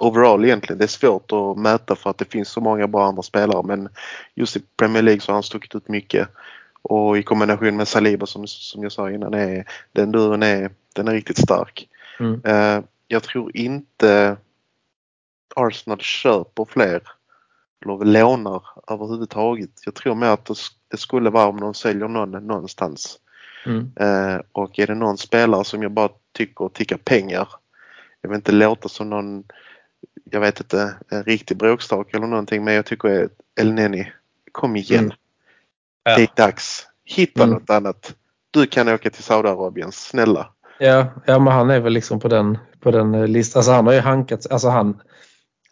overall 0.01 0.45
egentligen, 0.45 0.79
det 0.79 0.85
är 0.85 0.89
svårt 0.89 1.33
att 1.33 1.59
mäta 1.59 1.97
för 1.97 2.11
att 2.11 2.19
det 2.19 2.33
finns 2.33 2.49
så 2.49 2.61
många 2.61 2.87
bra 2.87 3.07
andra 3.07 3.23
spelare 3.23 3.63
men 3.63 3.89
just 4.35 4.57
i 4.57 4.63
Premier 4.77 5.03
League 5.03 5.21
så 5.21 5.33
har 5.33 5.35
han 5.35 5.43
stuckit 5.43 5.75
ut 5.75 5.89
mycket. 5.89 6.29
Och 6.83 7.19
i 7.19 7.23
kombination 7.23 7.77
med 7.77 7.89
Saliba 7.89 8.27
som, 8.27 8.47
som 8.47 8.83
jag 8.83 8.93
sa 8.93 9.11
innan, 9.11 9.35
är, 9.35 9.65
den 9.93 10.13
duon 10.13 10.43
är, 10.43 10.71
den 10.95 11.09
är 11.09 11.13
riktigt 11.13 11.39
stark. 11.39 11.89
Mm. 12.21 12.41
Eh, 12.45 12.85
jag 13.09 13.23
tror 13.23 13.57
inte 13.57 14.37
Arsenal 15.57 16.01
köper 16.01 16.65
fler 16.65 17.03
eller 17.85 18.05
lånar 18.05 18.63
överhuvudtaget. 18.87 19.71
Jag 19.85 19.95
tror 19.95 20.15
mer 20.15 20.27
att 20.27 20.51
det, 20.89 20.97
skulle 20.97 21.31
vara 21.31 21.47
om 21.47 21.61
de 21.61 21.75
säljer 21.75 22.09
någon 22.09 22.47
någonstans. 22.47 23.19
Mm. 23.67 23.93
Eh, 23.97 24.41
och 24.53 24.79
är 24.79 24.87
det 24.87 24.95
någon 24.95 25.19
spelare 25.19 25.65
som 25.65 25.83
jag 25.83 25.93
bara 25.93 26.09
tycker 26.33 26.69
tickar 26.69 26.97
pengar. 26.97 27.49
Jag 28.21 28.31
vill 28.31 28.37
inte 28.37 28.53
låta 28.53 28.89
som 28.89 29.11
någon, 29.11 29.45
jag 30.25 30.41
vet 30.41 30.61
inte, 30.61 30.95
en 31.09 31.23
riktig 31.23 31.57
bråkstak 31.57 32.15
eller 32.15 32.27
någonting 32.27 32.65
men 32.65 32.75
jag 32.75 32.87
tycker 32.87 33.29
El 33.61 33.73
Neni, 33.73 34.13
kom 34.53 34.77
igen. 34.77 35.05
Mm. 35.05 35.17
Ja. 36.11 36.17
Det 36.17 36.23
är 36.23 36.47
dags. 36.47 36.87
Hitta 37.05 37.43
Mm. 37.43 37.55
något 37.55 37.71
annat. 37.71 38.15
Du 38.51 38.67
kan 38.67 38.89
åka 38.89 39.11
till 39.11 39.23
Saudiarabien, 39.23 39.93
snälla. 39.93 40.47
Ja, 40.79 41.07
ja, 41.27 41.39
men 41.39 41.53
han 41.53 41.71
är 41.71 41.81
väl 41.81 41.93
liksom 41.93 42.21
på 42.21 42.29
den, 42.29 42.59
på 42.83 42.91
den 42.91 43.15
eh, 43.15 43.27
listan. 43.29 43.61
Alltså 43.61 43.73
han 43.73 43.87
har 43.87 43.93
ju 43.95 44.01
hankat, 44.01 44.47
alltså 44.51 44.69
han 44.69 45.01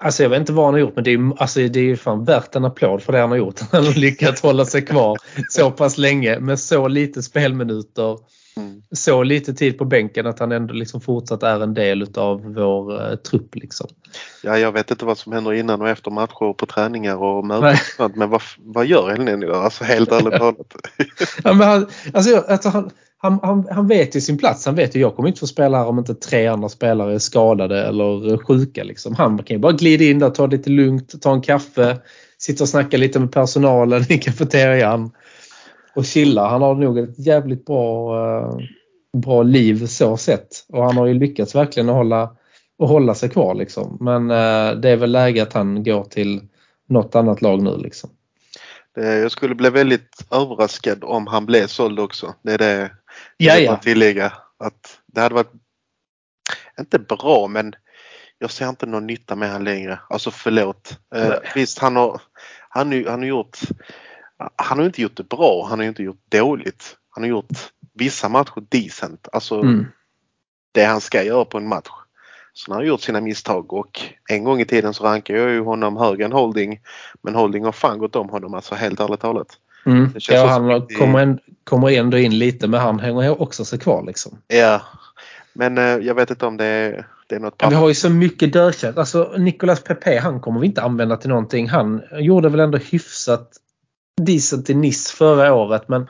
Alltså 0.01 0.22
jag 0.22 0.30
vet 0.30 0.41
inte 0.41 0.53
vad 0.53 0.64
han 0.64 0.74
har 0.74 0.80
gjort 0.80 0.95
men 0.95 1.05
det 1.05 1.11
är, 1.11 1.18
ju- 1.18 1.32
alltså 1.39 1.61
det 1.61 1.80
är 1.80 1.84
ju 1.84 1.97
fan 1.97 2.24
värt 2.24 2.55
en 2.57 2.64
applåd 2.64 3.03
för 3.03 3.12
det 3.12 3.18
han 3.20 3.30
har 3.30 3.36
gjort. 3.39 3.61
Han 3.72 3.84
har 3.86 3.93
lyckats 3.95 4.43
hålla 4.43 4.64
sig 4.64 4.82
kvar 4.86 5.16
så 5.51 5.70
pass 5.70 5.99
länge 5.99 6.41
med 6.41 6.61
så 6.61 6.89
lite 6.89 7.22
spelminuter, 7.22 8.18
Mm. 8.59 8.82
så 8.92 9.22
lite 9.22 9.54
tid 9.54 9.78
på 9.78 9.84
bänken 9.84 10.26
att 10.26 10.38
han 10.38 10.52
ändå 10.52 10.74
liksom 10.74 11.00
fortsatt 11.00 11.42
är 11.42 11.61
en 11.62 11.74
del 11.74 12.02
utav 12.02 12.54
vår 12.54 13.11
eh, 13.11 13.16
trupp. 13.16 13.54
Liksom. 13.54 13.86
Ja, 14.42 14.59
jag 14.59 14.72
vet 14.72 14.90
inte 14.90 15.04
vad 15.04 15.18
som 15.18 15.32
händer 15.32 15.52
innan 15.54 15.80
och 15.82 15.88
efter 15.88 16.11
matcher 16.11 16.52
på 16.52 16.66
träningar 16.66 17.16
och 17.16 17.44
möten 17.46 17.76
och 17.98 18.16
men 18.16 18.30
vad, 18.30 18.42
vad 18.59 18.86
gör 18.86 19.11
El 19.12 19.24
Neni 19.24 19.46
då? 19.46 19.54
Alltså 19.54 19.84
helt 19.84 20.12
ärligt 20.12 20.32
talat. 20.38 20.76
Ja, 21.44 21.52
men 21.52 21.68
han, 21.68 21.86
alltså, 22.14 22.30
jag- 22.30 22.50
alltså, 22.50 22.68
han, 22.68 22.90
han, 23.18 23.38
han, 23.42 23.68
han 23.70 23.88
vet 23.88 24.16
ju 24.16 24.20
sin 24.20 24.38
plats. 24.38 24.66
Han 24.66 24.74
vet 24.74 24.96
ju 24.96 25.00
jag 25.00 25.16
kommer 25.16 25.28
inte 25.28 25.40
få 25.40 25.46
spela 25.46 25.78
här 25.78 25.86
om 25.86 25.98
inte 25.98 26.14
tre 26.14 26.46
andra 26.46 26.68
spelare 26.68 27.14
är 27.14 27.18
skadade 27.18 27.82
eller 27.86 28.38
sjuka. 28.44 28.84
Liksom. 28.84 29.14
Han 29.14 29.38
kan 29.38 29.56
ju 29.56 29.61
bara 29.61 29.72
glida 29.72 30.04
in 30.04 30.18
där, 30.18 30.30
ta 30.30 30.46
det 30.46 30.56
lite 30.56 30.70
lugnt, 30.70 31.22
ta 31.22 31.32
en 31.32 31.40
kaffe, 31.42 31.96
sitta 32.38 32.64
och 32.64 32.68
snacka 32.68 32.96
lite 32.96 33.20
med 33.20 33.32
personalen 33.32 34.04
i 34.12 34.18
kafeterian 34.18 35.11
och 35.99 36.05
chilla. 36.05 36.49
Han 36.49 36.62
har 36.62 36.74
nog 36.74 36.99
ett 36.99 37.18
jävligt 37.18 37.66
bra, 37.66 38.16
eh, 38.16 38.59
bra 39.12 39.42
liv 39.42 39.86
så 39.86 40.16
sett. 40.16 40.49
Och 40.68 40.84
han 40.84 40.96
har 40.96 41.07
ju 41.07 41.14
lyckats 41.14 41.55
verkligen 41.55 41.88
att 41.88 41.94
hålla, 41.94 42.22
att 42.82 42.88
hålla 42.88 43.14
sig 43.14 43.28
kvar. 43.28 43.55
Liksom. 43.55 43.99
Men 44.01 44.30
eh, 44.30 44.80
det 44.80 44.90
är 44.90 44.96
väl 44.96 45.12
läge 45.12 45.42
att 45.42 45.53
han 45.53 45.82
går 45.82 46.05
till 46.05 46.40
något 46.88 47.14
annat 47.14 47.42
lag 47.42 47.62
nu. 47.62 47.76
Liksom. 47.76 48.11
Det, 48.94 49.18
jag 49.18 49.30
skulle 49.30 49.55
bli 49.55 49.70
väldigt 49.70 50.26
överraskad 50.30 51.05
om 51.05 51.26
han 51.26 51.46
blev 51.46 51.66
såld 51.66 52.01
också. 52.01 52.34
Det 52.42 52.53
är 52.53 52.59
det 52.59 52.90
Ja, 53.36 53.57
jag 53.59 53.72
vill 53.72 53.80
tillägga. 53.80 54.32
Att 54.59 55.01
det 55.07 55.20
hade 55.20 55.34
varit, 55.34 55.53
inte 56.78 56.99
bra 56.99 57.46
men 57.46 57.74
jag 58.38 58.51
ser 58.51 58.68
inte 58.68 58.86
någon 58.86 59.07
nytta 59.07 59.36
med 59.36 59.51
han 59.51 59.64
längre. 59.64 60.01
Alltså 60.09 60.30
förlåt. 60.30 60.99
Eh, 61.14 61.34
visst 61.55 61.78
han 61.78 61.96
har, 61.96 62.20
han, 62.68 63.05
han 63.07 63.20
har 63.20 63.26
gjort, 63.26 63.59
han 64.57 64.78
har 64.78 64.86
inte 64.86 65.03
gjort 65.03 65.16
det 65.16 65.28
bra, 65.28 65.66
han 65.70 65.78
har 65.78 65.86
inte 65.86 66.03
gjort 66.03 66.20
dåligt. 66.28 66.97
Han 67.11 67.22
har 67.24 67.28
gjort 67.28 67.47
vissa 67.95 68.28
matcher 68.28 68.62
decent. 68.68 69.28
Alltså 69.32 69.61
Mm. 69.61 69.86
det 70.72 70.84
han 70.84 71.01
ska 71.01 71.22
göra 71.22 71.45
på 71.45 71.59
en 71.59 71.68
match. 71.68 71.89
Så 72.53 72.72
han 72.72 72.76
har 72.80 72.84
gjort 72.84 73.01
sina 73.01 73.20
misstag 73.20 73.72
och 73.72 74.01
en 74.30 74.45
gång 74.45 74.61
i 74.61 74.64
tiden 74.64 74.95
så 74.95 75.05
rankar 75.05 75.34
jag 75.34 75.51
ju 75.51 75.61
honom 75.61 75.97
högre 75.97 76.24
än 76.24 76.32
Holding. 76.32 76.80
Men 77.22 77.34
Holding 77.34 77.64
har 77.64 77.72
fan 77.72 77.99
gått 77.99 78.16
om 78.16 78.28
honom 78.28 78.55
alltså 78.55 78.74
helt 78.74 79.01
ärligt 79.01 79.20
talat. 79.20 79.47
Mm. 79.86 80.11
Ja, 80.18 80.47
han 80.47 80.68
riktigt- 80.68 80.99
kommer, 80.99 81.18
en, 81.18 81.39
kommer 81.64 81.91
ändå 81.93 82.18
in 82.18 82.39
lite 82.39 82.68
men 82.68 82.80
han 82.80 83.01
hänger 83.01 83.43
också 83.43 83.64
sig 83.64 83.78
kvar. 83.78 84.05
Liksom. 84.07 84.39
Ja. 84.49 84.82
Men 85.53 85.78
eh, 85.78 85.84
jag 85.84 86.14
vet 86.14 86.30
inte 86.30 86.47
om 86.47 86.57
det 86.57 86.64
är, 86.64 87.07
det 87.28 87.34
är 87.34 87.41
något 87.41 87.55
Ja, 87.59 87.66
vi 87.68 87.74
papper. 87.74 87.76
har 87.80 87.89
ju 87.89 87.95
så 87.95 88.11
mycket 88.11 88.53
dödkött. 88.53 88.99
Alltså 88.99 89.34
Nicolas 89.39 89.82
Pepe 89.84 90.18
han 90.18 90.41
kommer 90.41 90.61
vi 90.61 90.66
inte 90.66 90.82
använda 90.82 91.16
till 91.16 91.28
någonting. 91.30 91.68
Han 91.68 92.03
gjorde 92.12 92.49
väl 92.49 92.61
ändå 92.61 92.78
hyfsat 92.78 93.51
decent 94.19 94.71
i 94.71 94.75
Nice 94.75 95.16
förra 95.16 95.55
året 95.55 95.89
men 95.89 96.07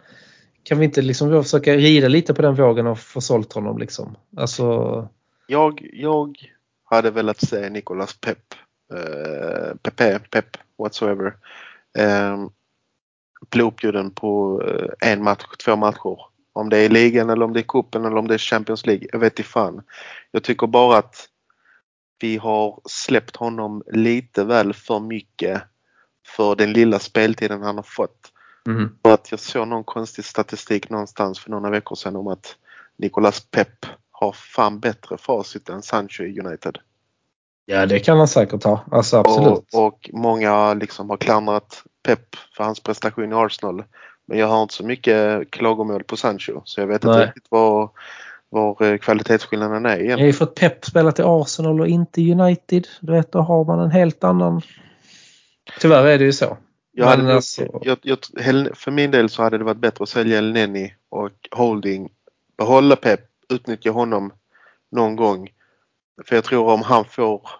kan 0.62 0.78
vi 0.78 0.84
inte 0.84 1.02
liksom 1.02 1.42
försöka 1.42 1.76
rida 1.76 2.08
lite 2.08 2.34
på 2.34 2.42
den 2.42 2.54
vågen 2.54 2.86
och 2.86 2.98
få 2.98 3.20
sålt 3.20 3.52
honom 3.52 3.78
liksom? 3.78 4.16
Alltså, 4.36 5.08
Jag, 5.46 5.88
jag 5.92 6.36
hade 6.84 7.10
velat 7.10 7.40
se 7.40 7.70
Nicolas 7.70 8.20
Pep, 8.20 8.38
eh, 8.94 9.76
Pepe, 9.82 10.18
Pep, 10.30 10.56
whatsoever. 10.78 11.36
Eh, 11.98 12.46
bli 13.50 13.62
uppbjuden 13.62 14.10
på 14.10 14.62
eh, 14.62 15.10
en 15.12 15.22
match, 15.22 15.44
två 15.64 15.76
matcher. 15.76 16.18
Om 16.52 16.68
det 16.68 16.78
är 16.78 16.88
ligan 16.88 17.30
eller 17.30 17.44
om 17.44 17.52
det 17.52 17.60
är 17.60 17.68
cupen 17.68 18.04
eller 18.04 18.16
om 18.16 18.28
det 18.28 18.34
är 18.34 18.38
Champions 18.38 18.86
League. 18.86 19.08
Jag 19.12 19.18
vet 19.18 19.38
inte 19.38 19.50
fan. 19.50 19.82
Jag 20.30 20.42
tycker 20.42 20.66
bara 20.66 20.98
att 20.98 21.28
vi 22.20 22.36
har 22.36 22.80
släppt 22.84 23.36
honom 23.36 23.82
lite 23.86 24.44
väl 24.44 24.74
för 24.74 25.00
mycket 25.00 25.62
för 26.36 26.54
den 26.56 26.72
lilla 26.72 26.98
speltiden 26.98 27.62
han 27.62 27.76
har 27.76 27.82
fått. 27.82 28.32
mhm. 28.68 28.96
För 29.02 29.14
att 29.14 29.30
jag 29.30 29.40
såg 29.40 29.68
någon 29.68 29.84
konstig 29.84 30.24
statistik 30.24 30.90
någonstans 30.90 31.38
för 31.38 31.50
några 31.50 31.70
veckor 31.70 31.96
sedan 31.96 32.16
om 32.16 32.26
att 32.28 32.56
Nicolas 32.98 33.40
Pep 33.50 33.86
har 34.10 34.32
fan 34.32 34.80
bättre 34.80 35.18
facit 35.18 35.68
än 35.68 35.82
Sancho 35.82 36.22
i 36.22 36.40
United. 36.40 36.78
Ja 37.66 37.86
det 37.86 38.00
kan 38.00 38.18
han 38.18 38.28
säkert 38.28 38.64
ha. 38.64 38.84
Alltså 38.90 39.16
absolut. 39.16 39.64
Och, 39.72 39.86
och 39.86 40.10
många 40.12 40.74
liksom 40.74 41.10
har 41.10 41.16
klandrat 41.16 41.82
Pep 42.02 42.36
för 42.56 42.64
hans 42.64 42.80
prestation 42.80 43.32
i 43.32 43.34
Arsenal. 43.34 43.84
Men 44.26 44.38
jag 44.38 44.46
har 44.46 44.62
inte 44.62 44.74
så 44.74 44.84
mycket 44.84 45.50
klagomål 45.50 46.04
på 46.04 46.16
Sancho 46.16 46.60
så 46.64 46.80
jag 46.80 46.86
vet 46.86 47.04
inte 47.04 47.16
Nej. 47.16 47.26
riktigt 47.26 47.46
var, 47.50 47.90
var 48.48 48.82
eh, 48.82 48.98
kvalitetsskillnaden 48.98 49.86
är 49.86 49.88
Jag 49.90 49.96
har 49.96 50.00
egentligen. 50.02 50.26
ju 50.26 50.32
fått 50.32 50.54
Pep 50.54 50.84
spela 50.84 51.12
till 51.12 51.24
Arsenal 51.26 51.80
och 51.80 51.88
inte 51.88 52.32
United. 52.32 52.86
Du 53.00 53.12
vet, 53.12 53.32
då 53.32 53.38
har 53.40 53.64
man 53.64 53.80
en 53.80 53.90
helt 53.90 54.24
annan... 54.24 54.62
Tyvärr 55.80 56.06
är 56.06 56.18
det 56.18 56.24
ju 56.24 56.32
så. 56.32 56.58
Jag 56.92 57.06
hade, 57.06 57.22
Men 57.22 57.36
alltså- 57.36 57.80
jag, 57.82 57.98
jag, 58.02 58.18
för 58.74 58.90
min 58.90 59.10
del 59.10 59.28
så 59.28 59.42
hade 59.42 59.58
det 59.58 59.64
varit 59.64 59.76
bättre 59.76 60.02
att 60.02 60.08
sälja 60.08 60.38
El 60.38 60.52
Neni 60.52 60.94
och 61.08 61.48
Holding. 61.50 62.12
Behålla 62.56 62.96
Pep, 62.96 63.20
utnyttja 63.48 63.90
honom 63.90 64.32
någon 64.90 65.16
gång. 65.16 65.48
För 66.24 66.34
jag 66.34 66.44
tror 66.44 66.68
om 66.68 66.82
han 66.82 67.04
får 67.04 67.50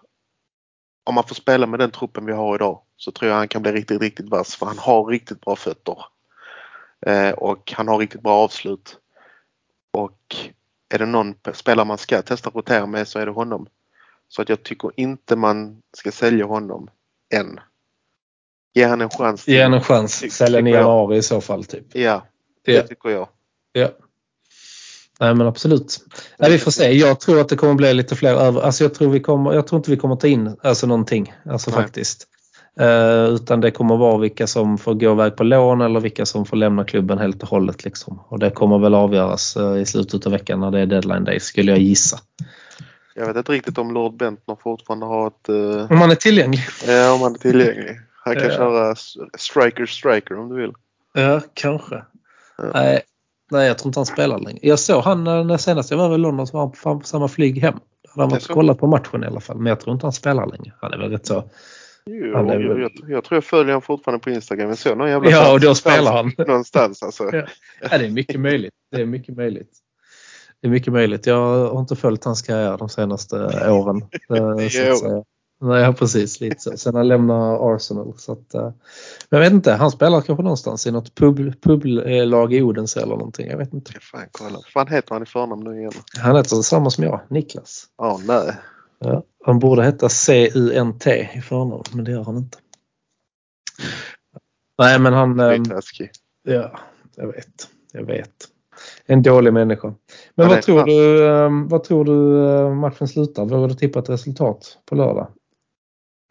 om 1.05 1.15
man 1.15 1.25
får 1.25 1.35
spela 1.35 1.67
med 1.67 1.79
den 1.81 1.91
truppen 1.91 2.27
vi 2.27 2.33
har 2.33 2.55
idag 2.55 2.83
så 2.97 3.11
tror 3.11 3.31
jag 3.31 3.39
han 3.39 3.49
kan 3.49 3.63
bli 3.63 3.73
riktigt, 3.73 4.01
riktigt 4.01 4.29
vass 4.29 4.57
för 4.57 4.67
han 4.67 4.79
har 4.79 5.05
riktigt 5.05 5.41
bra 5.41 5.57
fötter. 5.57 6.05
Eh, 7.07 7.31
och 7.31 7.73
han 7.77 7.89
har 7.89 7.99
riktigt 7.99 8.23
bra 8.23 8.35
avslut. 8.35 8.99
Och 9.91 10.37
är 10.89 10.99
det 10.99 11.07
någon 11.07 11.35
spelare 11.53 11.87
man 11.87 11.99
ska 11.99 12.23
testa 12.23 12.51
rotera 12.51 12.87
med 12.87 13.09
så 13.09 13.19
är 13.19 13.27
det 13.27 13.33
honom. 13.33 13.67
Så 14.29 14.43
att 14.43 14.49
jag 14.49 14.63
tycker 14.63 14.91
inte 14.97 15.37
man 15.37 15.83
ska 15.93 16.13
sälja 16.13 16.45
honom 16.45 16.91
än. 17.35 17.61
Ge 18.79 18.85
han 18.87 19.01
en 19.01 19.11
chans. 19.11 19.45
till- 19.45 19.55
Ge 19.55 19.61
en 19.61 19.75
en 19.75 19.81
chans. 19.83 20.33
Sälja 20.33 20.59
den 20.59 20.67
i 20.67 20.71
tycker 20.71 20.79
jag. 20.79 20.89
januari 20.89 21.17
i 21.17 21.23
så 21.23 21.41
fall. 21.41 21.65
Typ. 21.65 21.85
Ja, 21.93 22.27
det 22.67 22.73
Ja. 22.73 22.83
tycker 22.83 23.09
jag. 23.11 23.29
Ja. 23.73 23.89
Nej 25.21 25.35
men 25.35 25.47
absolut. 25.47 25.99
Nej, 26.39 26.51
vi 26.51 26.59
får 26.59 26.71
se. 26.71 26.93
Jag 26.93 27.21
tror 27.21 27.41
att 27.41 27.49
det 27.49 27.57
kommer 27.57 27.75
bli 27.75 27.95
lite 27.95 28.17
fler 28.17 28.35
över. 28.35 28.61
Alltså 28.61 28.85
jag 28.85 28.95
tror, 28.95 29.11
vi 29.11 29.21
kommer, 29.21 29.53
jag 29.53 29.67
tror 29.67 29.79
inte 29.79 29.91
vi 29.91 29.97
kommer 29.97 30.17
ta 30.17 30.27
in 30.27 30.57
alltså 30.63 30.87
någonting. 30.87 31.33
Alltså 31.51 31.71
Nej. 31.71 31.81
faktiskt. 31.83 32.27
Eh, 32.81 33.25
utan 33.35 33.61
det 33.61 33.71
kommer 33.71 33.97
vara 33.97 34.19
vilka 34.19 34.47
som 34.47 34.79
får 34.79 34.95
gå 34.95 35.13
iväg 35.13 35.37
på 35.37 35.45
lån 35.45 35.81
eller 35.81 36.01
vilka 36.01 36.27
som 36.27 36.45
får 36.47 36.57
lämna 36.57 36.85
klubben 36.85 37.19
helt 37.19 37.43
och 37.43 37.49
hållet. 37.49 37.85
Liksom. 37.85 38.21
Och 38.29 38.39
det 38.39 38.51
kommer 38.51 38.79
väl 38.79 38.95
avgöras 38.95 39.57
eh, 39.57 39.77
i 39.77 39.87
slutet 39.87 40.27
av 40.27 40.33
veckan 40.33 40.61
när 40.61 40.71
det 40.71 40.81
är 40.81 40.87
deadline 40.87 41.25
day 41.25 41.41
skulle 41.41 41.71
jag 41.73 41.81
gissa. 41.81 42.19
Jag 43.15 43.27
vet 43.27 43.37
inte 43.37 43.53
riktigt 43.53 43.79
om 43.79 43.95
Lord 43.95 44.17
Bentner 44.17 44.57
fortfarande 44.63 45.07
har 45.07 45.27
ett... 45.27 45.49
eh, 45.49 45.91
Om 45.93 45.99
man 45.99 46.11
är 46.11 46.15
tillgänglig. 46.15 46.61
eh, 46.89 47.13
om 47.15 47.21
han 47.23 47.35
är 47.35 47.39
tillgänglig. 47.39 47.97
Han 48.29 48.37
kan 48.37 48.51
Ja. 48.51 48.57
köra 48.57 48.95
striker 49.39 49.87
striker 49.87 50.39
om 50.39 50.49
du 50.49 50.57
vill. 50.61 50.73
Ja, 51.15 51.41
kanske. 51.55 51.95
Ja. 52.59 52.65
Nej, 52.75 53.01
Nej, 53.51 53.67
jag 53.67 53.79
tror 53.79 53.89
inte 53.89 53.99
han 53.99 54.07
spelar 54.07 54.39
längre. 54.39 54.59
Jag 54.63 54.79
såg 54.79 55.03
han 55.03 55.27
eh, 55.27 55.45
när 55.45 55.57
senast 55.57 55.91
jag 55.91 55.99
var 55.99 56.15
i 56.15 56.19
London 56.19 56.47
så 56.47 56.57
var 56.57 56.73
han 56.85 57.01
på 57.01 57.07
samma 57.07 57.29
flyg 57.29 57.59
hem. 57.59 57.75
Då 57.75 58.11
hade 58.11 58.23
han 58.23 58.31
varit 58.31 58.49
och 58.49 58.55
kollat 58.55 58.79
på 58.79 58.87
matchen 58.87 59.25
i 59.25 59.27
alla 59.27 59.41
fall. 59.41 59.57
Men 59.57 59.67
jag 59.67 59.81
tror 59.81 59.95
inte 59.95 60.07
han 60.07 60.13
spelar 60.13 60.47
längre. 60.47 60.73
Han 60.81 60.93
är 60.93 60.99
väl 60.99 61.11
rätt 61.11 61.27
så... 61.27 61.45
Jo, 62.07 62.37
Han 62.37 62.51
är 62.51 62.61
jag, 62.61 62.69
väl- 62.69 62.81
jag, 62.81 63.11
jag 63.11 63.25
tror 63.25 63.37
jag 63.37 63.45
följer 63.45 63.67
honom 63.67 63.83
fortfarande 63.83 64.25
på 64.25 64.31
Instagram. 64.31 64.69
Jag 64.69 64.79
såg 64.79 64.99
någon 64.99 65.09
jävla 65.11 65.31
Ja, 65.31 65.53
och 65.53 65.61
då 65.61 65.75
spelar 65.75 66.13
han. 66.13 66.33
Någonstans 66.47 67.03
alltså. 67.03 67.25
Ja. 67.33 67.47
Ja, 67.91 67.99
det 67.99 68.07
är 68.07 68.11
mycket 68.11 68.41
möjligt. 68.41 68.73
Det 68.91 69.01
är 69.01 69.07
mycket 69.07 69.37
möjligt. 69.37 69.71
Det 70.61 70.67
är 70.69 70.71
mycket 70.71 70.93
möjligt. 70.93 71.27
Jag 71.27 71.69
har 71.69 71.81
inte 71.81 71.97
följt 71.97 72.25
hans 72.25 72.43
karriär 72.43 72.77
de 72.79 72.89
senaste 72.89 73.37
åren. 73.71 74.03
eh, 74.61 74.69
Så. 74.97 75.25
Nej, 75.61 75.95
precis. 75.95 76.41
Lite 76.41 76.61
så. 76.61 76.77
Sen 76.77 76.95
han 76.95 77.09
lämnar 77.09 77.75
Arsenal. 77.75 78.15
Så 78.17 78.33
att, 78.33 78.55
eh, 78.55 78.63
men 78.63 78.73
jag 79.31 79.41
vet 79.41 79.53
inte. 79.53 79.73
Han 79.73 79.91
spelar 79.91 80.21
kanske 80.21 80.43
någonstans 80.43 80.87
i 80.87 80.91
något 80.91 81.15
pub, 81.15 81.63
publag 81.63 82.55
i 82.55 82.63
Odense 82.63 83.01
eller 83.01 83.17
någonting. 83.17 83.49
Jag 83.49 83.59
vet 83.59 83.75
inte. 83.75 83.91
Ska 83.91 84.01
fan 84.01 84.29
kolla. 84.33 84.59
Fan 84.73 84.89
heter 84.89 85.15
han 85.15 85.23
i 85.23 85.27
förnamn 85.27 85.65
nu 85.65 85.81
igen? 85.81 85.93
Han 86.19 86.37
heter 86.37 86.57
samma 86.57 86.91
som 86.91 87.05
jag, 87.05 87.21
Niklas. 87.29 87.87
Ja, 87.99 88.21
nej. 88.27 88.57
Ja, 88.99 89.23
han 89.45 89.59
borde 89.59 89.85
heta 89.85 90.09
C-U-N-T 90.09 91.29
i 91.35 91.41
förnamn, 91.41 91.83
men 91.93 92.05
det 92.05 92.11
gör 92.11 92.25
han 92.25 92.37
inte. 92.37 92.59
Nej, 94.79 94.99
men 94.99 95.13
han... 95.13 95.41
ehm. 95.41 95.63
Ja, 96.43 96.79
jag 97.17 97.27
vet. 97.27 97.69
Jag 97.93 98.05
vet. 98.05 98.49
En 99.07 99.23
dålig 99.23 99.53
människa. 99.53 99.95
Men 100.35 100.47
är 100.47 100.51
vad 100.55 100.63
tror, 100.63 100.85
du, 100.85 101.29
ehm, 101.29 101.69
vad 101.69 101.85
tror 101.85 102.05
du 102.05 102.47
eh, 102.49 102.75
matchen 102.75 103.09
slutar? 103.09 103.45
Vågar 103.45 103.69
du 103.69 103.75
tippa 103.75 103.99
ett 103.99 104.09
resultat 104.09 104.79
på 104.87 104.95
lördag? 104.95 105.29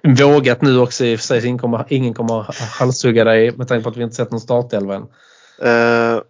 Vågat 0.03 0.61
nu 0.61 0.79
också 0.79 1.05
i 1.05 1.15
och 1.15 1.19
för 1.19 1.27
sig. 1.27 1.45
Ingen 1.45 1.59
kommer, 1.59 1.85
ingen 1.89 2.13
kommer 2.13 2.55
halshugga 2.79 3.23
dig 3.23 3.57
med 3.57 3.67
tanke 3.67 3.83
på 3.83 3.89
att 3.89 3.97
vi 3.97 4.03
inte 4.03 4.15
sett 4.15 4.31
någon 4.31 4.39
startelva 4.39 4.95
än. 4.95 5.07
Eh, 5.61 6.21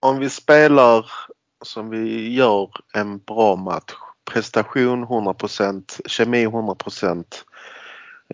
om 0.00 0.18
vi 0.18 0.30
spelar 0.30 1.10
som 1.64 1.90
vi 1.90 2.34
gör 2.34 2.70
en 2.94 3.18
bra 3.18 3.56
match. 3.56 3.92
Prestation 4.30 5.04
100%, 5.04 6.00
kemi 6.06 6.46
100%, 6.46 7.24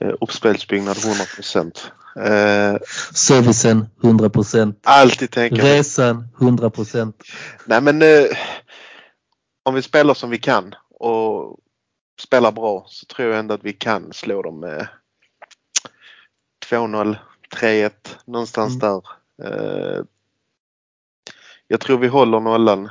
eh, 0.00 0.12
uppspelsbyggnad 0.20 0.96
100%. 0.96 1.92
Eh, 2.16 2.76
Servicen 3.14 3.86
100 4.02 4.30
alltid 4.82 5.30
tänka 5.30 5.62
Resan 5.62 6.28
100 6.40 6.70
Nej 7.64 7.80
men 7.80 8.02
eh, 8.02 8.24
om 9.62 9.74
vi 9.74 9.82
spelar 9.82 10.14
som 10.14 10.30
vi 10.30 10.38
kan 10.38 10.74
och 11.00 11.58
spelar 12.20 12.52
bra 12.52 12.84
så 12.88 13.06
tror 13.06 13.28
jag 13.28 13.38
ändå 13.38 13.54
att 13.54 13.64
vi 13.64 13.72
kan 13.72 14.12
slå 14.12 14.42
dem 14.42 14.60
med 14.60 14.88
2-0, 16.70 17.16
3-1 17.56 17.90
någonstans 18.24 18.82
Mm. 18.82 19.00
där. 19.00 19.02
Eh, 19.44 20.04
jag 21.68 21.80
tror 21.80 21.98
vi 21.98 22.08
håller 22.08 22.40
nollan. 22.40 22.90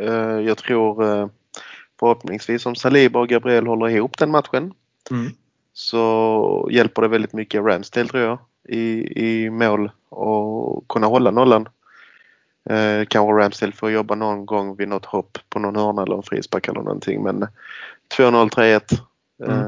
Eh, 0.00 0.40
jag 0.40 0.58
tror 0.58 1.04
eh, 1.04 1.28
förhoppningsvis 2.00 2.66
om 2.66 2.74
Saliba 2.74 3.20
och 3.20 3.28
Gabriel 3.28 3.66
håller 3.66 3.88
ihop 3.88 4.18
den 4.18 4.30
matchen 4.30 4.74
mm. 5.10 5.30
så 5.72 6.68
hjälper 6.72 7.02
det 7.02 7.08
väldigt 7.08 7.32
mycket 7.32 7.64
Ramsdale 7.64 8.08
tror 8.08 8.22
jag 8.22 8.38
i, 8.68 9.12
i 9.26 9.50
mål 9.50 9.90
och 10.08 10.88
kunna 10.88 11.06
hålla 11.06 11.30
nollan. 11.30 11.68
Eh, 12.70 13.04
kanske 13.08 13.32
Ramsdale 13.32 13.72
får 13.72 13.90
jobba 13.90 14.14
någon 14.14 14.46
gång 14.46 14.76
vid 14.76 14.88
något 14.88 15.06
hopp 15.06 15.38
på 15.48 15.58
någon 15.58 15.76
hörna 15.76 16.02
eller 16.02 16.16
en 16.16 16.22
frispark 16.22 16.68
eller 16.68 16.80
någonting 16.80 17.22
men 17.22 17.46
2-0, 18.16 18.48
3-1 18.50 18.98
eh, 19.46 19.66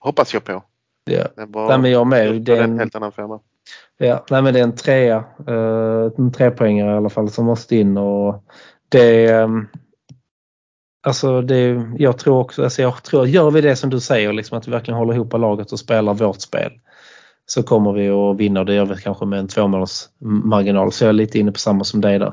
hoppas 0.00 0.34
jag 0.34 0.44
på. 0.44 0.62
Ja. 1.04 1.26
Var, 1.36 1.68
Nej, 1.68 1.78
men 1.78 1.90
jag 1.90 2.06
med. 2.06 2.42
det 2.42 2.58
är 2.58 2.62
en 2.62 2.78
helt 2.78 2.94
annan 2.94 3.12
femma. 3.12 3.40
Ja, 3.98 4.24
nej 4.30 4.42
men 4.42 4.54
det 4.54 4.60
är 4.60 4.64
en 4.64 4.76
trea. 4.76 5.24
eh, 5.46 6.12
en 6.18 6.32
trepoängare 6.32 6.92
i 6.94 6.96
alla 6.96 7.10
fall 7.10 7.30
som 7.30 7.46
måste 7.46 7.76
in 7.76 7.96
och 7.96 8.44
det 8.88 9.26
ehm, 9.26 9.66
Alltså 11.02 11.42
det, 11.42 11.86
jag 11.98 12.18
tror 12.18 12.38
också, 12.40 12.64
alltså 12.64 12.82
jag 12.82 13.02
tror, 13.02 13.26
gör 13.26 13.50
vi 13.50 13.60
det 13.60 13.76
som 13.76 13.90
du 13.90 14.00
säger, 14.00 14.32
liksom 14.32 14.58
att 14.58 14.68
vi 14.68 14.72
verkligen 14.72 14.98
håller 14.98 15.14
ihop 15.14 15.32
laget 15.32 15.72
och 15.72 15.78
spelar 15.78 16.14
vårt 16.14 16.40
spel 16.40 16.72
så 17.46 17.62
kommer 17.62 17.92
vi 17.92 18.08
att 18.08 18.36
vinna 18.36 18.60
och 18.60 18.66
det 18.66 18.74
gör 18.74 18.86
vi 18.86 18.96
kanske 18.96 19.24
med 19.26 19.38
en 19.38 19.48
tvåmåls 19.48 20.10
marginal. 20.44 20.92
Så 20.92 21.04
jag 21.04 21.08
är 21.08 21.12
lite 21.12 21.38
inne 21.38 21.52
på 21.52 21.58
samma 21.58 21.84
som 21.84 22.00
dig 22.00 22.18
där. 22.18 22.32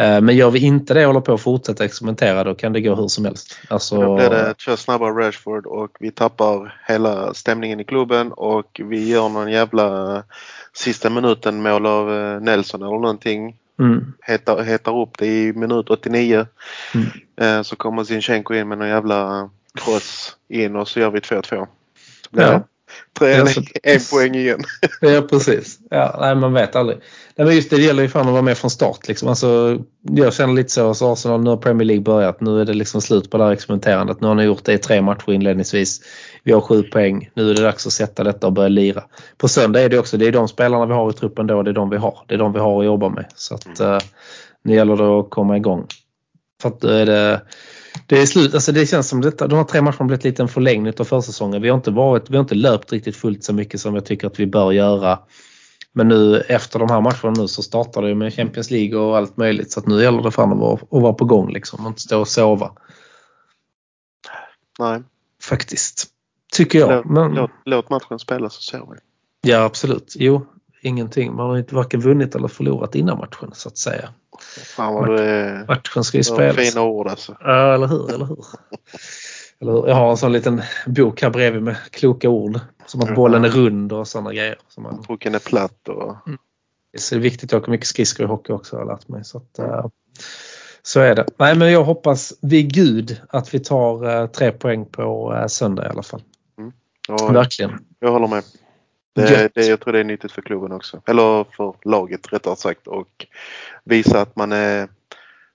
Eh, 0.00 0.20
Men 0.20 0.36
gör 0.36 0.50
vi 0.50 0.58
inte 0.58 0.94
det 0.94 1.00
och 1.00 1.06
håller 1.06 1.20
på 1.20 1.34
att 1.34 1.40
fortsätta 1.40 1.84
experimentera 1.84 2.44
då 2.44 2.54
kan 2.54 2.72
det 2.72 2.80
gå 2.80 2.94
hur 2.94 3.08
som 3.08 3.24
helst. 3.24 3.58
Alltså, 3.68 4.00
Då 4.00 4.16
blir 4.16 4.30
det 4.30 4.54
två 4.54 4.76
snabba 4.76 5.06
Rashford 5.10 5.66
och 5.66 5.96
vi 6.00 6.10
tappar 6.10 6.82
hela 6.88 7.34
stämningen 7.34 7.80
i 7.80 7.84
klubben 7.84 8.32
och 8.32 8.80
vi 8.84 9.08
gör 9.08 9.28
någon 9.28 9.50
jävla 9.52 10.22
sista 10.72 11.10
minuten 11.10 11.62
mål 11.62 11.86
av 11.86 12.12
eh, 12.14 12.40
Nelson 12.40 12.82
eller 12.82 12.92
någonting. 12.98 13.56
mm, 13.78 14.12
Hetar, 14.20 14.62
hetar 14.62 15.00
upp 15.02 15.18
det 15.18 15.26
i 15.26 15.52
minut 15.52 15.90
89. 15.90 16.46
Mm. 16.94 17.06
Eh, 17.40 17.62
så 17.62 17.76
kommer 17.76 18.04
Zinchenko 18.04 18.54
in 18.54 18.68
med 18.68 18.78
någon 18.78 18.88
jävla 18.88 19.50
cross 19.74 20.36
in 20.48 20.76
och 20.76 20.88
så 20.88 21.00
gör 21.00 21.10
vi 21.10 21.18
2-2. 21.20 21.42
Så 22.24 22.30
blir 22.30 22.44
Ja. 22.44 22.62
tre, 23.18 23.30
Ja, 23.30 23.46
så- 23.46 23.62
en 23.82 24.00
poäng 24.12 24.34
igen. 24.34 24.60
Ja 25.00 25.22
precis. 25.22 25.78
Ja, 25.90 26.16
nej, 26.20 26.34
man 26.34 26.52
vet 26.52 26.76
aldrig. 26.76 26.98
Nej, 27.40 27.46
men 27.46 27.56
just 27.56 27.70
det, 27.70 27.76
det 27.76 27.82
gäller 27.82 28.02
ju 28.02 28.08
fan 28.08 28.26
att 28.26 28.32
vara 28.32 28.42
med 28.42 28.58
från 28.58 28.70
start. 28.70 29.08
Liksom. 29.08 29.28
Alltså, 29.28 29.78
jag 30.02 30.34
känner 30.34 30.54
lite 30.54 30.70
så, 30.70 30.94
så 30.94 31.12
Arsenal, 31.12 31.42
nu 31.42 31.50
har 31.50 31.56
Premier 31.56 31.86
League 31.86 32.02
börjat. 32.02 32.40
Nu 32.40 32.60
är 32.60 32.64
det 32.64 32.74
liksom 32.74 33.00
slut 33.00 33.30
på 33.30 33.38
det 33.38 33.44
här 33.44 33.50
experimenterandet. 33.50 34.20
Nu 34.20 34.26
har 34.26 34.34
ni 34.34 34.42
gjort 34.42 34.64
det 34.64 34.72
i 34.72 34.78
tre 34.78 35.02
matcher 35.02 35.32
inledningsvis. 35.32 36.00
Vi 36.44 36.52
har 36.52 36.60
sju 36.60 36.82
poäng. 36.82 37.30
Nu 37.34 37.50
är 37.50 37.54
det 37.54 37.62
dags 37.62 37.86
att 37.86 37.92
sätta 37.92 38.24
detta 38.24 38.46
och 38.46 38.52
börja 38.52 38.68
lira. 38.68 39.02
På 39.38 39.48
söndag 39.48 39.80
är 39.80 39.88
det 39.88 39.98
också, 39.98 40.16
det 40.16 40.26
är 40.26 40.32
de 40.32 40.48
spelarna 40.48 40.86
vi 40.86 40.92
har 40.92 41.10
i 41.10 41.12
truppen 41.12 41.46
då. 41.46 41.62
Det 41.62 41.70
är 41.70 41.74
de 41.74 41.90
vi 41.90 41.96
har. 41.96 42.18
Det 42.26 42.34
är 42.34 42.38
de 42.38 42.52
vi 42.52 42.58
har 42.58 42.80
att 42.80 42.86
jobba 42.86 43.08
med. 43.08 43.26
Så 43.34 43.54
att 43.54 43.80
eh, 43.80 43.98
nu 44.62 44.74
gäller 44.74 44.96
det 44.96 45.20
att 45.20 45.30
komma 45.30 45.56
igång. 45.56 45.86
För 46.62 46.68
att 46.68 46.80
då 46.80 46.88
är 46.88 47.06
det, 47.06 47.42
det 48.06 48.20
är 48.20 48.26
slut, 48.26 48.54
alltså 48.54 48.72
det 48.72 48.86
känns 48.86 49.08
som 49.08 49.20
detta, 49.20 49.46
de 49.46 49.56
här 49.56 49.64
tre 49.64 49.80
matcherna 49.80 49.98
har 49.98 50.06
blivit 50.06 50.24
lite 50.24 50.42
en 50.42 50.48
förlängning 50.48 50.92
av 50.98 51.04
försäsongen. 51.04 51.62
Vi 51.62 51.68
har 51.68 51.76
inte 51.76 51.90
varit, 51.90 52.30
vi 52.30 52.36
har 52.36 52.42
inte 52.42 52.54
löpt 52.54 52.92
riktigt 52.92 53.16
fullt 53.16 53.44
så 53.44 53.52
mycket 53.52 53.80
som 53.80 53.94
jag 53.94 54.04
tycker 54.04 54.26
att 54.26 54.40
vi 54.40 54.46
bör 54.46 54.72
göra. 54.72 55.18
Men 55.92 56.08
nu 56.08 56.40
efter 56.40 56.78
de 56.78 56.90
här 56.90 57.00
matcherna 57.00 57.30
nu 57.42 57.48
så 57.48 57.62
startar 57.62 58.02
det 58.02 58.14
med 58.14 58.34
Champions 58.34 58.70
League 58.70 58.98
och 58.98 59.16
allt 59.16 59.36
möjligt. 59.36 59.72
Så 59.72 59.80
nu 59.86 60.02
gäller 60.02 60.22
det 60.22 60.30
fan 60.30 60.52
att 60.52 60.58
vara, 60.58 60.74
att 60.74 61.02
vara 61.02 61.12
på 61.12 61.24
gång 61.24 61.52
liksom 61.52 61.80
och 61.84 61.88
inte 61.90 62.00
stå 62.00 62.20
och 62.20 62.28
sova. 62.28 62.72
Nej, 64.78 65.02
Faktiskt. 65.42 66.06
Tycker 66.52 66.78
jag. 66.78 66.90
låt, 66.90 67.04
Men, 67.04 67.34
låt, 67.34 67.50
låt 67.64 67.90
matchen 67.90 68.18
spelas 68.18 68.62
ser 68.62 68.78
vi. 68.78 68.98
ja 69.50 69.58
absolut. 69.64 70.14
Jo, 70.18 70.46
ingenting. 70.82 71.34
Man 71.34 71.50
har 71.50 71.58
inte 71.58 71.74
varken 71.74 72.00
vunnit 72.00 72.34
eller 72.34 72.48
förlorat 72.48 72.94
innan 72.94 73.18
matchen 73.18 73.50
så 73.52 73.68
att 73.68 73.78
säga. 73.78 74.08
Fan 74.76 74.94
vad 74.94 75.06
du 75.08 75.18
är 75.18 75.66
Matchen 75.66 76.04
ska 76.04 76.16
ju 76.18 76.24
spelas. 76.24 76.56
fina 76.56 76.82
ord 76.82 77.08
alltså. 77.08 77.36
Ja, 77.40 77.74
eller 77.74 77.86
hur? 77.86 78.14
Eller 78.14 78.24
hur? 78.26 78.38
Eller? 79.60 79.88
Jag 79.88 79.94
har 79.94 80.10
en 80.10 80.16
sån 80.16 80.32
liten 80.32 80.62
bok 80.86 81.22
här 81.22 81.30
bredvid 81.30 81.62
med 81.62 81.76
kloka 81.90 82.28
ord. 82.28 82.60
Som 82.86 83.00
att 83.00 83.08
Ja. 83.08 83.14
bollen 83.14 83.44
är 83.44 83.48
rund 83.48 83.92
och 83.92 84.08
sådana 84.08 84.32
grejer. 84.32 84.58
Som 84.68 84.82
man, 84.82 85.02
Pucken 85.02 85.34
är 85.34 85.38
platt 85.38 85.88
och 85.88 86.16
så 86.98 87.14
det 87.14 87.18
är 87.18 87.22
viktigt 87.22 87.52
att 87.52 87.62
åka 87.62 87.70
mycket 87.70 87.86
skridskor 87.86 88.26
i 88.26 88.28
hockey 88.28 88.52
också 88.52 88.76
har 88.76 88.80
jag 88.80 88.88
lärt 88.88 89.08
mig. 89.08 89.24
Så, 89.24 89.38
att, 89.38 89.58
eh, 89.58 89.86
så 90.82 91.00
är 91.00 91.14
det. 91.14 91.26
Nej, 91.36 91.56
men 91.56 91.72
jag 91.72 91.84
hoppas 91.84 92.32
vid 92.42 92.74
gud 92.74 93.20
att 93.28 93.54
vi 93.54 93.60
tar 93.60 94.20
eh, 94.22 94.26
tre 94.26 94.52
poäng 94.52 94.86
på 94.86 95.34
eh, 95.34 95.46
söndag 95.46 95.86
i 95.86 95.88
alla 95.88 96.02
fall. 96.02 96.22
och 97.08 97.34
Verkligen. 97.34 97.84
jag 97.98 98.12
håller 98.12 98.28
med. 98.28 98.44
Det, 99.14 99.54
det, 99.54 99.66
jag 99.66 99.80
tror 99.80 99.92
det 99.92 100.00
är 100.00 100.04
nyttigt 100.04 100.32
för 100.32 100.42
klubben 100.42 100.72
också. 100.72 101.02
Eller 101.06 101.44
för 101.56 101.74
laget 101.88 102.32
rättare 102.32 102.56
sagt 102.56 102.86
och 102.86 103.26
visa 103.84 104.20
att 104.20 104.36
man 104.36 104.52
är, 104.52 104.88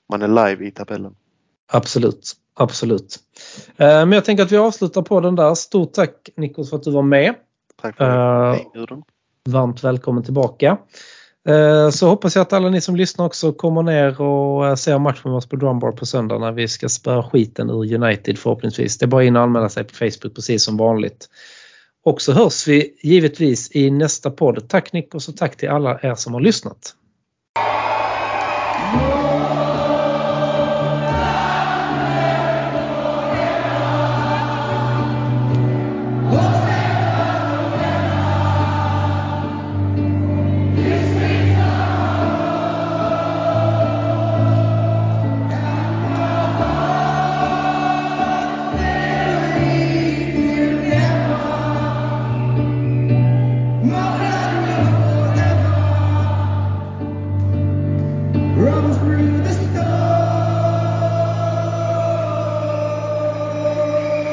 man 0.10 0.22
är 0.22 0.28
live 0.28 0.66
i 0.66 0.72
tabellen. 0.72 1.16
Absolut. 1.72 2.34
Absolut. 2.56 3.20
Eh, 3.78 3.88
Men 3.88 4.12
jag 4.12 4.26
tänker 4.26 4.44
att 4.44 4.52
vi 4.52 4.58
avslutar 4.58 5.02
på 5.02 5.20
den 5.20 5.36
där. 5.36 5.56
Stort 5.56 5.94
tack 5.94 6.30
Nikos 6.38 6.70
för 6.70 6.78
att 6.78 6.84
du 6.84 6.92
var 6.92 7.02
med. 7.02 7.34
Tack 7.82 7.98
för 7.98 8.04
Eh, 8.06 8.52
det. 8.52 8.58
Hej, 8.58 8.68
Gudrun. 8.74 9.04
Varmt 9.50 9.84
välkommen 9.84 10.24
tillbaka. 10.24 10.78
Eh, 11.48 11.90
Så 11.90 12.08
hoppas 12.08 12.36
jag 12.36 12.42
att 12.42 12.54
alla 12.54 12.70
ni 12.70 12.82
som 12.82 12.96
lyssnar 12.96 13.26
också 13.26 13.54
kommer 13.54 13.84
ner 13.84 14.22
och 14.22 14.68
eh, 14.68 14.76
ser 14.76 15.00
matchen 15.00 15.22
med 15.32 15.34
oss 15.38 15.50
på 15.50 15.56
Drumbar 15.56 15.92
på 15.92 16.06
söndag 16.06 16.40
när 16.40 16.52
vi 16.52 16.68
ska 16.68 16.90
spöa 16.90 17.24
skiten 17.24 17.70
ur 17.70 17.94
United 18.04 18.38
förhoppningsvis. 18.40 18.98
Det 18.98 19.06
är 19.06 19.08
bara 19.08 19.24
in 19.24 19.36
och 19.36 19.42
anmäla 19.42 19.70
sig 19.70 19.84
på 19.84 19.96
Facebook 19.96 20.36
precis 20.36 20.64
som 20.64 20.78
vanligt. 20.78 21.30
Och 22.06 22.22
så 22.22 22.32
hörs 22.34 22.68
vi 22.68 22.96
givetvis 23.04 23.76
i 23.76 23.92
nästa 23.92 24.32
podd. 24.32 24.70
Tack 24.70 24.94
Nikos 24.94 25.28
och 25.30 25.38
tack 25.38 25.58
till 25.58 25.70
alla 25.70 26.00
er 26.02 26.16
som 26.16 26.34
har 26.34 26.42
lyssnat. 26.42 26.94